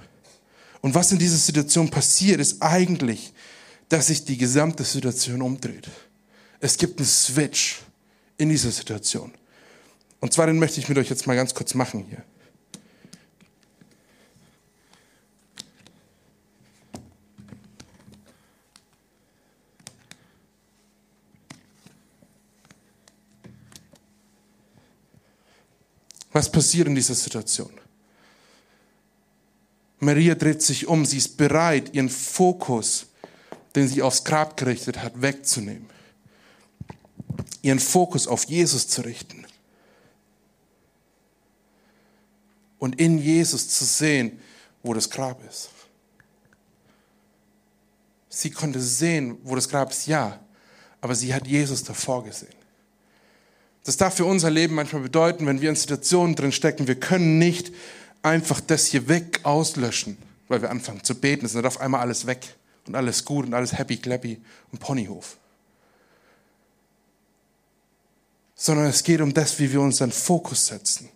Und 0.81 0.92
was 0.92 1.12
in 1.12 1.20
dieser 1.20 1.37
Situation 1.37 1.88
passiert, 1.88 2.40
ist 2.40 2.61
eigentlich, 2.61 3.33
dass 3.88 4.09
sich 4.09 4.24
die 4.24 4.38
gesamte 4.38 4.83
Situation 4.83 5.40
umdreht. 5.40 5.88
Es 6.61 6.77
gibt 6.77 6.99
einen 6.99 7.07
Switch 7.07 7.81
in 8.37 8.49
dieser 8.49 8.71
Situation. 8.71 9.33
Und 10.21 10.33
zwar 10.33 10.47
den 10.47 10.59
möchte 10.59 10.81
ich 10.81 10.88
mit 10.88 10.99
euch 10.99 11.09
jetzt 11.09 11.27
mal 11.27 11.37
ganz 11.37 11.55
kurz 11.55 11.75
machen 11.75 12.05
hier. 12.09 12.25
Was 26.33 26.51
passiert 26.51 26.87
in 26.87 26.94
dieser 26.94 27.14
Situation? 27.14 27.71
Maria 29.99 30.37
dreht 30.37 30.62
sich 30.62 30.87
um, 30.87 31.05
sie 31.05 31.18
ist 31.18 31.37
bereit, 31.37 31.94
ihren 31.94 32.09
Fokus, 32.09 33.07
den 33.75 33.88
sie 33.88 34.03
aufs 34.03 34.23
Grab 34.23 34.57
gerichtet 34.57 35.03
hat, 35.03 35.21
wegzunehmen. 35.21 35.98
Ihren 37.69 37.81
Fokus 37.81 38.27
auf 38.27 38.45
Jesus 38.45 38.89
zu 38.89 39.03
richten. 39.03 39.45
Und 42.79 42.99
in 42.99 43.19
Jesus 43.19 43.69
zu 43.69 43.85
sehen, 43.85 44.41
wo 44.83 44.95
das 44.95 45.11
Grab 45.11 45.47
ist. 45.47 45.69
Sie 48.31 48.51
konnte 48.51 48.81
sehen, 48.81 49.37
wo 49.43 49.55
das 49.55 49.69
Grab 49.69 49.91
ist, 49.91 50.07
ja, 50.07 50.41
aber 51.03 51.15
sie 51.15 51.35
hat 51.35 51.47
Jesus 51.47 51.85
davor 51.85 52.25
gesehen. 52.25 52.55
Das 53.85 53.99
darf 53.99 54.15
für 54.15 54.25
unser 54.25 54.49
Leben 54.49 54.75
manchmal 54.75 55.03
bedeuten, 55.03 55.45
wenn 55.45 55.61
wir 55.61 55.69
in 55.69 55.77
Situationen 55.77 56.37
drin 56.37 56.53
stecken, 56.53 56.87
wir 56.87 56.99
können 56.99 57.39
nicht 57.39 57.71
einfach 58.23 58.61
das 58.61 58.87
hier 58.87 59.09
weg 59.09 59.41
auslöschen, 59.43 60.17
weil 60.49 60.63
wir 60.63 60.71
anfangen 60.71 61.05
zu 61.05 61.15
beten. 61.15 61.45
Es 61.45 61.55
ist 61.55 61.65
auf 61.67 61.81
einmal 61.81 62.01
alles 62.01 62.27
weg 62.27 62.55
und 62.87 62.95
alles 62.95 63.27
gut 63.27 63.45
und 63.45 63.53
alles 63.53 63.77
happy, 63.77 63.99
clappy 63.99 64.41
und 64.73 64.79
Ponyhof. 64.79 65.37
Sondern 68.61 68.87
es 68.87 69.05
geht 69.05 69.21
um 69.21 69.33
das, 69.33 69.59
wie 69.61 69.73
wir 69.73 69.81
unseren 69.81 70.11
Fokus 70.11 70.66
setzen. 70.66 71.09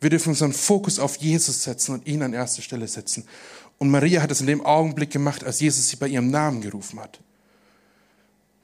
Wir 0.00 0.08
dürfen 0.08 0.30
unseren 0.30 0.54
Fokus 0.54 0.98
auf 0.98 1.16
Jesus 1.16 1.62
setzen 1.62 1.92
und 1.94 2.06
ihn 2.06 2.22
an 2.22 2.32
erste 2.32 2.62
Stelle 2.62 2.88
setzen. 2.88 3.28
Und 3.76 3.90
Maria 3.90 4.22
hat 4.22 4.30
es 4.30 4.40
in 4.40 4.46
dem 4.46 4.64
Augenblick 4.64 5.10
gemacht, 5.10 5.44
als 5.44 5.60
Jesus 5.60 5.88
sie 5.88 5.96
bei 5.96 6.08
ihrem 6.08 6.30
Namen 6.30 6.62
gerufen 6.62 6.98
hat. 6.98 7.20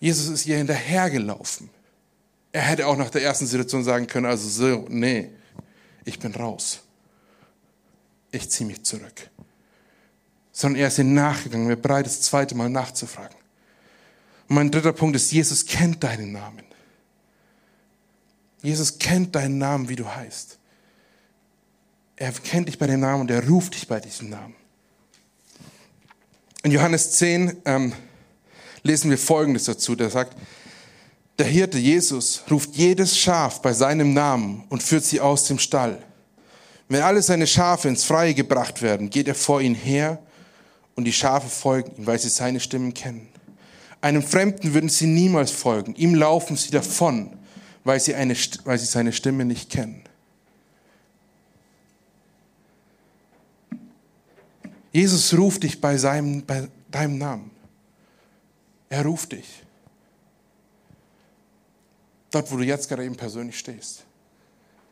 Jesus 0.01 0.29
ist 0.29 0.47
ihr 0.47 0.57
hinterhergelaufen. 0.57 1.71
Er 2.53 2.63
hätte 2.63 2.87
auch 2.87 2.97
nach 2.97 3.11
der 3.11 3.23
ersten 3.23 3.47
Situation 3.47 3.85
sagen 3.85 4.07
können, 4.07 4.27
also 4.27 4.49
so, 4.49 4.87
nee, 4.89 5.31
ich 6.05 6.19
bin 6.19 6.35
raus. 6.35 6.81
Ich 8.31 8.49
ziehe 8.51 8.67
mich 8.67 8.83
zurück. 8.83 9.31
Sondern 10.53 10.81
er 10.81 10.89
ist 10.89 10.99
ihnen 10.99 11.15
nachgegangen, 11.15 11.69
er 11.69 11.77
bereit, 11.77 12.07
das 12.07 12.23
zweite 12.23 12.55
Mal 12.55 12.71
nachzufragen. 12.71 13.37
Und 14.49 14.57
mein 14.57 14.71
dritter 14.71 14.93
Punkt 14.93 15.17
ist, 15.17 15.33
Jesus 15.33 15.67
kennt 15.67 16.03
deinen 16.03 16.33
Namen. 16.33 16.66
Jesus 18.67 18.99
kennt 18.99 19.37
deinen 19.37 19.59
Namen, 19.59 19.89
wie 19.89 19.95
du 19.95 20.13
heißt. 20.13 20.59
Er 22.17 22.33
kennt 22.33 22.67
dich 22.67 22.79
bei 22.79 22.89
dem 22.89 22.99
Namen 22.99 23.21
und 23.21 23.31
er 23.31 23.47
ruft 23.47 23.75
dich 23.75 23.87
bei 23.87 24.01
diesem 24.01 24.29
Namen. 24.29 24.57
In 26.65 26.73
Johannes 26.73 27.13
10 27.13 27.59
ähm, 27.65 27.93
lesen 28.83 29.09
wir 29.09 29.19
Folgendes 29.19 29.67
dazu. 29.67 29.95
Der 29.95 30.11
sagt, 30.11 30.37
der 31.39 31.47
Hirte 31.47 31.79
Jesus 31.79 32.43
ruft 32.51 32.75
jedes 32.75 33.17
Schaf 33.17 33.63
bei 33.63 33.73
seinem 33.73 34.13
Namen 34.13 34.65
und 34.69 34.83
führt 34.83 35.05
sie 35.05 35.21
aus 35.21 35.45
dem 35.45 35.61
Stall. 35.61 36.03
Wenn 36.89 37.03
alle 37.03 37.23
seine 37.23 37.47
Schafe 37.47 37.87
ins 37.87 38.03
Freie 38.03 38.35
gebracht 38.35 38.83
werden, 38.83 39.11
geht 39.11 39.29
er 39.29 39.37
vor 39.37 39.61
ihnen 39.61 39.77
her 39.77 40.19
und 40.97 41.05
die 41.05 41.13
Schafe 41.13 41.49
folgen 41.49 41.93
ihm, 41.99 42.07
weil 42.07 42.19
sie 42.19 42.31
seine 42.31 42.59
Stimmen 42.59 42.95
kennen. 42.95 43.29
Einem 44.01 44.25
Fremden 44.25 44.75
würden 44.75 44.89
sie 44.89 45.07
niemals 45.07 45.53
folgen, 45.53 45.95
ihm 45.95 46.17
laufen 46.17 46.57
sie 46.57 46.73
davon, 46.73 47.39
weil 47.87 48.01
sie, 48.01 48.17
eine, 48.17 48.35
weil 48.65 48.79
sie 48.79 48.85
seine 48.85 49.13
Stimme 49.13 49.45
nicht 49.45 49.71
kennen. 49.71 50.03
Jesus 54.91 55.33
ruft 55.39 55.63
dich 55.63 55.81
bei, 55.81 55.97
seinem, 55.97 56.45
bei 56.45 56.69
deinem 56.91 57.19
Namen. 57.19 57.51
Er 58.89 59.05
ruft 59.05 59.33
dich. 59.33 59.63
Dort, 62.33 62.51
wo 62.51 62.57
du 62.57 62.65
jetzt 62.65 62.89
gerade 62.89 63.05
eben 63.05 63.15
persönlich 63.15 63.57
stehst. 63.57 64.05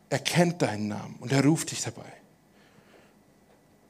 Er 0.08 0.20
kennt 0.20 0.62
deinen 0.62 0.86
Namen 0.86 1.16
und 1.18 1.32
er 1.32 1.44
ruft 1.44 1.72
dich 1.72 1.82
dabei. 1.82 2.12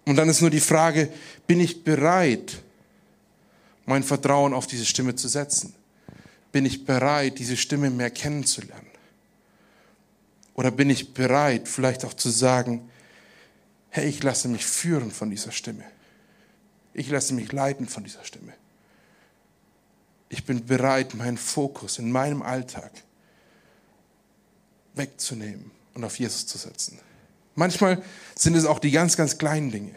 Und 0.06 0.16
dann 0.16 0.30
ist 0.30 0.40
nur 0.40 0.50
die 0.50 0.60
Frage, 0.60 1.12
bin 1.46 1.60
ich 1.60 1.84
bereit, 1.84 2.62
mein 3.84 4.02
Vertrauen 4.02 4.54
auf 4.54 4.66
diese 4.66 4.86
Stimme 4.86 5.14
zu 5.14 5.28
setzen? 5.28 5.74
Bin 6.52 6.64
ich 6.64 6.86
bereit, 6.86 7.38
diese 7.38 7.58
Stimme 7.58 7.90
mehr 7.90 8.10
kennenzulernen? 8.10 8.83
Oder 10.54 10.70
bin 10.70 10.88
ich 10.90 11.14
bereit, 11.14 11.68
vielleicht 11.68 12.04
auch 12.04 12.14
zu 12.14 12.30
sagen, 12.30 12.88
hey, 13.90 14.08
ich 14.08 14.22
lasse 14.22 14.48
mich 14.48 14.64
führen 14.64 15.10
von 15.10 15.30
dieser 15.30 15.52
Stimme. 15.52 15.84
Ich 16.94 17.10
lasse 17.10 17.34
mich 17.34 17.50
leiten 17.52 17.88
von 17.88 18.04
dieser 18.04 18.24
Stimme. 18.24 18.52
Ich 20.28 20.44
bin 20.44 20.64
bereit, 20.64 21.14
meinen 21.14 21.36
Fokus 21.36 21.98
in 21.98 22.10
meinem 22.10 22.42
Alltag 22.42 22.90
wegzunehmen 24.94 25.70
und 25.94 26.04
auf 26.04 26.18
Jesus 26.18 26.46
zu 26.46 26.58
setzen. 26.58 26.98
Manchmal 27.56 28.02
sind 28.36 28.54
es 28.54 28.64
auch 28.64 28.78
die 28.78 28.90
ganz, 28.90 29.16
ganz 29.16 29.38
kleinen 29.38 29.70
Dinge. 29.70 29.94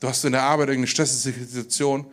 Du 0.00 0.08
hast 0.08 0.24
in 0.24 0.32
der 0.32 0.42
Arbeit 0.42 0.68
irgendeine 0.68 0.88
stressige 0.88 1.44
Situation 1.44 2.06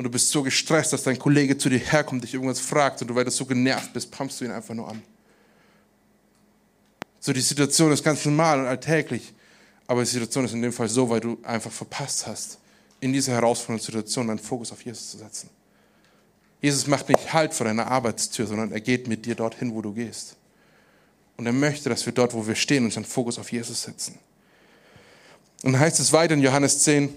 und 0.00 0.04
du 0.04 0.10
bist 0.10 0.30
so 0.30 0.42
gestresst, 0.42 0.94
dass 0.94 1.02
dein 1.02 1.18
Kollege 1.18 1.58
zu 1.58 1.68
dir 1.68 1.78
herkommt, 1.78 2.24
dich 2.24 2.32
irgendwas 2.32 2.58
fragt 2.58 3.02
und 3.02 3.08
du, 3.08 3.14
weil 3.14 3.26
du 3.26 3.30
so 3.30 3.44
genervt 3.44 3.92
bist, 3.92 4.10
pumpst 4.10 4.40
du 4.40 4.46
ihn 4.46 4.50
einfach 4.50 4.72
nur 4.72 4.88
an. 4.88 5.02
So, 7.18 7.34
die 7.34 7.42
Situation 7.42 7.92
ist 7.92 8.02
ganz 8.02 8.24
normal 8.24 8.60
und 8.60 8.66
alltäglich, 8.66 9.34
aber 9.86 10.00
die 10.00 10.08
Situation 10.08 10.46
ist 10.46 10.54
in 10.54 10.62
dem 10.62 10.72
Fall 10.72 10.88
so, 10.88 11.10
weil 11.10 11.20
du 11.20 11.36
einfach 11.42 11.70
verpasst 11.70 12.26
hast, 12.26 12.56
in 13.00 13.12
dieser 13.12 13.32
herausfordernden 13.32 13.84
Situation 13.84 14.28
deinen 14.28 14.38
Fokus 14.38 14.72
auf 14.72 14.82
Jesus 14.82 15.10
zu 15.10 15.18
setzen. 15.18 15.50
Jesus 16.62 16.86
macht 16.86 17.10
nicht 17.10 17.34
Halt 17.34 17.52
vor 17.52 17.66
deiner 17.66 17.86
Arbeitstür, 17.86 18.46
sondern 18.46 18.72
er 18.72 18.80
geht 18.80 19.06
mit 19.06 19.26
dir 19.26 19.34
dorthin, 19.34 19.74
wo 19.74 19.82
du 19.82 19.92
gehst. 19.92 20.34
Und 21.36 21.44
er 21.44 21.52
möchte, 21.52 21.90
dass 21.90 22.06
wir 22.06 22.14
dort, 22.14 22.32
wo 22.32 22.46
wir 22.46 22.54
stehen, 22.54 22.86
unseren 22.86 23.04
Fokus 23.04 23.38
auf 23.38 23.52
Jesus 23.52 23.82
setzen. 23.82 24.18
Und 25.62 25.72
dann 25.72 25.80
heißt 25.82 26.00
es 26.00 26.10
weiter 26.14 26.32
in 26.32 26.40
Johannes 26.40 26.78
10, 26.78 27.14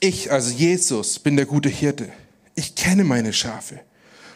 ich, 0.00 0.30
also 0.30 0.50
Jesus, 0.50 1.18
bin 1.18 1.36
der 1.36 1.46
gute 1.46 1.68
Hirte. 1.68 2.10
Ich 2.54 2.74
kenne 2.74 3.04
meine 3.04 3.32
Schafe. 3.32 3.80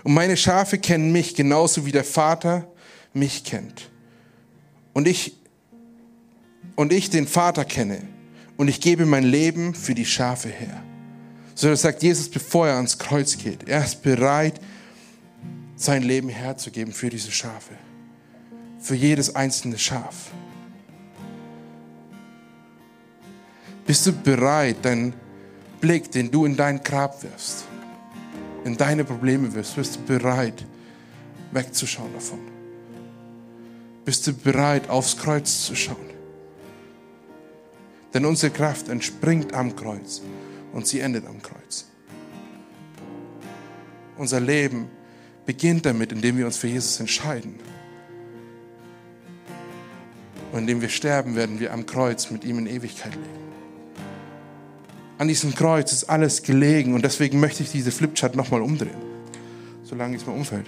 Und 0.02 0.14
meine 0.14 0.36
Schafe 0.36 0.78
kennen 0.78 1.12
mich 1.12 1.34
genauso 1.34 1.86
wie 1.86 1.92
der 1.92 2.04
Vater 2.04 2.66
mich 3.12 3.44
kennt. 3.44 3.90
Und 4.92 5.06
ich, 5.06 5.36
und 6.76 6.92
ich 6.92 7.10
den 7.10 7.26
Vater 7.26 7.64
kenne. 7.64 8.02
Und 8.56 8.68
ich 8.68 8.80
gebe 8.80 9.06
mein 9.06 9.24
Leben 9.24 9.74
für 9.74 9.94
die 9.94 10.04
Schafe 10.04 10.48
her. 10.48 10.82
So 11.54 11.74
sagt 11.74 12.02
Jesus, 12.02 12.28
bevor 12.28 12.68
er 12.68 12.76
ans 12.76 12.98
Kreuz 12.98 13.36
geht, 13.36 13.68
er 13.68 13.84
ist 13.84 14.02
bereit, 14.02 14.60
sein 15.76 16.02
Leben 16.02 16.28
herzugeben 16.28 16.92
für 16.92 17.10
diese 17.10 17.30
Schafe. 17.30 17.74
Für 18.78 18.94
jedes 18.94 19.34
einzelne 19.34 19.78
Schaf. 19.78 20.30
Bist 23.86 24.06
du 24.06 24.12
bereit, 24.12 24.76
deinen 24.82 25.14
Blick, 25.80 26.10
den 26.10 26.30
du 26.30 26.44
in 26.44 26.56
dein 26.56 26.82
Grab 26.82 27.22
wirfst, 27.22 27.64
in 28.64 28.76
deine 28.76 29.04
Probleme 29.04 29.54
wirfst, 29.54 29.76
bist 29.76 29.96
du 29.96 30.00
bereit, 30.02 30.66
wegzuschauen 31.52 32.12
davon? 32.12 32.40
Bist 34.04 34.26
du 34.26 34.32
bereit, 34.32 34.88
aufs 34.90 35.16
Kreuz 35.16 35.64
zu 35.64 35.74
schauen? 35.74 36.10
Denn 38.12 38.24
unsere 38.24 38.52
Kraft 38.52 38.88
entspringt 38.88 39.54
am 39.54 39.76
Kreuz 39.76 40.20
und 40.72 40.86
sie 40.86 41.00
endet 41.00 41.26
am 41.26 41.40
Kreuz. 41.40 41.86
Unser 44.16 44.40
Leben 44.40 44.88
beginnt 45.46 45.86
damit, 45.86 46.12
indem 46.12 46.36
wir 46.36 46.46
uns 46.46 46.58
für 46.58 46.68
Jesus 46.68 47.00
entscheiden. 47.00 47.54
Und 50.52 50.60
indem 50.60 50.80
wir 50.80 50.88
sterben, 50.88 51.36
werden 51.36 51.60
wir 51.60 51.72
am 51.72 51.86
Kreuz 51.86 52.30
mit 52.30 52.44
ihm 52.44 52.58
in 52.58 52.66
Ewigkeit 52.66 53.14
leben. 53.14 53.49
An 55.20 55.28
diesem 55.28 55.54
Kreuz 55.54 55.92
ist 55.92 56.04
alles 56.04 56.42
gelegen 56.42 56.94
und 56.94 57.04
deswegen 57.04 57.40
möchte 57.40 57.62
ich 57.62 57.70
diese 57.70 57.90
Flipchart 57.90 58.34
nochmal 58.34 58.62
umdrehen, 58.62 58.96
solange 59.84 60.16
es 60.16 60.24
mir 60.24 60.32
umfällt. 60.32 60.64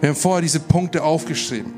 Wir 0.00 0.08
haben 0.08 0.16
vorher 0.16 0.42
diese 0.42 0.58
Punkte 0.58 1.04
aufgeschrieben. 1.04 1.72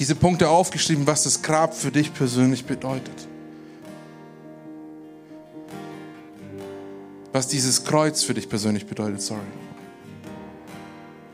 Diese 0.00 0.16
Punkte 0.16 0.48
aufgeschrieben, 0.48 1.06
was 1.06 1.22
das 1.22 1.40
Grab 1.40 1.72
für 1.72 1.92
dich 1.92 2.12
persönlich 2.12 2.64
bedeutet. 2.64 3.28
Was 7.32 7.48
dieses 7.48 7.84
Kreuz 7.84 8.22
für 8.22 8.34
dich 8.34 8.48
persönlich 8.48 8.86
bedeutet, 8.86 9.22
sorry. 9.22 9.40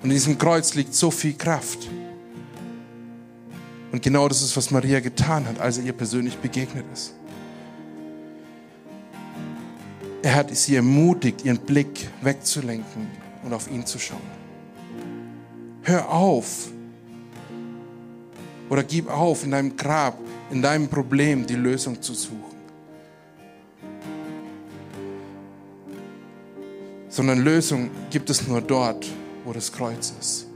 Und 0.02 0.10
in 0.10 0.14
diesem 0.14 0.38
Kreuz 0.38 0.74
liegt 0.74 0.94
so 0.94 1.10
viel 1.10 1.34
Kraft. 1.34 1.88
Und 3.90 4.02
genau 4.02 4.28
das 4.28 4.42
ist, 4.42 4.56
was 4.56 4.70
Maria 4.70 5.00
getan 5.00 5.46
hat, 5.46 5.58
als 5.58 5.78
er 5.78 5.84
ihr 5.84 5.92
persönlich 5.92 6.36
begegnet 6.36 6.84
ist. 6.92 7.14
Er 10.22 10.34
hat 10.34 10.54
sie 10.54 10.76
ermutigt, 10.76 11.44
ihren 11.44 11.58
Blick 11.58 12.08
wegzulenken 12.22 13.08
und 13.42 13.52
auf 13.52 13.70
ihn 13.70 13.86
zu 13.86 13.98
schauen. 13.98 14.20
Hör 15.82 16.10
auf 16.10 16.68
oder 18.68 18.82
gib 18.82 19.08
auf, 19.08 19.44
in 19.44 19.52
deinem 19.52 19.76
Grab, 19.76 20.18
in 20.50 20.60
deinem 20.60 20.88
Problem 20.88 21.46
die 21.46 21.54
Lösung 21.54 22.02
zu 22.02 22.14
suchen. 22.14 22.47
Sondern 27.18 27.40
Lösung 27.40 27.90
gibt 28.10 28.30
es 28.30 28.46
nur 28.46 28.60
dort, 28.60 29.04
wo 29.44 29.52
das 29.52 29.72
Kreuz 29.72 30.12
ist. 30.20 30.46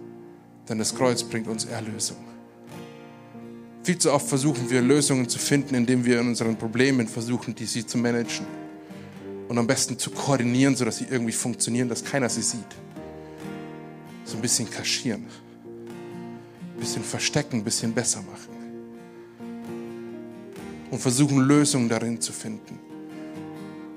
Denn 0.68 0.78
das 0.78 0.94
Kreuz 0.94 1.24
bringt 1.24 1.48
uns 1.48 1.64
Erlösung. 1.64 2.18
Viel 3.82 3.98
zu 3.98 4.12
oft 4.12 4.28
versuchen 4.28 4.70
wir 4.70 4.80
Lösungen 4.80 5.28
zu 5.28 5.40
finden, 5.40 5.74
indem 5.74 6.04
wir 6.04 6.20
in 6.20 6.28
unseren 6.28 6.56
Problemen 6.56 7.08
versuchen, 7.08 7.52
die 7.52 7.64
sie 7.64 7.84
zu 7.84 7.98
managen 7.98 8.46
und 9.48 9.58
am 9.58 9.66
besten 9.66 9.98
zu 9.98 10.12
koordinieren, 10.12 10.76
sodass 10.76 10.98
sie 10.98 11.06
irgendwie 11.10 11.32
funktionieren, 11.32 11.88
dass 11.88 12.04
keiner 12.04 12.28
sie 12.28 12.42
sieht. 12.42 12.60
So 14.24 14.36
ein 14.36 14.40
bisschen 14.40 14.70
kaschieren, 14.70 15.26
ein 16.76 16.78
bisschen 16.78 17.02
verstecken, 17.02 17.56
ein 17.56 17.64
bisschen 17.64 17.92
besser 17.92 18.22
machen 18.22 18.54
und 20.92 21.00
versuchen 21.00 21.40
Lösungen 21.40 21.88
darin 21.88 22.20
zu 22.20 22.32
finden. 22.32 22.91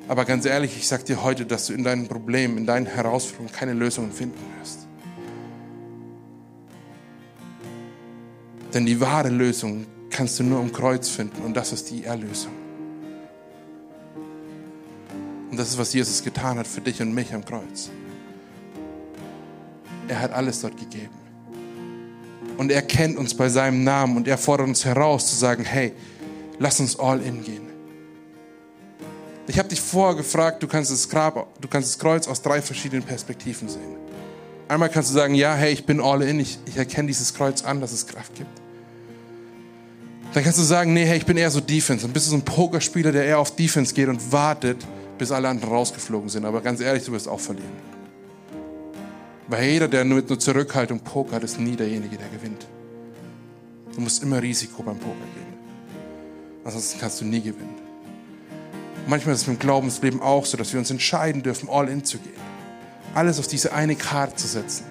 Aber 0.07 0.25
ganz 0.25 0.45
ehrlich, 0.45 0.77
ich 0.77 0.87
sage 0.87 1.03
dir 1.03 1.23
heute, 1.23 1.45
dass 1.45 1.67
du 1.67 1.73
in 1.73 1.83
deinen 1.83 2.07
Problemen, 2.07 2.57
in 2.57 2.65
deinen 2.65 2.85
Herausforderungen 2.85 3.51
keine 3.51 3.73
Lösungen 3.73 4.11
finden 4.11 4.39
wirst. 4.59 4.87
Denn 8.73 8.85
die 8.85 8.99
wahre 8.99 9.29
Lösung 9.29 9.87
kannst 10.09 10.39
du 10.39 10.43
nur 10.43 10.59
am 10.59 10.71
Kreuz 10.71 11.09
finden 11.09 11.41
und 11.43 11.55
das 11.55 11.71
ist 11.71 11.89
die 11.89 12.03
Erlösung. 12.03 12.51
Und 15.49 15.57
das 15.57 15.69
ist, 15.69 15.77
was 15.77 15.93
Jesus 15.93 16.23
getan 16.23 16.59
hat 16.59 16.67
für 16.67 16.81
dich 16.81 17.01
und 17.01 17.13
mich 17.13 17.33
am 17.33 17.43
Kreuz. 17.43 17.89
Er 20.07 20.19
hat 20.19 20.33
alles 20.33 20.61
dort 20.61 20.77
gegeben. 20.77 21.13
Und 22.57 22.71
er 22.71 22.81
kennt 22.81 23.17
uns 23.17 23.33
bei 23.33 23.49
seinem 23.49 23.83
Namen 23.83 24.17
und 24.17 24.27
er 24.27 24.37
fordert 24.37 24.67
uns 24.67 24.85
heraus 24.85 25.29
zu 25.29 25.35
sagen, 25.35 25.63
hey, 25.63 25.93
lass 26.59 26.79
uns 26.79 26.99
all 26.99 27.21
in 27.21 27.43
gehen. 27.43 27.64
Ich 29.47 29.59
habe 29.59 29.69
dich 29.69 29.79
vorher 29.79 30.15
gefragt, 30.15 30.63
du 30.63 30.67
kannst, 30.67 30.91
das 30.91 31.07
Grab, 31.07 31.47
du 31.61 31.67
kannst 31.67 31.89
das 31.89 31.99
Kreuz 31.99 32.27
aus 32.27 32.41
drei 32.41 32.61
verschiedenen 32.61 33.03
Perspektiven 33.03 33.69
sehen. 33.69 33.95
Einmal 34.67 34.89
kannst 34.89 35.11
du 35.11 35.13
sagen, 35.13 35.35
ja, 35.35 35.53
hey, 35.53 35.71
ich 35.71 35.85
bin 35.85 36.01
all 36.01 36.23
in, 36.23 36.39
ich, 36.39 36.57
ich 36.65 36.77
erkenne 36.77 37.07
dieses 37.07 37.33
Kreuz 37.33 37.63
an, 37.63 37.81
dass 37.81 37.91
es 37.91 38.07
Kraft 38.07 38.33
gibt. 38.35 38.49
Dann 40.33 40.43
kannst 40.43 40.57
du 40.57 40.63
sagen, 40.63 40.93
nee, 40.93 41.05
hey, 41.05 41.17
ich 41.17 41.25
bin 41.25 41.37
eher 41.37 41.51
so 41.51 41.61
Defense. 41.61 42.03
Dann 42.03 42.11
bist 42.11 42.25
du 42.25 42.31
so 42.31 42.37
ein 42.37 42.41
Pokerspieler, 42.41 43.11
der 43.11 43.25
eher 43.25 43.39
auf 43.39 43.55
Defense 43.55 43.93
geht 43.93 44.09
und 44.09 44.31
wartet, 44.31 44.85
bis 45.17 45.31
alle 45.31 45.47
anderen 45.47 45.71
rausgeflogen 45.71 46.29
sind. 46.29 46.43
Aber 46.43 46.61
ganz 46.61 46.81
ehrlich, 46.81 47.05
du 47.05 47.11
wirst 47.11 47.27
auch 47.27 47.39
verlieren. 47.39 47.71
Weil 49.47 49.69
jeder, 49.69 49.87
der 49.87 50.03
nur 50.03 50.17
mit 50.17 50.29
nur 50.29 50.39
Zurückhaltung 50.39 50.99
pokert, 50.99 51.43
ist 51.43 51.59
nie 51.59 51.75
derjenige, 51.75 52.17
der 52.17 52.27
gewinnt. 52.29 52.65
Du 53.93 54.01
musst 54.01 54.23
immer 54.23 54.41
Risiko 54.41 54.81
beim 54.81 54.97
Poker 54.97 55.13
gehen. 55.35 55.53
Ansonsten 56.65 56.99
kannst 56.99 57.21
du 57.21 57.25
nie 57.25 57.41
gewinnen. 57.41 57.84
Manchmal 59.07 59.35
ist 59.35 59.41
es 59.41 59.47
mit 59.47 59.57
dem 59.57 59.59
Glaubensleben 59.59 60.21
auch 60.21 60.45
so, 60.45 60.57
dass 60.57 60.73
wir 60.73 60.79
uns 60.79 60.89
entscheiden 60.89 61.43
dürfen, 61.43 61.69
all 61.69 61.89
in 61.89 62.03
zu 62.03 62.17
gehen. 62.17 62.33
Alles 63.13 63.39
auf 63.39 63.47
diese 63.47 63.71
eine 63.71 63.95
Karte 63.95 64.35
zu 64.35 64.47
setzen. 64.47 64.85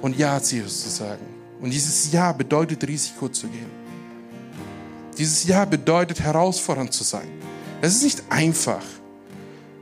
Und 0.00 0.16
Ja 0.16 0.42
zu 0.42 0.56
Jesus 0.56 0.82
zu 0.82 0.88
sagen. 0.88 1.24
Und 1.60 1.72
dieses 1.72 2.10
Ja 2.12 2.32
bedeutet 2.32 2.86
Risiko 2.86 3.28
zu 3.28 3.48
gehen. 3.48 3.70
Dieses 5.18 5.44
Ja 5.44 5.64
bedeutet 5.64 6.20
herausfordernd 6.20 6.92
zu 6.92 7.04
sein. 7.04 7.28
Es 7.82 7.94
ist 7.94 8.02
nicht 8.02 8.22
einfach, 8.30 8.82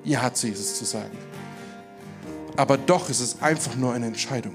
Ja 0.05 0.33
zu 0.33 0.49
Jesus 0.49 0.77
zu 0.77 0.85
sagen. 0.85 1.17
Aber 2.57 2.77
doch 2.77 3.09
ist 3.11 3.21
es 3.21 3.43
einfach 3.43 3.75
nur 3.77 3.93
eine 3.93 4.07
Entscheidung. 4.07 4.55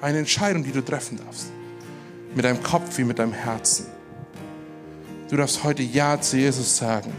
Eine 0.00 0.18
Entscheidung, 0.18 0.62
die 0.62 0.72
du 0.72 0.84
treffen 0.84 1.18
darfst. 1.18 1.46
Mit 2.34 2.44
deinem 2.44 2.62
Kopf 2.62 2.98
wie 2.98 3.04
mit 3.04 3.18
deinem 3.18 3.32
Herzen. 3.32 3.86
Du 5.28 5.36
darfst 5.36 5.62
heute 5.62 5.82
Ja 5.82 6.20
zu 6.20 6.38
Jesus 6.38 6.76
sagen. 6.76 7.12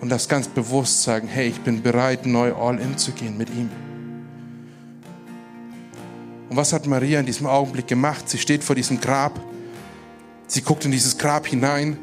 Und 0.00 0.08
das 0.08 0.28
ganz 0.28 0.46
bewusst 0.46 1.02
sagen, 1.02 1.26
hey, 1.26 1.48
ich 1.48 1.60
bin 1.60 1.82
bereit, 1.82 2.26
neu 2.26 2.54
all 2.54 2.78
in 2.78 2.96
zu 2.96 3.12
gehen 3.12 3.36
mit 3.36 3.50
ihm. 3.50 3.70
Und 6.48 6.56
was 6.56 6.72
hat 6.72 6.86
Maria 6.86 7.18
in 7.18 7.26
diesem 7.26 7.46
Augenblick 7.46 7.88
gemacht? 7.88 8.28
Sie 8.28 8.38
steht 8.38 8.62
vor 8.62 8.76
diesem 8.76 9.00
Grab. 9.00 9.40
Sie 10.46 10.60
guckt 10.60 10.84
in 10.84 10.92
dieses 10.92 11.18
Grab 11.18 11.46
hinein. 11.46 11.98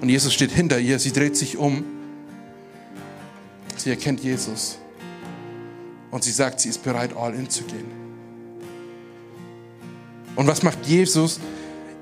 Und 0.00 0.08
Jesus 0.08 0.34
steht 0.34 0.50
hinter 0.50 0.80
ihr. 0.80 0.98
Sie 0.98 1.12
dreht 1.12 1.36
sich 1.36 1.56
um. 1.56 1.84
Sie 3.76 3.90
erkennt 3.90 4.20
Jesus. 4.24 4.78
Und 6.10 6.24
sie 6.24 6.32
sagt, 6.32 6.60
sie 6.60 6.70
ist 6.70 6.82
bereit, 6.82 7.16
all 7.16 7.32
in 7.34 7.48
zu 7.48 7.62
gehen. 7.62 7.86
Und 10.34 10.46
was 10.48 10.62
macht 10.62 10.84
Jesus? 10.86 11.38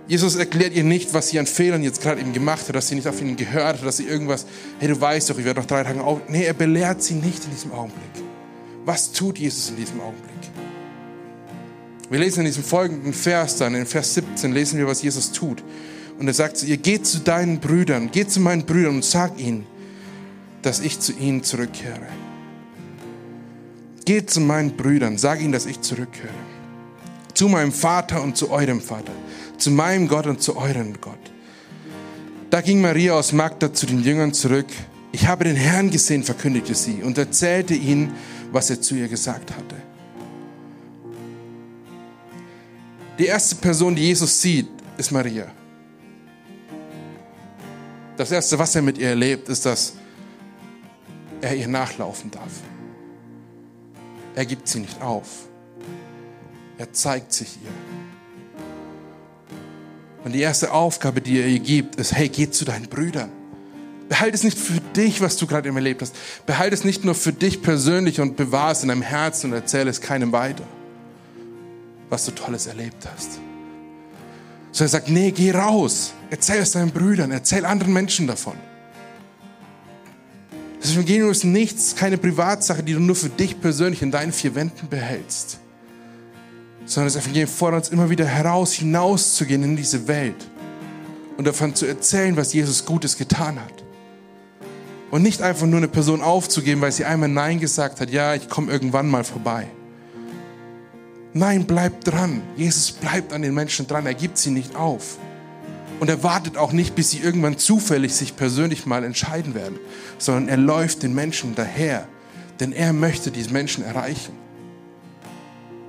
Jesus 0.07 0.37
erklärt 0.37 0.75
ihr 0.75 0.85
nicht, 0.85 1.15
was 1.15 1.29
sie 1.29 1.39
an 1.39 1.47
Fehlern 1.47 1.83
jetzt 1.83 2.03
gerade 2.03 2.21
eben 2.21 2.35
gemacht 2.35 2.69
hat, 2.69 2.77
dass 2.77 2.89
sie 2.89 2.95
nicht 2.95 3.09
auf 3.09 3.21
ihn 3.23 3.37
gehört 3.37 3.79
hat, 3.79 3.87
dass 3.87 3.97
sie 3.97 4.05
irgendwas, 4.05 4.45
hey, 4.79 4.89
du 4.89 5.01
weißt 5.01 5.31
doch, 5.31 5.39
ich 5.39 5.45
werde 5.45 5.61
noch 5.61 5.67
drei 5.67 5.83
Tage 5.83 6.03
auf. 6.03 6.21
Nee, 6.29 6.45
er 6.45 6.53
belehrt 6.53 7.03
sie 7.03 7.15
nicht 7.15 7.45
in 7.45 7.51
diesem 7.51 7.73
Augenblick. 7.73 8.03
Was 8.85 9.13
tut 9.13 9.39
Jesus 9.39 9.71
in 9.71 9.77
diesem 9.77 10.01
Augenblick? 10.01 10.35
Wir 12.11 12.19
lesen 12.19 12.41
in 12.41 12.47
diesem 12.47 12.65
folgenden 12.65 13.15
Vers 13.15 13.57
dann, 13.57 13.75
in 13.75 13.87
Vers 13.87 14.13
17, 14.15 14.53
lesen 14.53 14.79
wir, 14.79 14.87
was 14.87 15.01
Jesus 15.01 15.33
tut. 15.33 15.65
Und 16.19 16.29
er 16.29 16.35
sagt 16.35 16.59
zu 16.59 16.67
ihr, 16.67 16.77
geh 16.77 17.01
zu 17.01 17.21
deinen 17.21 17.59
Brüdern, 17.61 18.11
geh 18.13 18.27
zu 18.27 18.41
meinen 18.41 18.67
Brüdern 18.67 18.97
und 18.97 19.05
sag 19.05 19.41
ihnen, 19.41 19.67
dass 20.61 20.81
ich 20.81 21.01
zu 21.01 21.13
ihnen 21.13 21.43
zurückkehre. 21.43 22.07
Geh 24.05 24.25
zu 24.27 24.41
meinen 24.41 24.77
Brüdern, 24.77 25.17
sag 25.17 25.41
ihnen, 25.41 25.53
dass 25.53 25.65
ich 25.65 25.81
zurückkehre. 25.81 26.29
Zu 27.33 27.49
meinem 27.49 27.73
Vater 27.73 28.23
und 28.23 28.37
zu 28.37 28.51
eurem 28.51 28.83
Vater 28.83 29.13
zu 29.59 29.71
meinem 29.71 30.09
Gott 30.09 30.27
und 30.27 30.43
zu 30.43 30.57
eurem 30.57 31.01
Gott. 31.01 31.19
Da 32.51 32.61
ging 32.61 32.81
Maria 32.81 33.15
aus 33.15 33.33
Magda 33.33 33.73
zu 33.73 33.87
den 33.87 34.03
Jüngern 34.03 34.33
zurück. 34.33 34.67
Ich 35.13 35.27
habe 35.27 35.45
den 35.45 35.57
Herrn 35.57 35.91
gesehen, 35.91 36.23
verkündigte 36.23 36.75
sie 36.75 37.03
und 37.03 37.19
erzählte 37.19 37.75
ihnen, 37.75 38.15
was 38.53 38.71
er 38.71 38.81
zu 38.81 38.95
ihr 38.95 39.09
gesagt 39.09 39.51
hatte. 39.51 39.77
Die 43.19 43.27
erste 43.27 43.57
Person, 43.57 43.95
die 43.95 44.03
Jesus 44.03 44.41
sieht, 44.41 44.69
ist 44.97 45.13
Maria. 45.13 45.47
Das 48.17 48.31
Erste, 48.31 48.59
was 48.59 48.75
er 48.75 48.83
mit 48.83 48.99
ihr 48.99 49.09
erlebt, 49.09 49.49
ist, 49.49 49.67
dass 49.67 49.95
er 51.41 51.55
ihr 51.57 51.69
nachlaufen 51.69 52.31
darf. 52.31 52.53
Er 54.35 54.47
gibt 54.47 54.67
sie 54.69 54.81
nicht 54.81 55.01
auf. 55.01 55.49
Er 56.79 56.93
zeigt 56.93 57.33
sich 57.33 57.59
ihr. 57.63 57.71
Und 60.25 60.33
die 60.33 60.41
erste 60.41 60.73
Aufgabe, 60.73 61.21
die 61.21 61.39
er 61.39 61.47
ihr 61.47 61.61
gibt, 61.61 61.97
ist, 61.97 62.15
hey, 62.15 62.31
geh 62.31 62.51
zu 62.51 62.65
deinen 62.65 62.89
Brüdern. 62.89 63.31
Behalte 64.09 64.35
es 64.35 64.43
nicht 64.43 64.59
für 64.59 64.81
dich, 64.97 65.21
was 65.21 65.37
du 65.37 65.47
gerade 65.47 65.69
erlebt 65.69 66.03
hast. 66.03 66.15
Behalte 66.47 66.75
es 66.75 66.85
nicht 66.85 67.05
nur 67.05 67.15
für 67.15 67.33
dich 67.33 67.63
persönlich 67.63 68.21
und 68.21 68.37
bewahre 68.37 68.73
es 68.73 68.83
in 68.83 68.89
deinem 68.89 69.03
Herzen 69.03 69.51
und 69.51 69.57
erzähle 69.57 69.91
es 69.91 70.01
keinem 70.01 70.33
weiter, 70.33 70.65
was 72.09 72.25
du 72.25 72.31
Tolles 72.31 72.67
erlebt 72.67 73.07
hast. 73.15 73.39
Sondern 74.73 74.87
er 74.87 74.89
sagt, 74.89 75.09
nee, 75.09 75.31
geh 75.31 75.53
raus. 75.53 76.15
Erzähl 76.31 76.61
es 76.61 76.73
deinen 76.73 76.91
Brüdern, 76.91 77.31
erzähl 77.31 77.65
anderen 77.65 77.93
Menschen 77.93 78.27
davon. 78.27 78.57
Das 80.81 80.93
Evangelium 80.93 81.31
ist 81.31 81.45
nichts, 81.45 81.97
keine 81.97 82.19
Privatsache, 82.19 82.83
die 82.83 82.93
du 82.93 83.01
nur 83.01 83.17
für 83.17 83.31
dich 83.31 83.59
persönlich 83.61 84.03
in 84.03 84.11
deinen 84.11 84.33
vier 84.33 84.55
Wänden 84.55 84.89
behältst. 84.89 85.59
Sondern 86.87 87.13
das 87.13 87.23
Evangelium 87.23 87.49
fordert 87.49 87.85
uns 87.85 87.89
immer 87.91 88.11
wieder 88.11 88.27
heraus, 88.27 88.73
hinauszugehen 88.73 89.63
in 89.63 89.77
diese 89.77 90.07
Welt 90.07 90.37
und 91.37 91.47
davon 91.47 91.75
zu 91.75 91.87
erzählen, 91.87 92.37
was 92.37 92.53
Jesus 92.53 92.85
Gutes 92.85 93.17
getan 93.17 93.59
hat. 93.59 93.85
Und 95.11 95.23
nicht 95.23 95.43
einfach 95.43 95.67
nur 95.67 95.79
eine 95.79 95.89
Person 95.89 96.23
aufzugeben, 96.23 96.81
weil 96.81 96.93
sie 96.93 97.05
einmal 97.05 97.29
Nein 97.29 97.61
gesagt 97.61 98.01
hat, 98.01 98.11
ja, 98.11 98.35
ich 98.35 98.49
komme 98.49 98.73
irgendwann 98.73 99.09
mal 99.09 99.25
vorbei. 99.25 99.69
Nein, 101.33 101.67
bleib 101.67 102.05
dran. 102.05 102.43
Jesus 102.57 102.93
bleibt 102.93 103.33
an 103.33 103.43
den 103.43 103.55
Menschen 103.55 103.87
dran, 103.87 104.07
er 104.07 104.15
gibt 104.15 104.39
sie 104.39 104.51
nicht 104.51 104.77
auf. 104.77 105.19
Und 106.01 106.09
er 106.09 106.23
wartet 106.23 106.57
auch 106.57 106.73
nicht, 106.73 106.95
bis 106.95 107.11
sie 107.11 107.19
irgendwann 107.19 107.59
zufällig 107.59 108.15
sich 108.15 108.37
persönlich 108.37 108.87
mal 108.87 109.05
entscheiden 109.05 109.55
werden, 109.55 109.79
sondern 110.19 110.49
er 110.49 110.57
läuft 110.57 111.03
den 111.03 111.15
Menschen 111.15 111.55
daher, 111.55 112.09
denn 112.61 112.73
er 112.73 112.93
möchte 112.93 113.31
diese 113.31 113.51
Menschen 113.51 113.85
erreichen. 113.85 114.33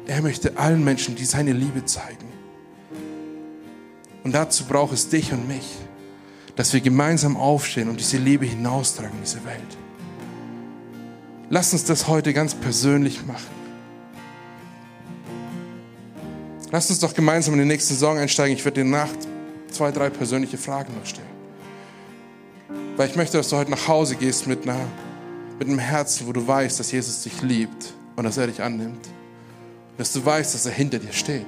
Er 0.07 0.21
möchte 0.21 0.57
allen 0.57 0.83
Menschen 0.83 1.15
die 1.15 1.25
seine 1.25 1.51
Liebe 1.51 1.83
zeigen. 1.85 2.27
Und 4.23 4.33
dazu 4.33 4.65
braucht 4.65 4.93
es 4.93 5.09
dich 5.09 5.31
und 5.33 5.47
mich, 5.47 5.75
dass 6.55 6.73
wir 6.73 6.81
gemeinsam 6.81 7.37
aufstehen 7.37 7.89
und 7.89 7.99
diese 7.99 8.17
Liebe 8.17 8.45
hinaustragen 8.45 9.17
in 9.17 9.23
diese 9.23 9.43
Welt. 9.45 9.77
Lass 11.49 11.73
uns 11.73 11.85
das 11.85 12.07
heute 12.07 12.33
ganz 12.33 12.55
persönlich 12.55 13.25
machen. 13.25 13.55
Lass 16.71 16.89
uns 16.89 16.99
doch 16.99 17.13
gemeinsam 17.13 17.53
in 17.53 17.59
den 17.59 17.67
nächsten 17.67 17.95
Song 17.95 18.17
einsteigen. 18.17 18.55
Ich 18.55 18.65
werde 18.65 18.83
dir 18.83 18.89
nach 18.89 19.09
zwei, 19.71 19.91
drei 19.91 20.09
persönliche 20.09 20.57
Fragen 20.57 20.93
noch 20.97 21.05
stellen. 21.05 21.27
Weil 22.97 23.09
ich 23.09 23.15
möchte, 23.15 23.37
dass 23.37 23.49
du 23.49 23.57
heute 23.57 23.71
nach 23.71 23.87
Hause 23.87 24.15
gehst 24.15 24.47
mit, 24.47 24.63
einer, 24.63 24.79
mit 25.59 25.67
einem 25.67 25.79
Herzen, 25.79 26.27
wo 26.27 26.33
du 26.33 26.47
weißt, 26.47 26.79
dass 26.79 26.91
Jesus 26.91 27.23
dich 27.23 27.41
liebt 27.41 27.93
und 28.15 28.23
dass 28.23 28.37
er 28.37 28.47
dich 28.47 28.61
annimmt. 28.61 29.07
Dass 29.97 30.11
du 30.13 30.25
weißt, 30.25 30.53
dass 30.53 30.65
er 30.65 30.73
hinter 30.73 30.99
dir 30.99 31.13
steht. 31.13 31.47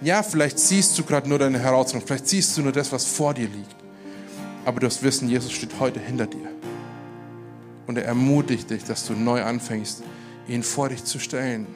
Ja, 0.00 0.22
vielleicht 0.22 0.58
siehst 0.58 0.98
du 0.98 1.02
gerade 1.02 1.28
nur 1.28 1.38
deine 1.38 1.58
Herausforderung, 1.58 2.06
vielleicht 2.06 2.28
siehst 2.28 2.56
du 2.56 2.62
nur 2.62 2.72
das, 2.72 2.92
was 2.92 3.04
vor 3.04 3.34
dir 3.34 3.48
liegt. 3.48 3.76
Aber 4.64 4.80
du 4.80 4.86
wirst 4.86 5.02
wissen, 5.02 5.28
Jesus 5.28 5.52
steht 5.52 5.78
heute 5.80 5.98
hinter 5.98 6.26
dir. 6.26 6.48
Und 7.86 7.96
er 7.96 8.04
ermutigt 8.04 8.70
dich, 8.70 8.84
dass 8.84 9.06
du 9.06 9.14
neu 9.14 9.42
anfängst, 9.42 10.02
ihn 10.46 10.62
vor 10.62 10.90
dich 10.90 11.04
zu 11.04 11.18
stellen, 11.18 11.66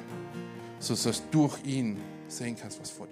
sodass 0.78 1.22
du 1.30 1.49
durch 1.49 1.64
ihn 1.64 1.97
sehen 2.28 2.57
kannst, 2.61 2.80
was 2.80 2.91
vor 2.91 3.07
dir 3.07 3.11